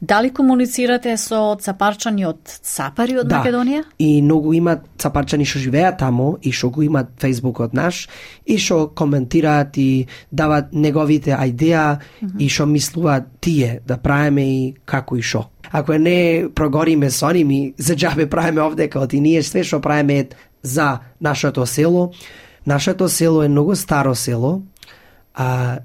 Дали 0.01 0.30
комуницирате 0.34 1.18
со 1.18 1.55
цапарчани 1.60 2.26
од 2.26 2.39
Цапари 2.45 3.18
од 3.20 3.28
да, 3.28 3.41
Македонија? 3.41 3.84
и 3.99 4.22
многу 4.22 4.53
има 4.53 4.80
цапарчани 4.97 5.45
што 5.45 5.60
живеат 5.60 5.99
таму 5.99 6.38
и 6.41 6.51
што 6.51 6.70
го 6.70 6.84
имат 6.84 7.24
од 7.24 7.74
наш 7.74 8.07
и 8.45 8.57
што 8.57 8.88
коментираат 8.95 9.78
и 9.78 10.07
дават 10.32 10.74
неговите 10.74 11.32
идеја 11.32 11.97
mm 11.97 12.28
-hmm. 12.28 12.39
и 12.39 12.49
што 12.49 12.66
мислуваат 12.66 13.24
тие 13.39 13.82
да 13.88 13.97
правиме 13.97 14.43
и 14.43 14.74
како 14.86 15.18
и 15.18 15.22
што. 15.22 15.49
Ако 15.72 15.93
не 15.93 16.47
прогориме 16.55 17.10
со 17.10 17.32
ними, 17.32 17.74
за 17.78 17.95
џабе 17.95 18.30
правиме 18.30 18.62
овдека, 18.62 18.99
оти 18.99 19.20
ние 19.20 19.43
све 19.43 19.64
што 19.64 19.82
правиме 19.82 20.28
за 20.64 20.99
нашето 21.22 21.66
село. 21.66 22.12
Нашето 22.68 23.10
село 23.10 23.43
е 23.43 23.49
многу 23.49 23.76
старо 23.76 24.16
село, 24.16 24.62
А, 25.40 25.80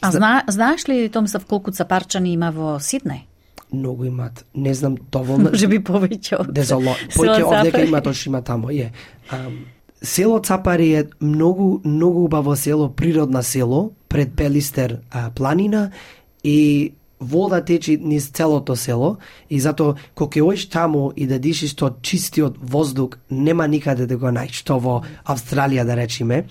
а 0.00 0.10
зна, 0.10 0.44
знаеш 0.48 0.88
ли, 0.88 1.08
Томсав, 1.08 1.44
колку 1.44 1.70
цапарчани 1.70 2.32
има 2.32 2.48
во 2.50 2.78
Сиднеј? 2.80 3.28
Многу 3.72 4.04
имат. 4.04 4.44
Не 4.54 4.74
знам 4.74 4.96
доволно. 5.12 5.50
Може 5.52 5.68
би 5.68 5.82
повеќе 5.84 6.40
од 6.40 6.52
Дезоло. 6.56 6.94
Повеќе 7.12 7.44
овдека 7.44 7.82
има 7.84 8.00
тоа 8.00 8.16
што 8.16 8.30
има 8.30 8.40
тамо. 8.40 8.72
Е. 8.72 8.92
А, 9.28 9.50
село 10.00 10.38
Цапари 10.40 10.88
е 10.94 11.04
многу, 11.20 11.82
многу 11.84 12.24
убаво 12.24 12.56
село, 12.56 12.88
природна 12.88 13.42
село, 13.42 13.92
пред 14.08 14.32
Белистер 14.32 15.00
а, 15.10 15.30
планина 15.30 15.90
и 16.44 16.92
вода 17.20 17.60
течи 17.60 17.98
низ 18.02 18.30
целото 18.30 18.76
село 18.76 19.16
и 19.50 19.60
затоа 19.60 19.96
кога 20.14 20.36
ќе 20.36 20.42
оиш 20.44 20.68
таму 20.68 21.12
и 21.16 21.26
да 21.26 21.38
дишиш 21.38 21.74
тоа 21.74 21.96
чистиот 22.02 22.58
воздух, 22.60 23.16
нема 23.30 23.68
никаде 23.68 24.06
да 24.06 24.16
го 24.16 24.28
најдеш, 24.28 24.64
тоа 24.64 24.78
во 24.78 25.02
Австралија 25.24 25.84
да 25.84 25.96
речеме. 25.96 26.44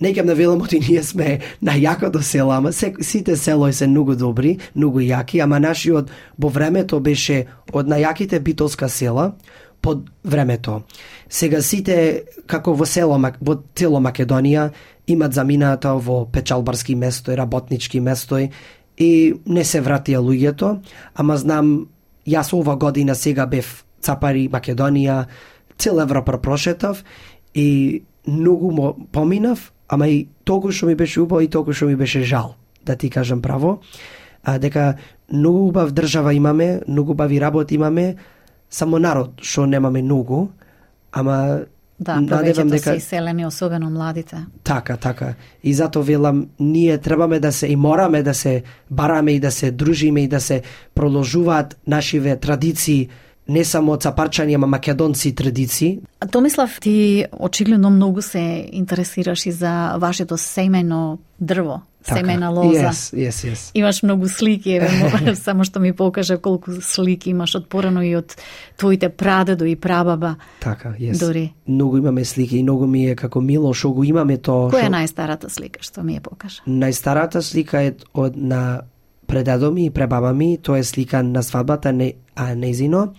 Некам 0.00 0.26
да 0.26 0.34
велам 0.34 0.62
оти 0.62 0.78
ние 0.78 1.02
сме 1.02 1.40
најакото 1.62 2.22
село, 2.22 2.52
ама 2.52 2.72
се, 2.72 2.94
сите 3.00 3.36
селои 3.36 3.72
се 3.72 3.86
многу 3.86 4.14
добри, 4.14 4.58
многу 4.74 5.00
јаки, 5.00 5.42
ама 5.42 5.58
нашиот 5.60 6.10
во 6.38 6.48
времето 6.48 7.00
беше 7.00 7.46
од 7.72 7.88
најаките 7.88 8.38
битолска 8.38 8.88
села 8.88 9.34
под 9.82 10.06
времето. 10.24 10.82
Сега 11.28 11.62
сите 11.62 12.24
како 12.46 12.74
во 12.74 12.86
село 12.86 13.18
во 13.40 13.58
цело 13.74 14.00
Македонија 14.00 14.70
имат 15.06 15.34
замината 15.34 15.94
во 15.94 16.24
печалбарски 16.24 16.94
место 16.94 17.32
и 17.32 17.36
работнички 17.36 18.00
место 18.00 18.48
и 18.98 19.34
не 19.46 19.64
се 19.64 19.82
вратија 19.82 20.22
луѓето, 20.22 20.78
ама 21.14 21.36
знам, 21.36 21.88
јас 22.26 22.52
ова 22.54 22.76
година 22.76 23.14
сега 23.14 23.46
бев 23.46 23.84
Цапари, 24.00 24.48
Македонија, 24.48 25.24
цел 25.78 26.00
Европа 26.00 26.38
прошетав 26.38 27.04
и 27.54 28.02
многу 28.26 28.70
му 28.70 28.94
поминав, 29.12 29.72
ама 29.88 30.08
и 30.08 30.28
толку 30.44 30.72
што 30.72 30.86
ми 30.86 30.94
беше 30.94 31.20
убаво 31.20 31.40
и 31.40 31.48
толку 31.48 31.72
што 31.72 31.86
ми 31.86 31.96
беше 31.96 32.22
жал, 32.22 32.54
да 32.86 32.96
ти 32.96 33.10
кажам 33.10 33.42
право, 33.42 33.80
а, 34.44 34.58
дека 34.58 34.96
многу 35.32 35.68
убав 35.68 35.92
држава 35.92 36.34
имаме, 36.34 36.80
многу 36.88 37.12
убави 37.12 37.40
работи 37.40 37.74
имаме, 37.74 38.16
само 38.70 38.98
народ 38.98 39.40
што 39.42 39.66
немаме 39.66 40.02
многу, 40.02 40.48
ама 41.12 41.66
Да, 42.00 42.16
повеќето 42.18 42.78
се 42.78 42.96
иселени, 42.96 43.46
особено 43.46 43.90
младите. 43.90 44.36
Така, 44.64 44.96
така. 44.96 45.34
И 45.62 45.74
зато 45.74 46.02
велам, 46.02 46.46
ние 46.60 46.98
требаме 46.98 47.40
да 47.40 47.52
се 47.52 47.66
и 47.66 47.76
мораме 47.76 48.22
да 48.22 48.34
се 48.34 48.62
бараме 48.90 49.32
и 49.32 49.40
да 49.40 49.50
се 49.50 49.70
дружиме 49.70 50.20
и 50.20 50.28
да 50.28 50.40
се 50.40 50.62
продолжуваат 50.94 51.76
нашиве 51.86 52.36
традиции, 52.36 53.08
не 53.48 53.64
само 53.64 53.96
цапарчани, 53.96 54.54
ама 54.54 54.66
македонци 54.66 55.34
традиции. 55.34 55.98
Томислав, 56.30 56.78
ти 56.80 57.24
очигледно 57.38 57.90
многу 57.90 58.22
се 58.22 58.68
интересираш 58.72 59.46
и 59.46 59.52
за 59.52 59.96
вашето 59.98 60.38
семено 60.38 61.18
дрво, 61.40 61.80
така. 62.06 62.20
семена 62.20 62.50
лоза. 62.50 62.90
Yes, 62.90 63.14
yes, 63.14 63.52
yes. 63.52 63.70
Имаш 63.74 64.02
многу 64.02 64.28
слики, 64.28 64.70
еве, 64.70 65.34
само 65.34 65.64
што 65.64 65.80
ми 65.80 65.92
покажа 65.92 66.38
колку 66.38 66.72
слики 66.80 67.30
имаш 67.30 67.54
од 67.54 67.68
порано 67.68 68.02
и 68.02 68.14
од 68.16 68.36
твоите 68.76 69.08
прадедо 69.08 69.64
и 69.64 69.76
прабаба. 69.76 70.36
Така, 70.60 70.94
yes. 71.00 71.18
Дори. 71.18 71.54
Многу 71.68 71.98
имаме 71.98 72.24
слики 72.24 72.58
и 72.58 72.62
многу 72.62 72.86
ми 72.86 73.06
е 73.10 73.16
како 73.16 73.40
мило 73.40 73.74
што 73.74 73.92
го 73.92 74.04
имаме 74.04 74.38
тоа. 74.38 74.70
Која 74.70 74.86
е 74.86 74.92
најстарата 74.92 75.48
слика 75.48 75.82
што 75.82 76.04
ми 76.04 76.18
ја 76.18 76.20
покажа? 76.20 76.62
Најстарата 76.66 77.40
слика 77.40 77.82
е 77.82 77.94
од 78.14 78.36
на 78.36 78.82
предадо 79.26 79.72
ми 79.72 79.86
и 79.86 79.90
пребаба 79.90 80.32
ми, 80.32 80.58
тоа 80.62 80.78
е 80.78 80.84
слика 80.84 81.22
на 81.22 81.42
свадбата 81.42 81.92
не, 81.92 82.12
а 82.36 82.54
незино. 82.54 83.14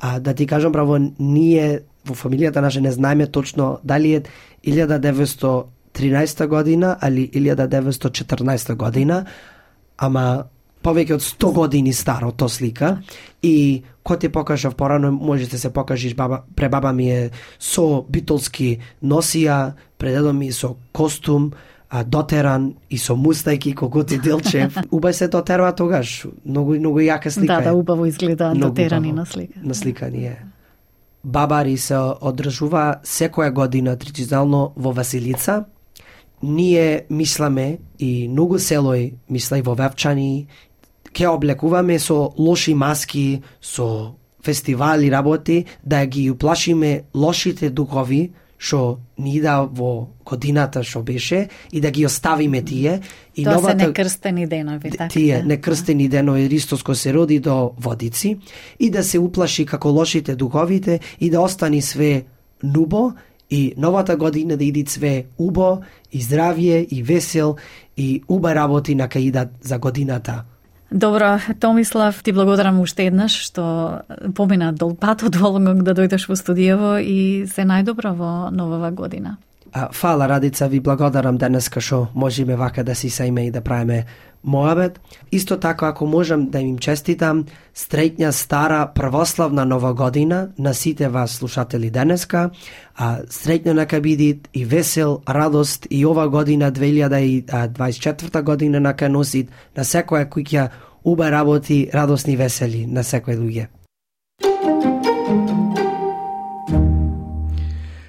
А 0.00 0.20
да 0.20 0.34
ти 0.34 0.46
кажам 0.46 0.72
право, 0.72 0.98
ние 1.18 1.80
во 2.04 2.14
фамилијата 2.14 2.60
наша 2.60 2.80
не 2.80 2.92
знаеме 2.92 3.26
точно 3.26 3.78
дали 3.84 4.14
е 4.14 4.22
1913 5.94 6.46
година 6.46 6.96
али 7.00 7.30
1914 7.34 8.74
година, 8.74 9.24
ама 9.96 10.44
повеќе 10.84 11.16
од 11.16 11.24
100 11.24 11.52
години 11.54 11.92
старо 11.92 12.32
то 12.32 12.48
слика 12.48 12.98
и 13.42 13.82
кој 14.04 14.20
ти 14.20 14.28
покажав 14.28 14.74
порано 14.76 15.12
можете 15.12 15.58
се 15.58 15.70
покажиш 15.72 16.14
баба 16.14 16.42
пребаба 16.56 16.92
ми 16.92 17.10
е 17.10 17.30
со 17.58 18.04
битолски 18.08 18.78
носија, 19.02 19.72
предедо 19.98 20.32
ми 20.32 20.52
со 20.52 20.76
костум, 20.92 21.52
а, 21.88 22.04
дотеран 22.04 22.74
и 22.90 22.98
со 22.98 23.14
мустајки 23.14 23.74
Коготи 23.74 24.18
Делчев. 24.18 24.76
Убај 24.96 25.12
се 25.12 25.28
дотерва 25.28 25.72
тогаш. 25.72 26.26
Многу 26.44 26.76
многу 26.78 27.00
јака 27.00 27.30
слика. 27.30 27.60
Да, 27.62 27.70
да, 27.70 27.74
убаво 27.74 28.06
изгледа 28.06 28.52
дотерани 28.54 29.12
на 29.12 29.26
слика. 29.26 29.60
На 29.62 29.74
слика 29.74 30.10
ни 30.10 30.26
е. 30.26 30.38
Бабари 31.24 31.76
се 31.76 31.96
одржува 32.20 33.00
секоја 33.04 33.52
година 33.52 33.96
традиционално 33.96 34.72
во 34.76 34.92
Василица. 34.92 35.64
Ние 36.44 37.06
мисламе 37.10 37.78
и 37.98 38.28
многу 38.28 38.60
селој 38.60 39.14
мисла 39.32 39.58
и 39.58 39.64
во 39.64 39.74
Вевчани 39.78 40.46
ќе 41.14 41.30
облекуваме 41.30 41.96
со 41.98 42.34
лоши 42.36 42.74
маски, 42.74 43.40
со 43.62 44.14
фестивали 44.44 45.10
работи, 45.10 45.64
да 45.84 46.04
ги 46.06 46.30
уплашиме 46.30 47.04
лошите 47.14 47.70
духови 47.70 48.32
што 48.64 49.00
ни 49.18 49.40
да 49.42 49.62
во 49.66 50.08
годината 50.24 50.82
што 50.86 51.02
беше 51.02 51.48
и 51.72 51.80
да 51.84 51.90
ги 51.90 52.06
оставиме 52.06 52.62
тие 52.62 53.00
и 53.36 53.44
Тоа 53.44 53.54
новата 53.54 53.80
се 53.80 53.86
некрстени 53.86 54.46
денови, 54.46 54.90
така. 54.90 55.08
Тие 55.08 55.42
некрстени 55.44 56.08
денови 56.08 56.46
Христос 56.48 56.84
кој 56.86 56.94
се 56.94 57.12
роди 57.12 57.40
до 57.44 57.74
водици 57.76 58.38
и 58.78 58.90
да 58.90 59.04
се 59.04 59.18
уплаши 59.18 59.66
како 59.66 59.92
лошите 59.92 60.36
духовите 60.36 61.00
и 61.20 61.30
да 61.30 61.40
остани 61.40 61.82
све 61.82 62.24
нубо 62.62 63.12
и 63.54 63.74
новата 63.76 64.16
година 64.16 64.56
да 64.56 64.64
иди 64.64 64.84
све 64.88 65.24
убо 65.38 65.78
и 66.12 66.18
здравје 66.22 66.82
и 66.90 67.02
весел 67.02 67.56
и 67.96 68.22
уба 68.28 68.54
работи 68.54 68.94
на 68.94 69.08
каида 69.08 69.48
за 69.62 69.78
годината. 69.78 70.42
Добро, 70.92 71.38
Томислав, 71.60 72.22
ти 72.22 72.32
благодарам 72.32 72.80
уште 72.80 73.06
еднаш 73.06 73.34
што 73.46 74.02
помина 74.34 74.72
долг 74.72 74.98
пат 74.98 75.22
од 75.22 75.38
Волонгонг 75.38 75.86
да 75.86 75.94
дојдеш 75.94 76.26
во 76.26 76.34
студиево 76.34 76.98
и 76.98 77.46
се 77.46 77.62
најдобро 77.62 78.14
во 78.18 78.50
новава 78.50 78.90
година. 78.90 79.36
А, 79.76 79.88
фала, 79.92 80.28
Радица, 80.28 80.68
ви 80.68 80.78
благодарам 80.80 81.36
денеска 81.36 81.80
што 81.82 82.06
можеме 82.14 82.54
вака 82.56 82.84
да 82.86 82.94
си 82.94 83.10
сејме 83.10 83.48
и 83.48 83.50
да 83.50 83.60
правиме 83.60 84.04
моабет. 84.44 85.00
Исто 85.32 85.56
така, 85.58 85.88
ако 85.88 86.06
можам 86.06 86.46
да 86.50 86.60
им 86.60 86.78
честитам, 86.78 87.44
стреќна 87.74 88.30
стара 88.30 88.86
православна 88.94 89.64
нова 89.64 89.94
година 89.94 90.48
на 90.58 90.74
сите 90.74 91.08
вас 91.08 91.30
слушатели 91.30 91.90
денеска, 91.90 92.50
а 92.94 93.26
среќна 93.26 93.74
нека 93.74 94.00
биде 94.00 94.38
и 94.54 94.64
весел, 94.64 95.22
радост 95.28 95.86
и 95.90 96.06
ова 96.06 96.28
година 96.28 96.72
2024 96.72 98.42
година 98.42 98.80
нека 98.80 99.08
носи 99.08 99.48
на 99.76 99.82
секоја 99.82 100.28
куќа 100.30 100.68
уба 101.04 101.30
работи, 101.30 101.90
радосни 101.94 102.36
весели 102.36 102.86
на 102.86 103.02
секој 103.02 103.42
луѓе. 103.42 103.66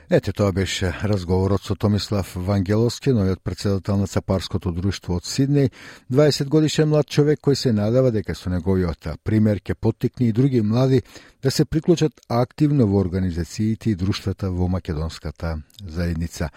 Ете, 0.10 0.34
тоа 0.34 0.52
беше 0.54 0.92
разговорот 1.04 1.64
со 1.66 1.76
Томислав 1.76 2.34
Вангеловски, 2.36 3.10
новиот 3.10 3.42
председател 3.44 3.98
на 3.98 4.08
Цапарското 4.08 4.72
друштво 4.72 5.16
од 5.18 5.26
Сиднеј, 5.26 5.72
20 6.14 6.46
годишен 6.46 6.90
млад 6.90 7.10
човек 7.10 7.42
кој 7.42 7.58
се 7.58 7.74
надава 7.74 8.12
дека 8.14 8.36
со 8.38 8.54
неговиот 8.54 9.08
пример 9.26 9.58
ќе 9.66 9.74
поттикне 9.74 10.28
и 10.28 10.32
други 10.32 10.62
млади 10.62 11.02
да 11.42 11.52
се 11.52 11.66
приклучат 11.66 12.22
активно 12.30 12.86
во 12.86 13.02
организациите 13.02 13.90
и 13.90 13.96
друштвата 13.96 14.52
во 14.52 14.68
македонската 14.68 15.58
заедница. 15.82 16.50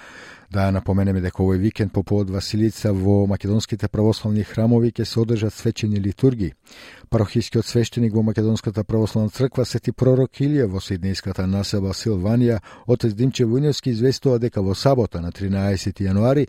Да 0.48 0.70
напоменеме 0.72 1.20
дека 1.20 1.42
овој 1.44 1.58
викенд 1.60 1.92
по 1.92 2.00
повод 2.02 2.30
Василица 2.32 2.94
во 2.96 3.26
македонските 3.28 3.88
православни 3.92 4.46
храмови 4.48 4.88
ќе 4.96 5.04
се 5.04 5.20
одржат 5.20 5.52
свечени 5.52 6.00
литурги. 6.00 6.54
Парохискиот 7.10 7.66
свештеник 7.68 8.14
во 8.14 8.22
Македонската 8.22 8.84
православна 8.84 9.28
црква 9.28 9.66
Сети 9.68 9.92
пророк 9.92 10.40
Илија 10.40 10.64
во 10.64 10.80
Сиднејската 10.80 11.44
населба 11.44 11.92
Силванија, 11.92 12.62
отец 12.86 13.12
Димче 13.12 13.44
Војновски 13.44 13.92
известува 13.92 14.38
дека 14.38 14.62
во 14.62 14.74
сабота 14.74 15.20
на 15.20 15.32
13 15.32 16.00
јануари 16.00 16.46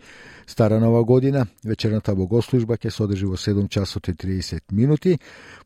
Стара 0.50 0.80
нова 0.80 1.04
година, 1.04 1.44
вечерната 1.64 2.10
богослужба 2.18 2.74
ќе 2.74 2.90
се 2.90 3.04
одржи 3.04 3.28
во 3.30 3.36
7 3.38 3.68
часот 3.70 4.08
и 4.10 4.14
30 4.18 4.72
минути, 4.74 5.12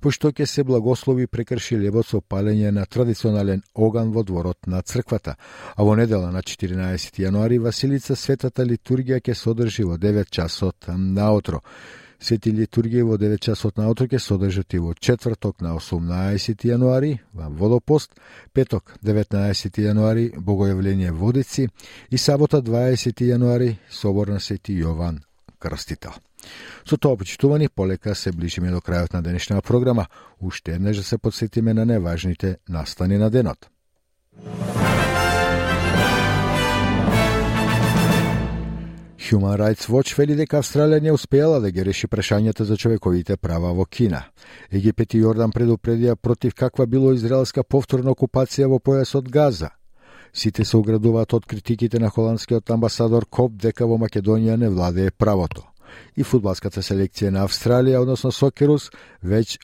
пошто 0.04 0.28
ќе 0.28 0.44
се 0.44 0.64
благослови 0.68 1.24
прекрши 1.26 1.78
левот 1.80 2.04
со 2.04 2.20
палење 2.20 2.68
на 2.68 2.84
традиционален 2.84 3.62
оган 3.74 4.12
во 4.12 4.20
дворот 4.28 4.68
на 4.68 4.82
црквата. 4.82 5.38
А 5.76 5.88
во 5.88 5.96
недела 5.96 6.28
на 6.30 6.42
14 6.42 7.16
јануари 7.16 7.62
Василица 7.64 8.12
светата 8.12 8.60
литургија 8.60 9.24
ќе 9.24 9.32
се 9.32 9.50
одржи 9.54 9.88
во 9.88 9.96
9 9.96 10.28
часот 10.28 10.92
наутро. 10.92 11.64
Сети 12.20 12.52
литургија 12.52 13.04
во 13.04 13.18
9 13.20 13.40
часот 13.40 13.78
наутро 13.78 14.06
ќе 14.06 14.18
се 14.18 14.34
одржат 14.34 14.74
и 14.74 14.78
во 14.78 14.94
четврток 14.94 15.60
на 15.60 15.74
18 15.76 16.66
јануари 16.70 17.18
во 17.32 17.48
Водопост, 17.50 18.14
петок 18.52 18.94
19 19.02 19.80
јануари 19.82 20.30
Богојавление 20.36 21.10
Водици 21.12 21.68
и 22.10 22.18
сабота 22.18 22.62
20 22.62 23.24
јануари 23.30 23.76
Собор 23.90 24.28
на 24.28 24.40
Сети 24.40 24.78
Јован 24.80 25.20
Крстител. 25.58 26.12
Со 26.84 26.96
тоа 26.96 27.16
почитувани 27.16 27.68
полека 27.68 28.14
се 28.14 28.32
ближиме 28.32 28.70
до 28.70 28.80
крајот 28.84 29.14
на 29.14 29.22
денешната 29.22 29.62
програма. 29.62 30.06
Уште 30.40 30.74
еднаш 30.74 30.96
да 30.96 31.02
се 31.02 31.18
подсетиме 31.18 31.74
на 31.74 31.84
неважните 31.84 32.56
настани 32.68 33.18
на 33.18 33.30
денот. 33.30 33.73
Human 39.30 39.56
Rights 39.56 39.88
Watch 39.88 40.12
вели 40.18 40.34
дека 40.36 40.58
Австралија 40.60 41.00
не 41.00 41.12
успеала 41.12 41.56
да 41.60 41.70
ги 41.72 41.84
реши 41.84 42.06
прашањата 42.06 42.66
за 42.68 42.76
човековите 42.76 43.36
права 43.36 43.70
во 43.72 43.86
Кина. 43.86 44.20
Египет 44.70 45.14
и 45.14 45.22
Јордан 45.22 45.52
предупредија 45.54 46.16
против 46.16 46.52
каква 46.54 46.84
било 46.86 47.12
израелска 47.16 47.64
повторна 47.64 48.12
окупација 48.12 48.68
во 48.68 48.76
појасот 48.76 49.30
Газа. 49.32 49.70
Сите 50.32 50.64
се 50.64 50.76
оградуваат 50.76 51.32
од 51.32 51.46
критиките 51.46 51.98
на 51.98 52.10
холандскиот 52.10 52.70
амбасадор 52.70 53.24
Коп 53.30 53.56
дека 53.56 53.86
во 53.86 53.96
Македонија 53.96 54.58
не 54.60 54.68
владее 54.68 55.10
правото. 55.10 55.64
И 56.16 56.22
фудбалската 56.22 56.82
селекција 56.82 57.30
на 57.30 57.46
Австралија, 57.48 58.02
односно 58.04 58.32
Сокерус, 58.32 58.90
веќе 59.24 59.56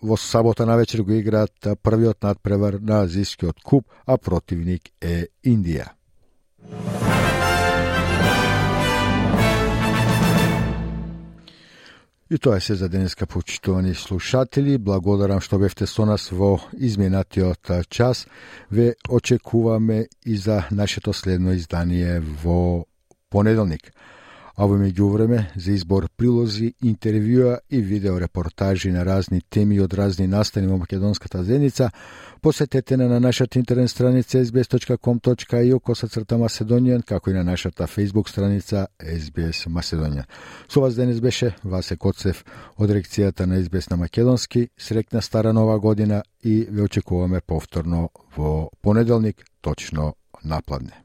во 0.00 0.16
сабота 0.16 0.64
на 0.64 0.76
вечер 0.76 1.02
го 1.02 1.12
играат 1.12 1.74
првиот 1.82 2.22
надпревар 2.22 2.80
на 2.80 3.02
Азискиот 3.02 3.60
куп, 3.60 3.84
а 4.06 4.16
противник 4.16 4.88
е 5.02 5.26
Индија. 5.44 5.92
И 12.30 12.38
тоа 12.38 12.56
е 12.56 12.60
се 12.60 12.74
за 12.74 12.88
денеска 12.88 13.26
почитувани 13.26 13.94
слушатели. 13.94 14.78
Благодарам 14.78 15.40
што 15.40 15.58
бевте 15.58 15.86
со 15.88 16.04
нас 16.04 16.28
во 16.28 16.60
изминатиот 16.76 17.88
час. 17.88 18.26
Ве 18.70 18.94
очекуваме 19.08 20.08
и 20.26 20.36
за 20.36 20.68
нашето 20.70 21.12
следно 21.12 21.56
издание 21.56 22.20
во 22.20 22.84
понеделник 23.30 23.92
а 24.58 24.66
во 24.66 24.74
меѓувреме 24.74 25.44
за 25.54 25.72
избор 25.76 26.08
прилози, 26.18 26.72
интервјуа 26.82 27.60
и 27.70 27.78
видеорепортажи 27.78 28.90
на 28.90 29.04
разни 29.06 29.40
теми 29.40 29.78
од 29.80 29.94
разни 29.94 30.26
настани 30.26 30.66
во 30.66 30.80
македонската 30.82 31.44
зеница, 31.44 31.90
посетете 32.42 32.96
на 32.96 33.20
нашата 33.20 33.58
интернет 33.58 33.90
страница 33.90 34.44
sbs.com.io 34.44 35.78
коса 35.80 36.08
црта 36.08 36.34
Macedonian, 36.34 37.02
како 37.02 37.30
и 37.30 37.34
на 37.34 37.44
нашата 37.44 37.86
Facebook 37.86 38.28
страница 38.28 38.88
SBS 38.98 39.68
Macedonian. 39.68 40.24
Со 40.68 40.80
вас 40.80 40.94
денес 40.94 41.20
беше 41.20 41.54
Васе 41.64 41.96
Коцев 41.96 42.44
од 42.76 42.90
рекцијата 42.90 43.46
на 43.46 43.62
SBS 43.62 43.90
на 43.90 43.96
Македонски. 43.96 44.68
Срекна 44.78 45.22
стара 45.22 45.52
нова 45.52 45.78
година 45.78 46.22
и 46.44 46.66
ве 46.70 46.82
очекуваме 46.82 47.40
повторно 47.40 48.10
во 48.36 48.70
понеделник, 48.82 49.44
точно 49.60 50.14
напладне. 50.44 51.04